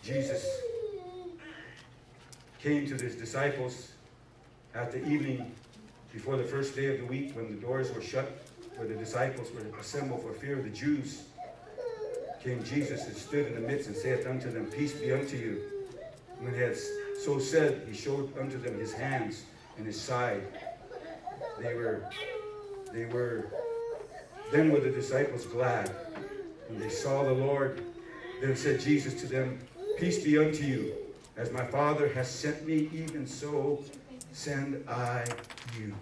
[0.03, 0.45] Jesus
[2.65, 3.91] came to his disciples
[4.73, 5.51] at the evening
[6.11, 8.43] before the first day of the week when the doors were shut,
[8.75, 11.25] where the disciples were assembled for fear of the Jews,
[12.43, 15.61] came Jesus and stood in the midst and saith unto them, Peace be unto you.
[16.39, 16.75] When he had
[17.23, 19.43] so said, he showed unto them his hands
[19.77, 20.41] and his side.
[21.59, 22.09] They were,
[22.91, 23.45] they were,
[24.51, 25.91] then were the disciples glad
[26.67, 27.83] when they saw the Lord.
[28.41, 29.59] Then said Jesus to them,
[29.99, 31.04] Peace be unto you.
[31.37, 33.83] As my Father has sent me, even so
[34.31, 35.25] send I
[35.77, 35.93] you.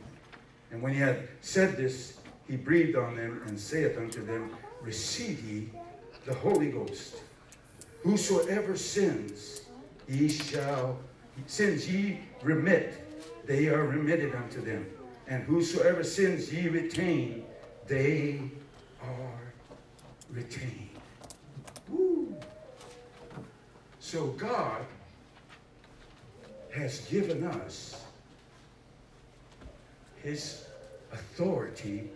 [0.72, 4.52] And when he had said this, he breathed on them and saith unto them,
[4.82, 5.70] Receive ye
[6.26, 7.16] the Holy Ghost.
[8.04, 9.62] Whosoever sins,
[10.08, 11.00] ye shall,
[11.48, 12.94] sins ye remit,
[13.48, 14.86] they are remitted unto them.
[15.28, 17.46] And whosoever sins ye retain,
[17.88, 18.42] they
[19.02, 19.54] are
[20.30, 20.90] retained.
[21.90, 22.36] Woo.
[24.00, 24.86] So God
[26.74, 28.04] has given us
[30.24, 30.66] his
[31.12, 32.10] authority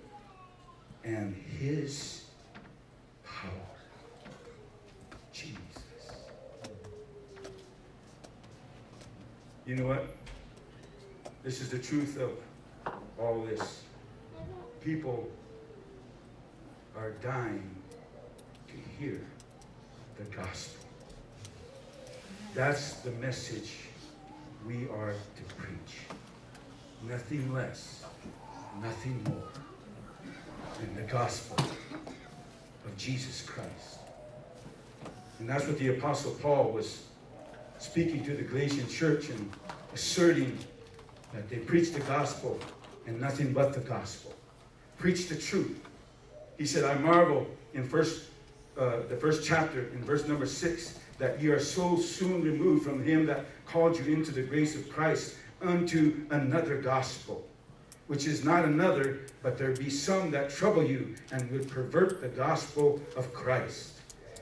[1.03, 2.25] and his
[3.23, 3.51] power.
[5.31, 5.59] Jesus.
[9.67, 10.07] You know what?
[11.43, 12.31] This is the truth of
[13.19, 13.83] all this.
[14.81, 15.29] People
[16.97, 17.69] are dying
[18.67, 19.21] to hear
[20.17, 20.83] the gospel.
[22.55, 23.86] That's the message
[24.65, 25.97] we are to preach.
[27.07, 28.03] Nothing less,
[28.81, 29.49] nothing more
[30.79, 31.57] than the gospel
[32.85, 33.99] of Jesus Christ.
[35.39, 37.03] And that's what the Apostle Paul was
[37.77, 39.51] speaking to the Galatian church and
[39.93, 40.57] asserting
[41.33, 42.59] that they preach the gospel
[43.05, 44.33] and nothing but the gospel.
[44.97, 45.79] Preach the truth.
[46.57, 48.25] He said, I marvel in first,
[48.77, 53.03] uh, the first chapter, in verse number six, that ye are so soon removed from
[53.03, 57.45] him that called you into the grace of Christ unto another gospel,
[58.07, 62.27] which is not another, but there be some that trouble you and would pervert the
[62.27, 63.93] gospel of Christ.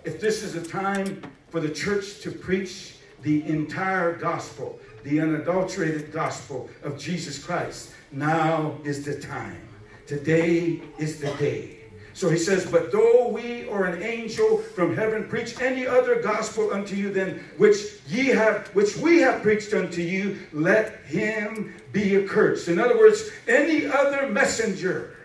[0.03, 6.11] If this is a time for the church to preach the entire gospel, the unadulterated
[6.11, 9.61] gospel of Jesus Christ, now is the time.
[10.06, 11.85] Today is the day.
[12.16, 16.74] So he says, But though we or an angel from heaven preach any other gospel
[16.74, 22.16] unto you than which ye have which we have preached unto you, let him be
[22.16, 22.70] accursed.
[22.70, 25.18] In other words, any other messenger,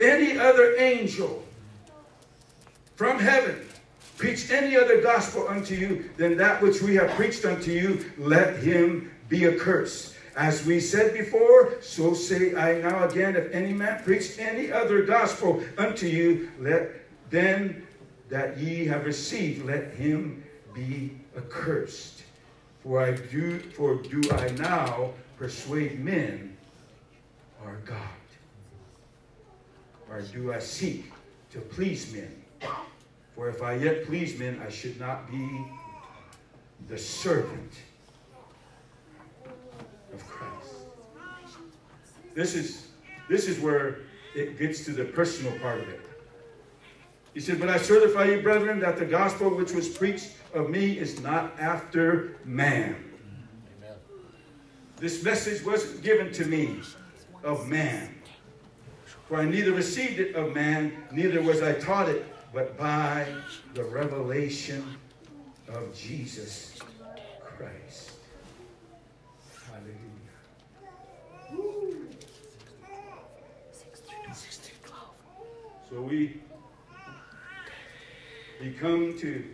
[0.00, 1.44] any other angel
[2.94, 3.66] from heaven
[4.16, 8.56] preach any other gospel unto you than that which we have preached unto you, let
[8.56, 10.14] him be accursed.
[10.38, 15.02] As we said before, so say I now again, if any man preach any other
[15.02, 16.92] gospel unto you, let
[17.28, 17.84] then
[18.28, 22.22] that ye have received, let him be accursed.
[22.84, 26.56] For I do for do I now persuade men
[27.64, 27.98] or God?
[30.08, 31.10] Or do I seek
[31.50, 32.70] to please men?
[33.34, 35.66] For if I yet please men, I should not be
[36.86, 37.72] the servant
[40.20, 40.74] of Christ.
[42.34, 42.88] This is,
[43.28, 44.00] this is where
[44.34, 46.00] it gets to the personal part of it.
[47.34, 50.98] He said, But I certify you, brethren, that the gospel which was preached of me
[50.98, 52.96] is not after man.
[53.78, 53.96] Amen.
[54.96, 56.80] This message wasn't given to me
[57.44, 58.14] of man.
[59.28, 63.26] For I neither received it of man, neither was I taught it, but by
[63.74, 64.96] the revelation
[65.68, 66.78] of Jesus
[67.44, 68.12] Christ.
[69.66, 70.08] Hallelujah.
[75.90, 76.38] So we,
[78.60, 79.44] we come to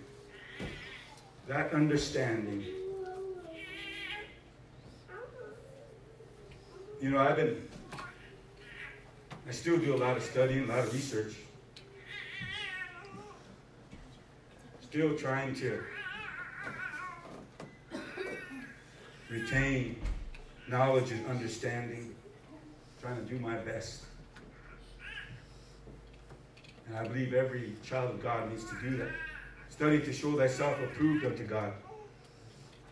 [1.46, 2.64] that understanding.
[7.00, 7.68] You know, I've been,
[9.46, 11.34] I still do a lot of studying, a lot of research.
[14.82, 15.84] Still trying to
[19.30, 20.00] retain
[20.66, 22.12] knowledge and understanding,
[23.00, 24.02] trying to do my best.
[26.86, 29.08] And I believe every child of God needs to do that.
[29.70, 31.72] Study to show thyself approved unto God.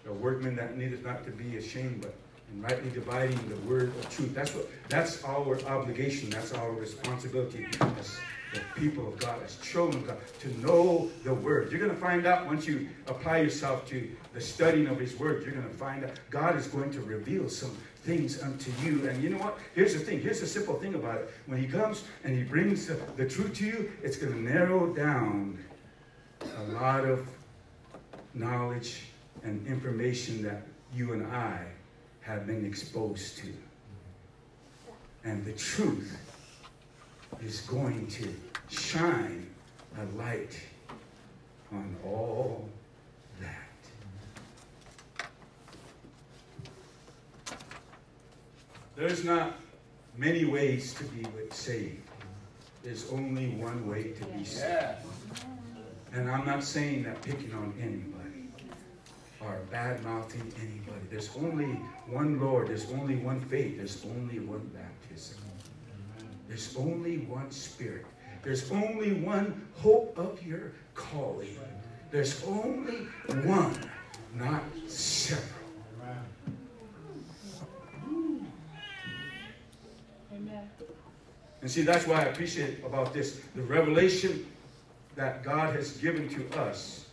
[0.08, 2.14] A workman that needeth not to be ashamed, but
[2.52, 4.34] in rightly dividing the word of truth.
[4.34, 7.66] That's what that's our obligation, that's our responsibility
[7.98, 8.18] as
[8.52, 11.70] the people of God, as children of God, to know the word.
[11.70, 15.42] You're going to find out once you apply yourself to the studying of his word,
[15.44, 19.08] you're going to find out God is going to reveal some things unto you.
[19.08, 19.58] And you know what?
[19.74, 20.20] Here's the thing.
[20.20, 21.30] Here's the simple thing about it.
[21.46, 25.58] When he comes and he brings the, truth to you, it's going to narrow down
[26.58, 27.28] a lot of
[28.34, 29.04] knowledge
[29.44, 30.62] and information that
[30.94, 31.64] you and I
[32.20, 33.52] have been exposed to.
[35.24, 36.18] And the truth
[37.40, 38.34] is going to
[38.68, 39.48] shine
[39.98, 40.58] a light
[41.72, 42.68] on all
[43.40, 43.62] that.
[48.94, 49.54] There's not
[50.16, 52.02] many ways to be saved.
[52.82, 54.98] There's only one way to be saved.
[56.12, 58.48] And I'm not saying that picking on anybody
[59.40, 61.06] or bad mouthing anybody.
[61.10, 61.72] There's only
[62.06, 65.38] one Lord, there's only one faith, there's only one baptism.
[66.48, 68.04] There's only one Spirit.
[68.42, 71.56] There's only one hope of your calling.
[72.10, 73.06] There's only
[73.46, 73.74] one,
[74.34, 75.62] not several.
[81.62, 84.46] And see, that's why I appreciate about this the revelation
[85.14, 87.06] that God has given to us,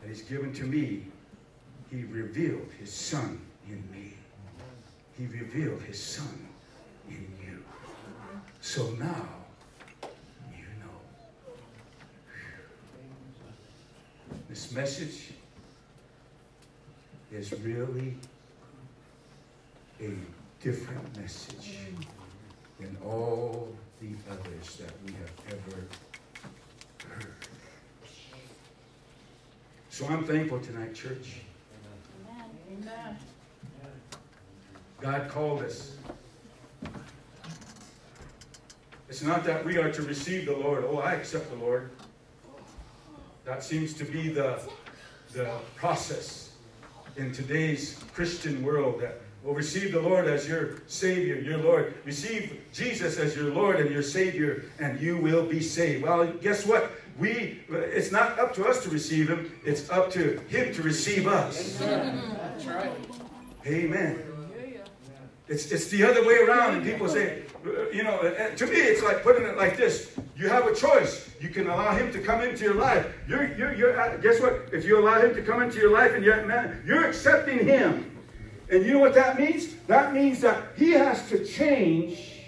[0.00, 1.04] that He's given to me.
[1.90, 4.14] He revealed His Son in me.
[5.18, 6.48] He revealed His Son
[7.08, 7.62] in you.
[8.62, 9.28] So now,
[10.50, 10.98] you know.
[14.48, 15.30] This message
[17.30, 18.16] is really
[20.00, 20.10] a
[20.62, 21.76] different message
[22.80, 27.34] than all the others that we have ever heard.
[29.90, 31.36] So I'm thankful tonight, church.
[35.00, 35.96] God called us.
[39.08, 40.84] It's not that we are to receive the Lord.
[40.88, 41.90] Oh, I accept the Lord.
[43.44, 44.58] That seems to be the,
[45.32, 46.52] the process
[47.16, 51.94] in today's Christian world that will receive the Lord as your Savior, your Lord.
[52.04, 56.02] Receive Jesus as your Lord and your Savior, and you will be saved.
[56.02, 56.90] Well, guess what?
[57.18, 61.28] We it's not up to us to receive Him, it's up to Him to receive
[61.28, 61.78] us.
[61.78, 62.90] That's right.
[63.66, 64.18] Amen.
[65.46, 68.76] It's, it's the other way around, and people say, uh, you know, uh, to me,
[68.76, 71.30] it's like putting it like this: you have a choice.
[71.38, 73.06] You can allow Him to come into your life.
[73.28, 74.70] You're, you're, you're, uh, guess what?
[74.72, 78.13] If you allow Him to come into your life, and you're, man, you're accepting Him,
[78.70, 79.74] and you know what that means?
[79.86, 82.40] That means that He has to change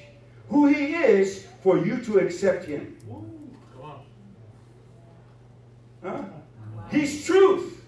[0.48, 2.96] who He is for you to accept Him.
[6.02, 6.22] Huh?
[6.90, 7.82] He's truth,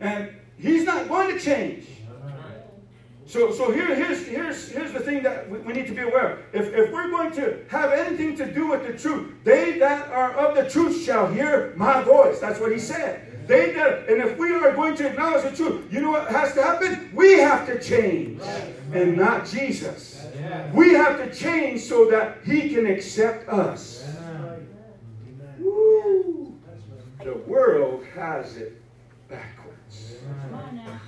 [0.00, 1.86] and He's not going to change.
[3.26, 6.38] So, so here, here's, here's, here's the thing that we, need to be aware of.
[6.52, 10.32] If, if we're going to have anything to do with the truth, they that are
[10.34, 12.38] of the truth shall hear my voice.
[12.38, 13.25] That's what he said.
[13.46, 16.54] They that, and if we are going to acknowledge the truth, you know what has
[16.54, 17.10] to happen?
[17.14, 18.42] We have to change,
[18.92, 20.26] and not Jesus.
[20.72, 24.04] We have to change so that he can accept us.
[25.58, 26.58] Woo.
[27.22, 28.82] The world has it
[29.28, 30.16] backwards.
[30.42, 31.00] Come on now.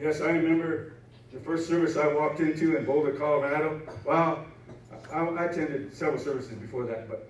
[0.00, 0.92] Yes, I remember
[1.32, 3.82] the first service I walked into in Boulder, Colorado.
[4.04, 4.44] Wow,
[5.12, 7.28] I, I attended several services before that, but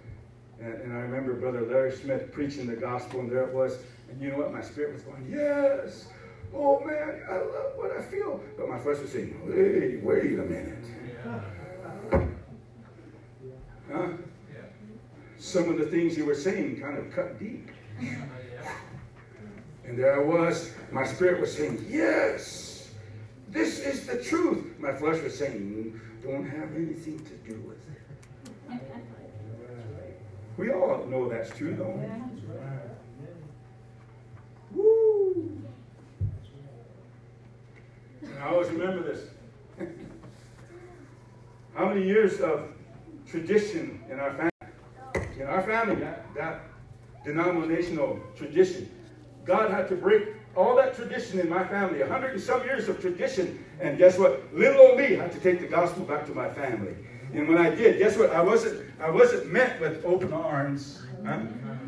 [0.61, 3.79] and, and, I remember Brother Larry Smith preaching the gospel, and there it was.
[4.11, 4.53] And you know what?
[4.53, 6.09] My spirit was going, yes.
[6.55, 8.41] Oh man, I love what I feel.
[8.57, 10.85] But my flesh was saying, hey, wait a minute.
[13.93, 14.09] Huh?
[15.39, 17.71] Some of the things you were saying kind of cut deep.
[19.85, 20.75] And there I was.
[20.93, 22.91] My spirit was saying, Yes,
[23.49, 24.75] this is the truth.
[24.79, 27.78] My flesh was saying, Don't have anything to do with it.
[30.59, 32.07] We all know that's true, don't we?
[34.75, 35.63] Woo!
[38.23, 39.23] And I always remember this.
[41.75, 42.65] How many years of
[43.27, 45.31] tradition in our family?
[45.41, 46.65] In our family, that, that
[47.25, 48.91] denominational tradition
[49.49, 52.87] God had to break all that tradition in my family, a hundred and some years
[52.87, 53.65] of tradition.
[53.81, 54.43] And guess what?
[54.55, 56.95] Little old me had to take the gospel back to my family.
[57.33, 58.31] And when I did, guess what?
[58.31, 61.03] I wasn't, I wasn't met with open arms.
[61.25, 61.41] Huh?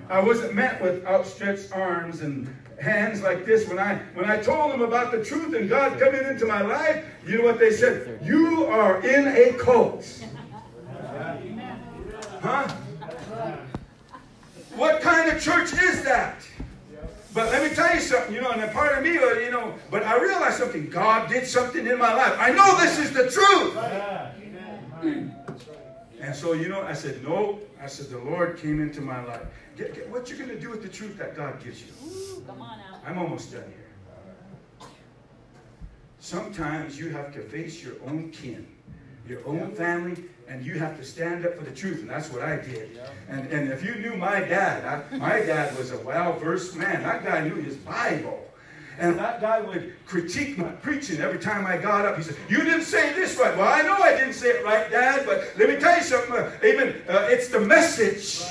[0.09, 3.69] I wasn't met with outstretched arms and hands like this.
[3.69, 7.05] When I when I told them about the truth and God coming into my life,
[7.27, 8.21] you know what they said?
[8.23, 10.07] You are in a cult.
[12.41, 12.69] Huh?
[14.75, 16.37] What kind of church is that?
[17.33, 19.75] But let me tell you something, you know, and a part of me, you know,
[19.91, 20.91] but I realized something.
[20.91, 22.35] God did something in my life.
[22.39, 23.77] I know this is the truth.
[25.03, 25.33] Mm.
[26.21, 27.59] And so, you know, I said, no.
[27.81, 29.43] I said, the Lord came into my life.
[29.77, 31.89] Get, get, what you going to do with the truth that God gives you?
[32.07, 33.01] Ooh, come on now.
[33.07, 34.89] I'm almost done here.
[36.19, 38.67] Sometimes you have to face your own kin,
[39.27, 42.01] your own family, and you have to stand up for the truth.
[42.01, 43.01] And that's what I did.
[43.29, 47.03] And, and if you knew my dad, I, my dad was a well versed man.
[47.03, 48.50] That guy knew his Bible.
[49.01, 52.19] And that guy would critique my preaching every time I got up.
[52.19, 53.57] He said, You didn't say this right.
[53.57, 56.35] Well, I know I didn't say it right, Dad, but let me tell you something.
[56.35, 57.01] Uh, amen.
[57.09, 58.43] Uh, it's the message.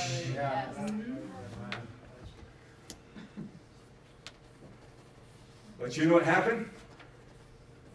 [5.78, 6.68] But you know what happened?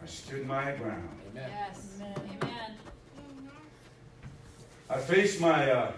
[0.02, 1.08] I stood my ground.
[1.32, 1.50] Amen.
[1.50, 2.00] Yes.
[2.00, 2.74] Amen.
[4.88, 5.92] I faced my uh,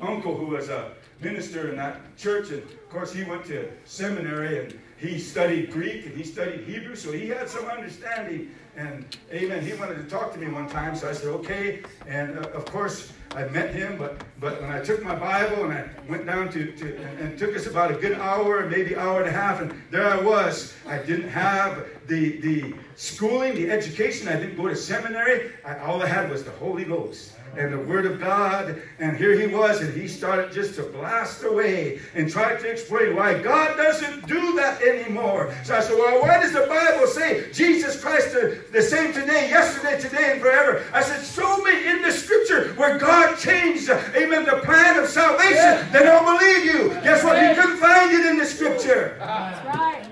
[0.00, 4.58] uncle who was a minister in that church, and of course he went to seminary
[4.58, 8.54] and he studied Greek and he studied Hebrew, so he had some understanding.
[8.76, 11.82] And amen, he wanted to talk to me one time, so I said okay.
[12.06, 15.72] And uh, of course I met him, but but when I took my Bible and
[15.72, 19.20] I went down to, to and, and took us about a good hour, maybe hour
[19.20, 20.74] and a half, and there I was.
[20.86, 24.26] I didn't have the the schooling, the education.
[24.26, 25.52] I didn't go to seminary.
[25.64, 28.80] I, all I had was the Holy Ghost and the Word of God.
[28.98, 33.16] And here he was, and he started just to blast away and try to explain
[33.16, 35.54] why God doesn't do that anymore.
[35.64, 39.48] So I said, Well, why does the Bible say Jesus Christ the, the same today,
[39.50, 40.84] yesterday, today, and forever?
[40.92, 45.90] I said, Show me in the scripture where God changed, amen, the plan of salvation.
[45.92, 46.90] They don't believe you.
[47.02, 47.36] Guess what?
[47.42, 49.16] He couldn't find it in the scripture.
[49.18, 50.06] That's right.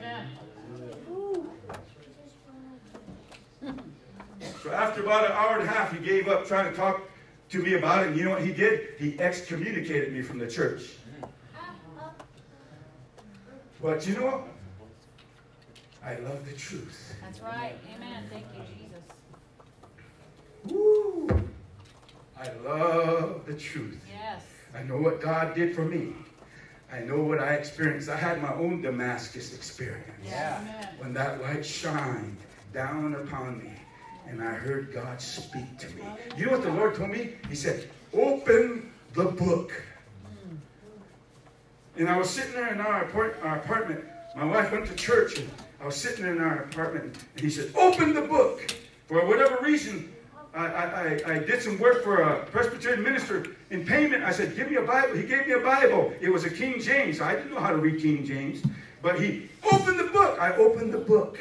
[4.62, 7.00] So after about an hour and a half, he gave up trying to talk
[7.50, 8.08] to me about it.
[8.08, 8.94] And you know what he did?
[8.98, 10.82] He excommunicated me from the church.
[13.80, 14.48] But you know what?
[16.04, 17.14] I love the truth.
[17.22, 17.74] That's right.
[17.94, 18.24] Amen.
[18.30, 19.04] Thank you, Jesus.
[20.64, 21.47] Woo!
[22.40, 23.98] I love the truth.
[24.08, 24.42] Yes.
[24.74, 26.12] I know what God did for me.
[26.92, 28.08] I know what I experienced.
[28.08, 30.06] I had my own Damascus experience.
[30.24, 30.58] Yeah.
[30.60, 30.88] Amen.
[30.98, 32.36] When that light shined
[32.72, 33.70] down upon me
[34.28, 36.02] and I heard God speak to me.
[36.36, 37.34] You know what the Lord told me?
[37.48, 39.72] He said, Open the book.
[41.96, 44.04] And I was sitting there in our, apart- our apartment.
[44.36, 45.50] My wife went to church and
[45.80, 48.70] I was sitting in our apartment and he said, Open the book.
[49.06, 50.12] For whatever reason,
[50.54, 53.46] I, I, I, did some work for a Presbyterian minister.
[53.70, 55.16] In payment, I said, Give me a Bible.
[55.16, 56.12] He gave me a Bible.
[56.20, 57.20] It was a King James.
[57.20, 58.62] I didn't know how to read King James.
[59.02, 60.38] But he opened the book.
[60.40, 61.38] I opened the book.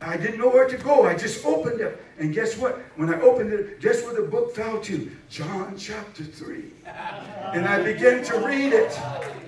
[0.00, 1.06] I didn't know where to go.
[1.06, 2.02] I just opened it.
[2.18, 2.78] And guess what?
[2.96, 5.10] When I opened it, guess where the book fell to?
[5.30, 6.64] John chapter 3.
[7.52, 8.98] And I began to read it.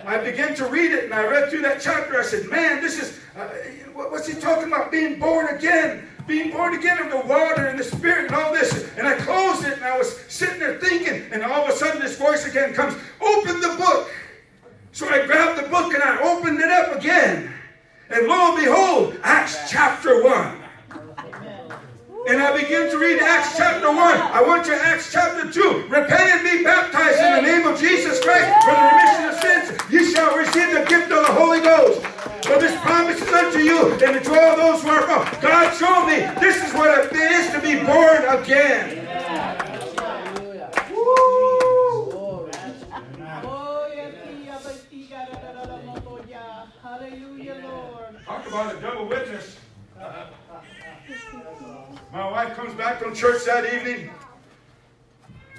[0.04, 2.18] I began to read it and I read through that chapter.
[2.18, 3.48] I said, man, this is, uh,
[3.92, 4.90] what's he talking about?
[4.90, 6.06] Being born again.
[6.28, 8.94] Being born again of the water and the spirit and all this.
[8.98, 11.22] And I closed it and I was sitting there thinking.
[11.32, 14.10] And all of a sudden this voice again comes, open the book.
[14.92, 17.50] So I grabbed the book and I opened it up again.
[18.10, 20.58] And lo and behold, Acts chapter 1.
[22.28, 23.96] And I begin to read Acts chapter 1.
[23.96, 25.86] I went to Acts chapter 2.
[25.88, 29.90] Repent and be baptized in the name of Jesus Christ for the remission of sins.
[29.90, 32.04] You shall receive the gift of the Holy Ghost.
[32.42, 35.40] For this promise is unto you and to all those who are called.
[35.40, 39.06] God showed me this is what it is to be born again.
[40.90, 42.68] Oh, but.
[48.24, 49.56] Talk about a double witness.
[52.12, 54.10] My wife comes back from church that evening.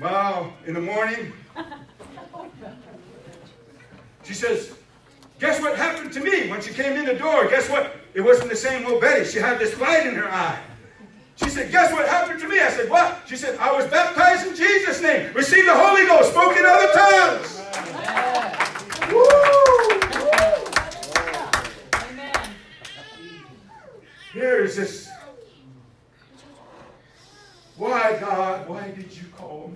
[0.02, 1.34] Wow, in the morning.
[4.24, 4.74] She says,
[5.40, 7.48] Guess what happened to me when she came in the door?
[7.48, 7.96] Guess what?
[8.14, 9.24] It wasn't the same old Betty.
[9.24, 10.60] She had this light in her eye.
[11.38, 12.60] She said, Guess what happened to me?
[12.60, 13.22] I said, What?
[13.26, 16.92] She said, I was baptized in Jesus' name, received the Holy Ghost, spoke in other
[16.92, 17.62] tongues.
[19.14, 19.24] Woo!
[22.12, 22.56] Amen.
[24.34, 25.10] Here is this.
[27.78, 29.74] Why, God, why did you call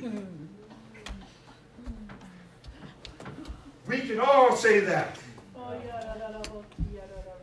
[0.00, 0.30] me?
[3.90, 5.18] We can all say that.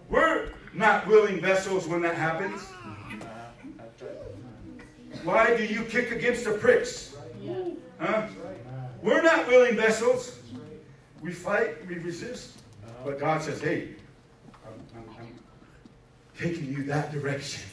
[0.07, 2.61] We're not willing vessels when that happens.
[5.25, 7.17] Why do you kick against the pricks?
[7.99, 8.27] Huh?
[9.01, 10.39] We're not willing vessels.
[11.21, 12.59] We fight, we resist.
[13.03, 13.95] But God says, hey,
[14.65, 15.39] I'm, I'm, I'm
[16.39, 17.63] taking you that direction.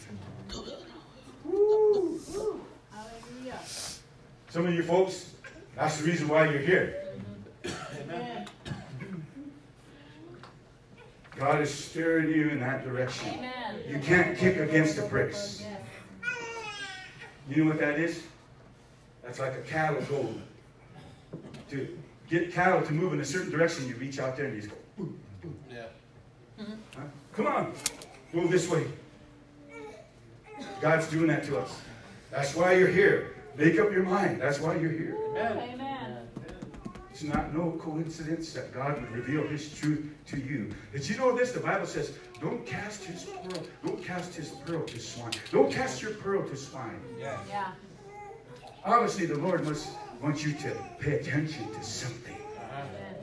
[4.48, 5.34] Some of you folks,
[5.76, 7.05] that's the reason why you're here.
[8.01, 8.48] Amen.
[11.36, 13.28] God is steering you in that direction.
[13.35, 13.81] Amen.
[13.89, 15.62] You can't kick against the pricks.
[15.62, 15.81] Yes.
[17.48, 18.23] You know what that is?
[19.23, 20.28] That's like a cattle go.
[21.70, 21.98] To
[22.28, 24.73] get cattle to move in a certain direction, you reach out there and you just
[24.73, 25.56] go, boom, boom.
[25.70, 25.86] Yeah.
[26.61, 26.73] Mm-hmm.
[26.97, 27.02] Huh?
[27.32, 27.73] Come on,
[28.32, 28.86] go this way.
[30.81, 31.81] God's doing that to us.
[32.31, 33.35] That's why you're here.
[33.56, 34.40] Make up your mind.
[34.40, 35.16] That's why you're here.
[35.31, 35.70] Amen.
[35.73, 35.93] Amen.
[37.15, 40.74] It's not no coincidence that God would reveal his truth to you.
[40.93, 41.53] Did you know this?
[41.53, 45.31] The Bible says, don't cast his pearl, don't cast his pearl to swine.
[45.53, 47.01] Don't cast your pearl to swine.
[47.16, 47.69] Yeah.
[48.85, 52.36] Obviously, the Lord must want you to pay attention to something.
[52.69, 53.15] Hallelujah.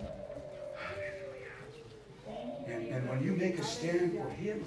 [2.68, 4.64] And, and when you make a stand for him,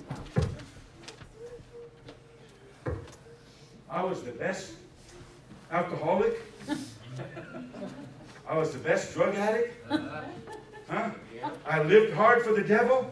[3.88, 4.72] I was the best
[5.70, 6.42] alcoholic.
[8.48, 9.74] I was the best drug addict.
[9.90, 10.20] Uh-huh.
[10.88, 11.10] Huh?
[11.66, 13.10] I lived hard for the devil.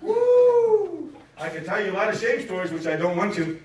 [0.00, 1.12] Woo!
[1.38, 3.60] I can tell you a lot of shame stories, which I don't want to.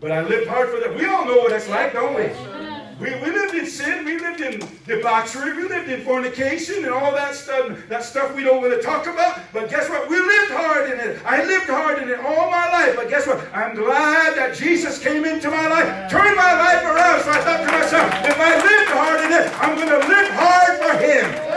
[0.00, 0.94] But I lived hard for that.
[0.94, 2.65] We all know what it's like, don't we?
[2.98, 7.12] We, we lived in sin, we lived in debauchery, we lived in fornication and all
[7.12, 9.38] that stuff, that stuff we don't want to talk about.
[9.52, 10.08] But guess what?
[10.08, 11.20] We lived hard in it.
[11.26, 12.96] I lived hard in it all my life.
[12.96, 13.46] But guess what?
[13.52, 17.20] I'm glad that Jesus came into my life, turned my life around.
[17.22, 20.30] So I thought to myself, if I lived hard in it, I'm going to live
[20.32, 21.56] hard for Him.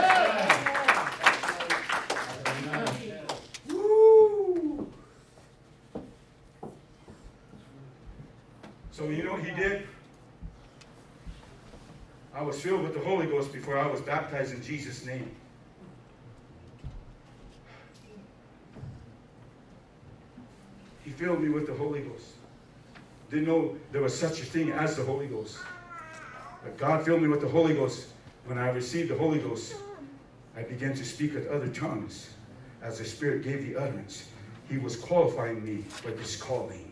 [8.92, 9.89] So you know what he did?
[12.40, 15.30] I was filled with the Holy Ghost before I was baptized in Jesus' name.
[21.04, 22.28] He filled me with the Holy Ghost.
[23.30, 25.58] Didn't know there was such a thing as the Holy Ghost.
[26.64, 28.08] But God filled me with the Holy Ghost.
[28.46, 29.76] When I received the Holy Ghost,
[30.56, 32.30] I began to speak with other tongues
[32.82, 34.30] as the Spirit gave the utterance.
[34.70, 36.90] He was qualifying me for this calling.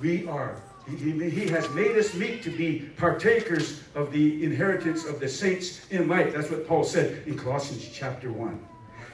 [0.00, 0.56] We are
[0.86, 5.86] he, he, has made us meet to be partakers of the inheritance of the saints
[5.90, 6.32] in light.
[6.34, 8.68] That's what Paul said in Colossians chapter 1.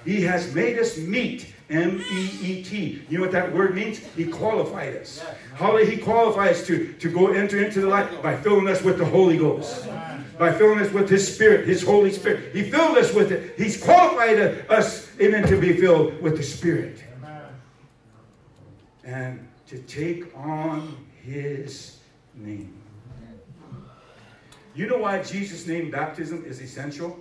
[0.05, 3.03] He has made us meet, M E E T.
[3.09, 3.99] You know what that word means?
[4.17, 5.23] He qualified us.
[5.55, 8.23] How did he qualify us to, to go enter into the light?
[8.23, 9.87] By filling us with the Holy Ghost.
[10.39, 12.55] By filling us with His Spirit, His Holy Spirit.
[12.55, 13.55] He filled us with it.
[13.59, 14.39] He's qualified
[14.71, 17.05] us, amen, to be filled with the Spirit.
[19.05, 20.97] And to take on
[21.31, 21.99] his
[22.35, 22.75] name.
[24.75, 27.19] You know why Jesus' name baptism is essential?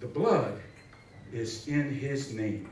[0.00, 0.60] The blood
[1.32, 2.70] is in his name.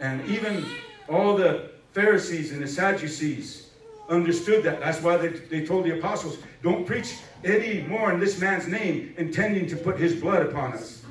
[0.00, 0.64] And even
[1.08, 3.70] all the Pharisees and the Sadducees
[4.08, 4.80] understood that.
[4.80, 9.14] That's why they, they told the apostles, don't preach any more in this man's name,
[9.16, 11.02] intending to put his blood upon us.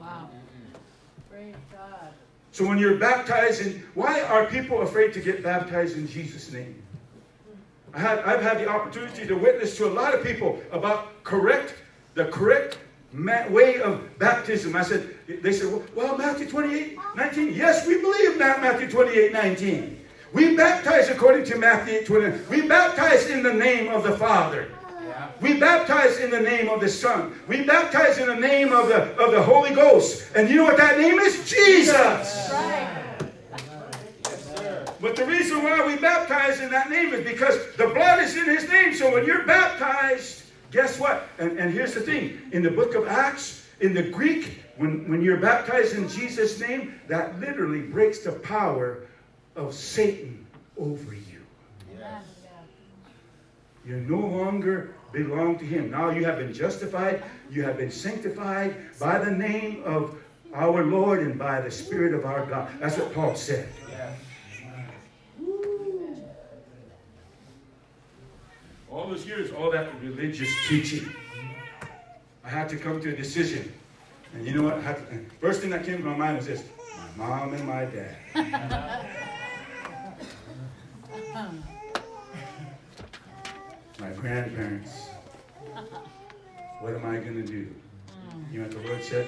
[0.00, 0.30] Wow.
[1.30, 2.12] Praise God.
[2.52, 6.80] So when you're baptized in, why are people afraid to get baptized in Jesus' name?
[7.94, 11.74] I had, I've had the opportunity to witness to a lot of people about correct,
[12.14, 12.78] the correct
[13.50, 14.76] way of baptism.
[14.76, 17.54] I said, they said, well, well, Matthew 28, 19.
[17.54, 19.98] Yes, we believe Matthew 28, 19.
[20.34, 22.44] We baptize according to Matthew 20.
[22.48, 24.68] We baptize in the name of the Father.
[25.42, 27.34] We baptize in the name of the Son.
[27.48, 30.24] We baptize in the name of the, of the Holy Ghost.
[30.36, 31.50] And you know what that name is?
[31.50, 32.50] Jesus.
[35.00, 38.44] But the reason why we baptize in that name is because the blood is in
[38.44, 38.94] his name.
[38.94, 41.28] So when you're baptized, guess what?
[41.40, 42.40] And, and here's the thing.
[42.52, 47.00] In the book of Acts, in the Greek, when, when you're baptized in Jesus' name,
[47.08, 49.08] that literally breaks the power
[49.56, 50.46] of Satan
[50.78, 51.40] over you.
[53.84, 55.90] You're no longer belong to him.
[55.90, 60.16] Now you have been justified, you have been sanctified by the name of
[60.54, 62.70] our Lord and by the Spirit of our God.
[62.80, 63.68] That's what Paul said.
[68.90, 71.10] All those years, all that religious teaching,
[72.44, 73.72] I had to come to a decision.
[74.34, 74.74] And you know what?
[74.74, 76.64] I had to, first thing that came to my mind was this
[77.16, 78.16] my mom and my dad.
[83.98, 85.01] my grandparents.
[86.80, 87.68] What am I going to do?
[88.50, 89.26] You know what the Lord said?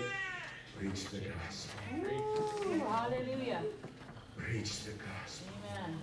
[0.78, 1.80] Preach the gospel.
[1.94, 3.62] Ooh, hallelujah.
[4.36, 5.48] Preach the gospel.
[5.72, 6.00] Amen.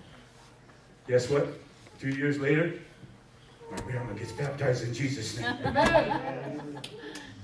[1.07, 1.47] Guess what?
[1.99, 2.73] Two years later,
[3.69, 5.55] my grandma gets baptized in Jesus' name.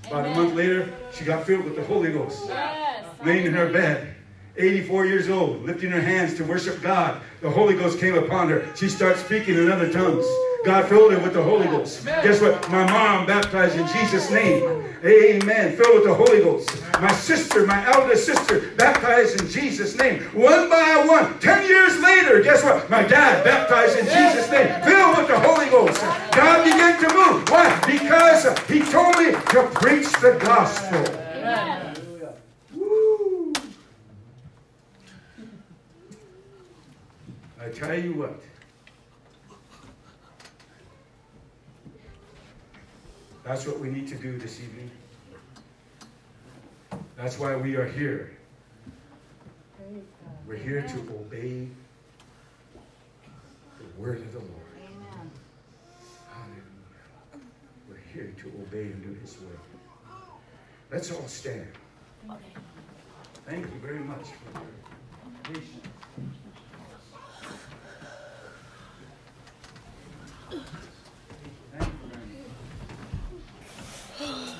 [0.06, 2.44] About a month later, she got filled with the Holy Ghost.
[2.48, 3.04] Yes.
[3.24, 4.14] Laying in her bed,
[4.56, 7.20] 84 years old, lifting her hands to worship God.
[7.42, 8.66] The Holy Ghost came upon her.
[8.74, 10.26] She starts speaking in other tongues.
[10.64, 12.04] God filled her with the Holy Ghost.
[12.04, 12.68] Guess what?
[12.70, 14.84] My mom baptized in Jesus' name.
[15.04, 15.76] Amen.
[15.76, 16.82] Filled with the Holy Ghost.
[17.00, 20.20] My sister, my eldest sister, baptized in Jesus' name.
[20.34, 21.38] One by one.
[21.38, 22.90] Ten years later, guess what?
[22.90, 24.68] My dad baptized in Jesus' name.
[24.82, 26.00] Filled with the Holy Ghost.
[26.32, 27.48] God began to move.
[27.48, 27.80] Why?
[27.86, 31.04] Because he told me to preach the gospel.
[37.60, 38.47] I tell you what.
[43.48, 44.90] That's what we need to do this evening.
[47.16, 48.36] That's why we are here.
[50.46, 51.66] We're here to obey
[53.78, 54.52] the word of the Lord.
[54.84, 55.30] Amen.
[56.30, 57.46] Hallelujah.
[57.88, 59.48] We're here to obey and do his will.
[60.92, 61.68] Let's all stand.
[63.46, 64.68] Thank you very much for your
[65.42, 65.86] patience.
[70.50, 72.28] Thank you very much.
[74.18, 74.56] Praise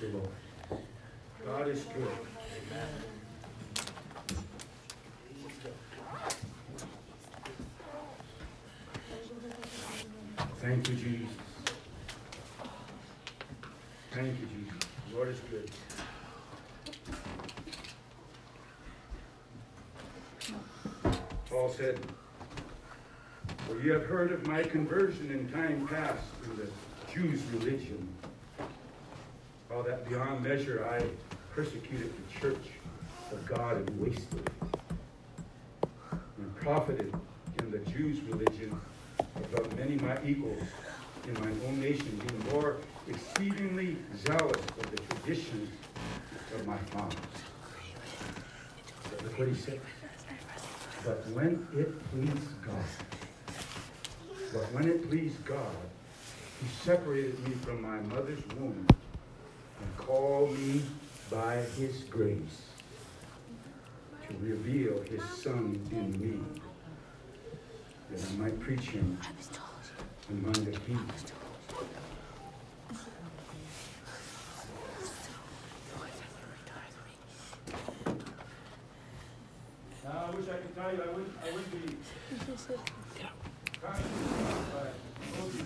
[0.00, 0.28] the Lord.
[1.46, 2.08] God is good.
[10.56, 11.28] Thank you, Jesus.
[14.10, 14.88] Thank you, Jesus.
[15.08, 15.70] The Lord is good.
[21.48, 22.00] Paul said,
[23.68, 26.68] For you have heard of my conversion in time past in the
[27.12, 28.08] Jews' religion.
[29.68, 31.04] How that beyond measure I
[31.54, 32.66] persecuted the church
[33.32, 34.68] of God and wasted it.
[36.12, 37.14] And profited
[37.58, 38.80] in the Jews' religion
[39.18, 40.62] above many my equals
[41.26, 42.76] in my own nation, being more
[43.08, 45.70] exceedingly zealous of the traditions
[46.54, 47.18] of my fathers.
[49.24, 49.80] Look what he said.
[51.04, 52.74] But when it pleased God,
[54.52, 55.76] but when it pleased God,
[56.60, 58.86] he separated me from my mother's womb
[59.80, 60.82] and called me
[61.30, 62.62] by his grace
[64.28, 66.38] to reveal his son in me,
[68.10, 69.18] that I might preach him
[70.30, 71.32] among the heathens.
[80.04, 81.96] Now, I wish I could tell you, I wouldn't, I wouldn't be
[83.82, 84.06] conscious,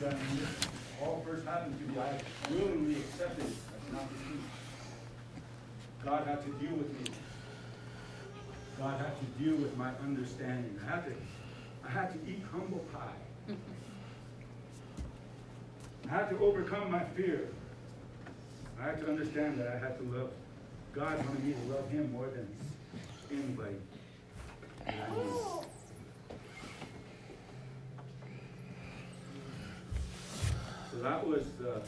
[0.01, 2.20] but All first happened to me, I
[2.53, 4.45] willingly accepted it as an opportunity.
[6.05, 7.15] God had to deal with me.
[8.79, 10.79] God had to deal with my understanding.
[10.85, 11.12] I had to,
[11.85, 13.55] I had to eat humble pie.
[16.07, 17.49] I had to overcome my fear.
[18.81, 20.31] I had to understand that I had to love.
[20.93, 22.49] God wanted me to love Him more than
[23.31, 23.77] anybody.
[24.85, 25.62] that I knew.
[30.93, 31.81] So that was the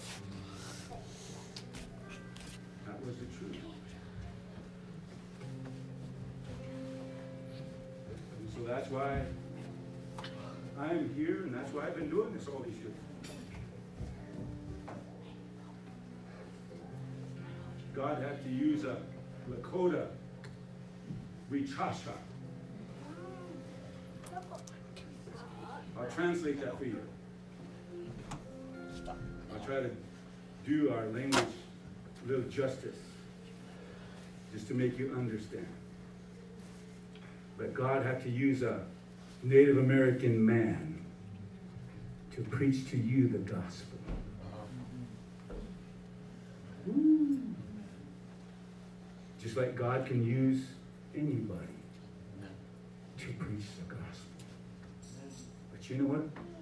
[2.86, 3.56] that was the truth.
[8.40, 9.20] And so that's why
[10.81, 12.94] I'm here, and that's why I've been doing this all these years.
[17.94, 18.97] God had to use a
[19.51, 20.06] Lakota
[21.52, 22.16] Richasha.
[25.97, 27.01] I'll translate that for you.
[29.55, 29.90] I'll try to
[30.66, 31.44] do our language
[32.24, 32.97] a little justice,
[34.52, 35.66] just to make you understand.
[37.56, 38.85] But God had to use a
[39.43, 41.05] Native American man
[42.35, 43.98] to preach to you the gospel.
[49.40, 50.64] Just like God can use
[51.14, 51.66] anybody
[53.18, 54.32] to preach the gospel.
[55.70, 56.53] But you know what?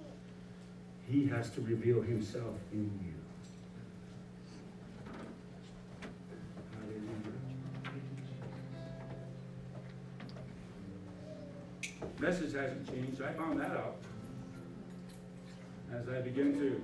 [1.09, 3.13] He has to reveal himself in you.
[6.79, 7.33] Hallelujah.
[12.19, 13.21] Message hasn't changed.
[13.21, 13.97] I found that out.
[15.93, 16.81] As I began to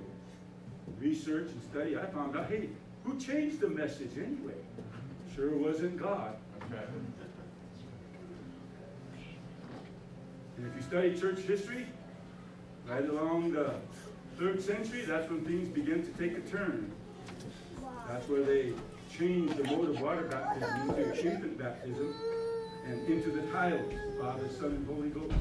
[1.00, 2.68] research and study, I found out, hey,
[3.04, 4.54] who changed the message anyway?
[5.34, 6.36] Sure wasn't God.
[10.56, 11.86] And if you study church history,
[12.86, 13.74] right along the
[14.40, 16.90] third century, that's when things begin to take a turn.
[18.08, 18.72] That's where they
[19.14, 22.14] changed the mode of water baptism into infant baptism
[22.86, 25.34] and into the titles, Father, Son, and Holy Ghost.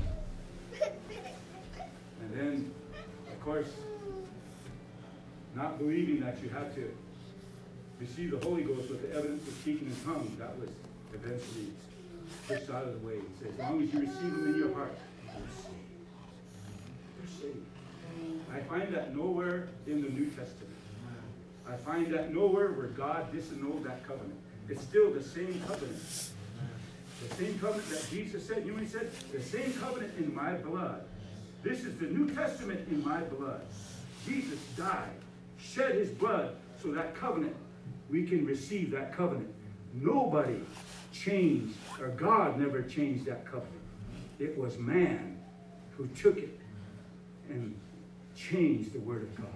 [2.21, 2.71] And then,
[3.31, 3.69] of course,
[5.55, 6.93] not believing that you have to
[8.01, 10.69] receive the Holy Ghost with the evidence of speaking in tongues, that was
[11.13, 11.71] eventually
[12.49, 13.19] pushed out of the way.
[13.47, 14.93] As long as you receive them in your heart,
[15.23, 15.77] you're saved.
[17.17, 17.78] You're saved.
[18.53, 20.76] I find that nowhere in the New Testament.
[21.67, 24.39] I find that nowhere where God disannulled that covenant.
[24.67, 26.01] It's still the same covenant.
[27.27, 29.11] The same covenant that Jesus said, you know he said?
[29.31, 31.03] The same covenant in my blood.
[31.63, 33.61] This is the New Testament in my blood.
[34.26, 35.09] Jesus died,
[35.59, 37.55] shed his blood, so that covenant,
[38.09, 39.53] we can receive that covenant.
[39.93, 40.59] Nobody
[41.11, 43.73] changed, or God never changed that covenant.
[44.39, 45.38] It was man
[45.97, 46.57] who took it
[47.49, 47.76] and
[48.48, 49.48] changed the Word of God,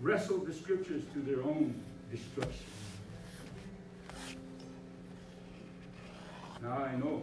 [0.00, 1.74] wrestled the Scriptures to their own
[2.10, 2.66] destruction.
[6.62, 7.22] Now I know.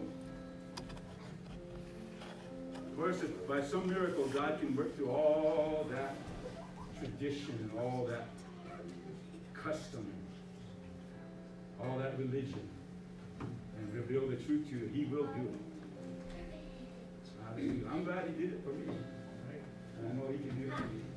[2.74, 6.16] Of course, by some miracle, God can work through all that
[6.98, 8.26] tradition and all that
[9.54, 10.06] custom,
[11.80, 12.68] all that religion,
[13.40, 14.90] and reveal the truth to you.
[14.92, 15.60] He will do it.
[17.90, 18.96] I'm glad he did it for me.
[19.98, 21.07] And I know he can do it.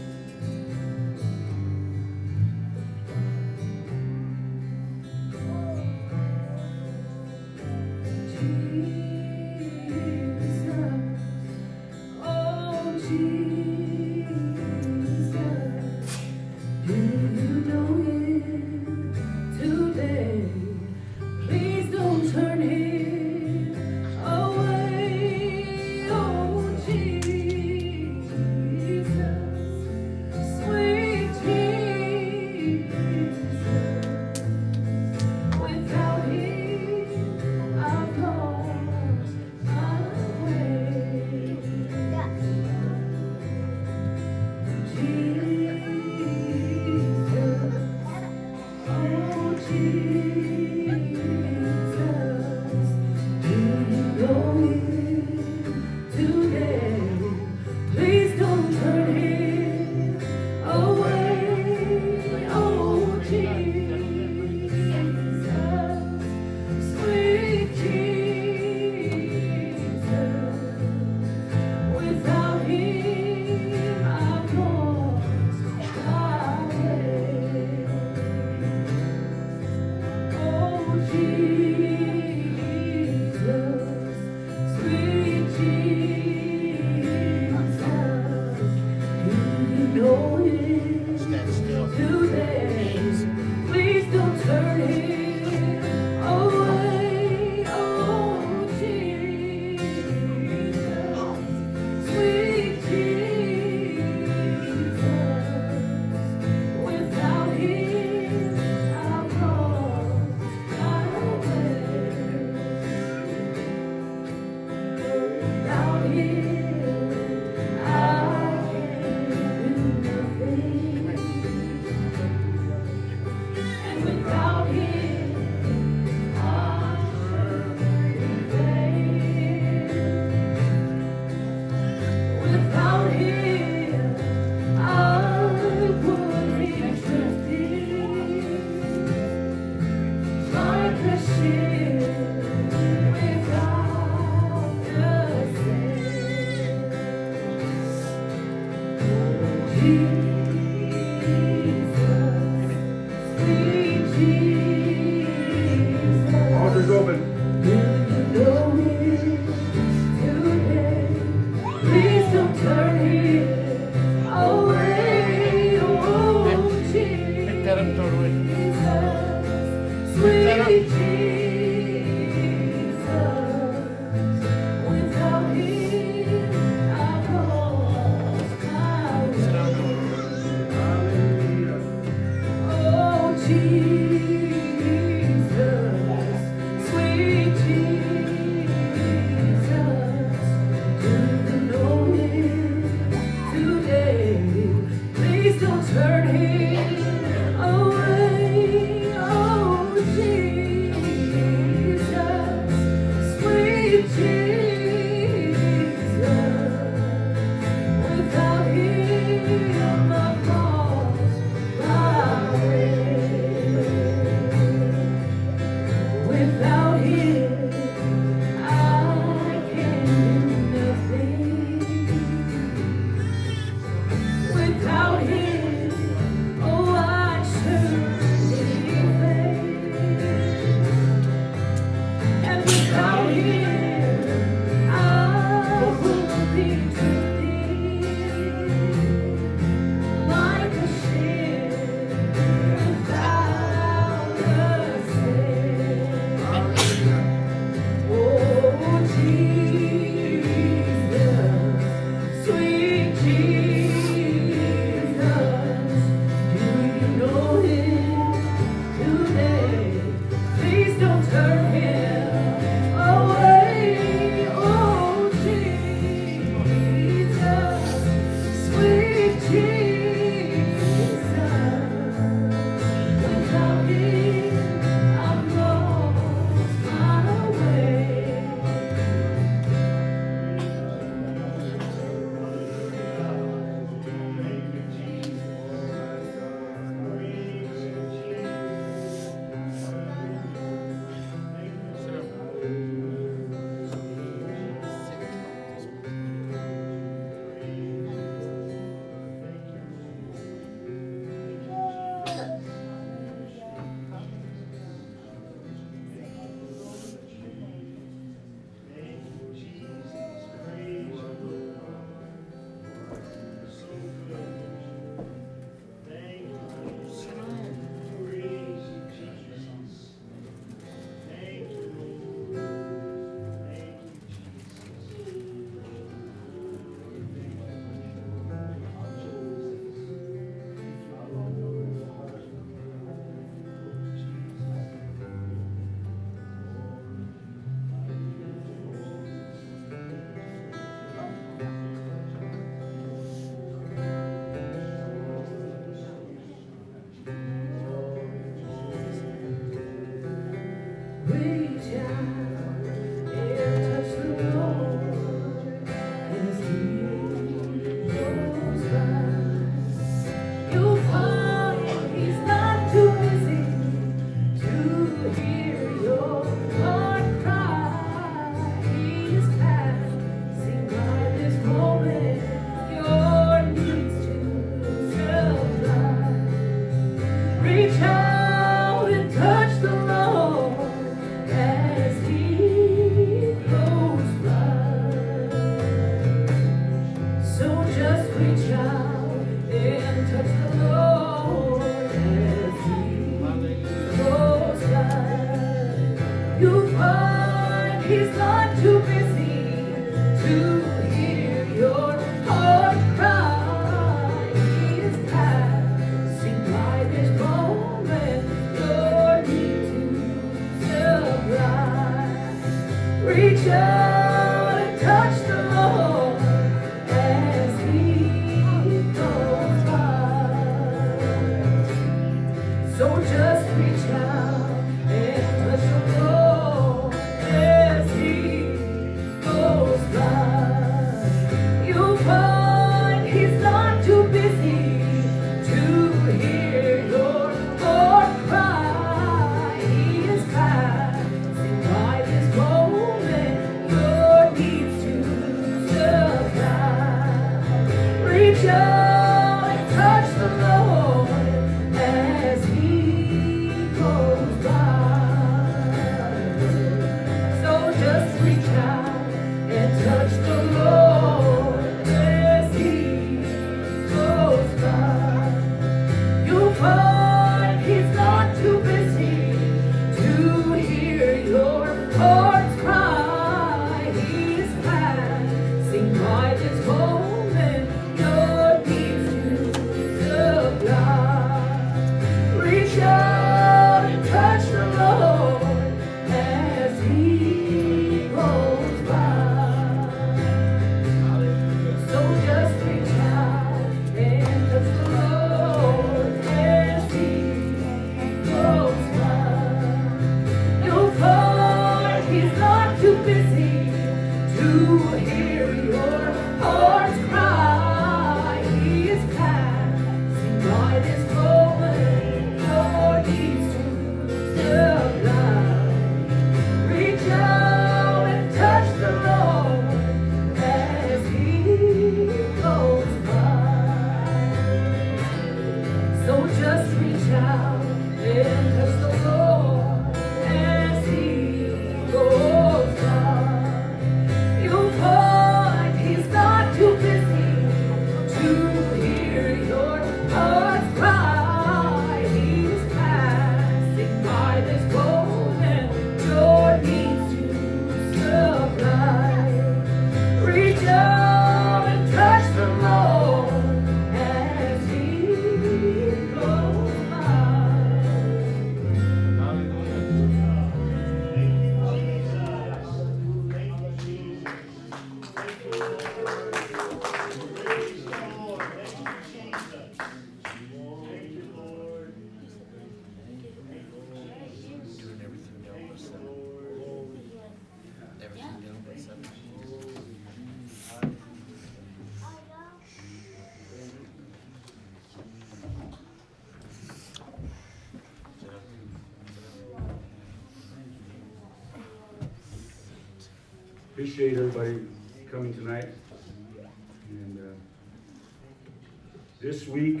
[599.56, 600.00] This week,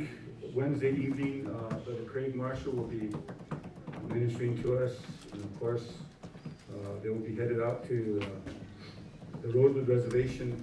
[0.52, 3.10] Wednesday evening, uh, Brother Craig Marshall will be
[4.12, 4.92] ministering to us.
[5.32, 5.88] And of course,
[6.74, 8.50] uh, they will be headed out to uh,
[9.40, 10.62] the Rosebud Reservation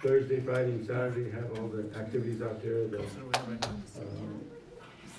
[0.00, 4.40] Thursday, Friday, and Saturday, have all the activities out there, the um,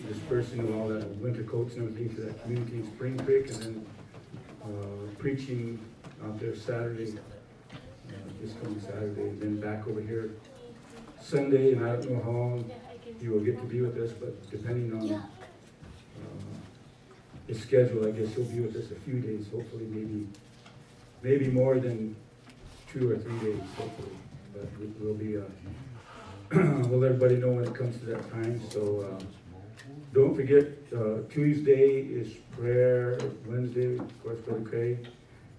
[0.07, 3.61] dispersing of all the winter coats and everything to that community in Spring Creek, and
[3.61, 3.85] then
[4.63, 4.67] uh,
[5.19, 5.79] preaching
[6.25, 7.19] out there Saturday,
[7.71, 7.75] uh,
[8.41, 10.31] this coming Saturday, and then back over here
[11.33, 12.71] Sunday, and I don't know how long
[13.21, 15.21] you will get to be with us, but depending on uh,
[17.47, 20.27] the schedule, I guess you'll be with us a few days, hopefully, maybe,
[21.21, 22.15] maybe more than
[22.91, 24.15] two or three days, hopefully.
[24.53, 25.41] But we- we'll be, uh,
[26.89, 29.23] we'll let everybody know when it comes to that time, so, uh,
[30.13, 35.07] don't forget, uh, Tuesday is prayer, Wednesday, of course, Brother Craig.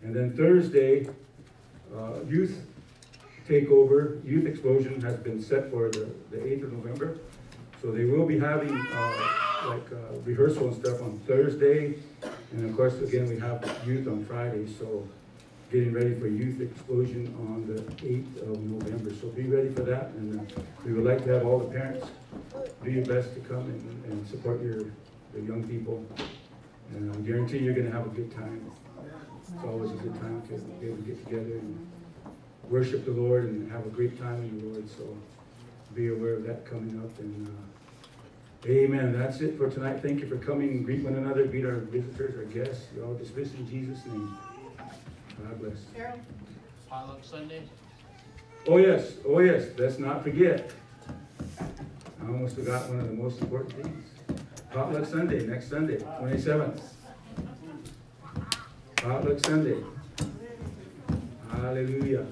[0.03, 1.09] And then Thursday,
[1.95, 2.59] uh, youth
[3.51, 7.19] takeover, youth explosion has been set for the, the eighth of November.
[7.83, 11.95] So they will be having, uh, like, uh, rehearsal and stuff on Thursday.
[12.53, 15.09] And of course, again, we have youth on Friday, so
[15.73, 19.13] getting ready for youth explosion on the eighth of November.
[19.21, 22.07] So be ready for that, and uh, we would like to have all the parents
[22.85, 24.85] do your best to come and, and support your,
[25.47, 26.05] young people.
[26.91, 28.69] And I guarantee you're gonna have a good time.
[29.43, 31.90] It's always a good time to be able to get together and
[32.71, 35.17] worship the Lord and have a great time in the Lord, so
[35.95, 39.13] be aware of that coming up and, uh, amen.
[39.13, 40.01] That's it for tonight.
[40.01, 40.85] Thank you for coming.
[40.85, 42.87] Greet one another, greet our visitors, our guests.
[42.95, 44.39] You're all dismissed in Jesus' name.
[44.79, 45.79] God bless.
[45.97, 46.21] Carol?
[46.89, 47.63] Potluck Sunday?
[48.69, 50.71] Oh, yes, oh, yes, let's not forget.
[51.59, 54.05] I almost forgot one of the most important things.
[54.71, 56.81] Potluck Sunday, next Sunday, twenty-seventh.
[58.97, 59.83] Potluck Sunday.
[61.51, 62.27] Hallelujah.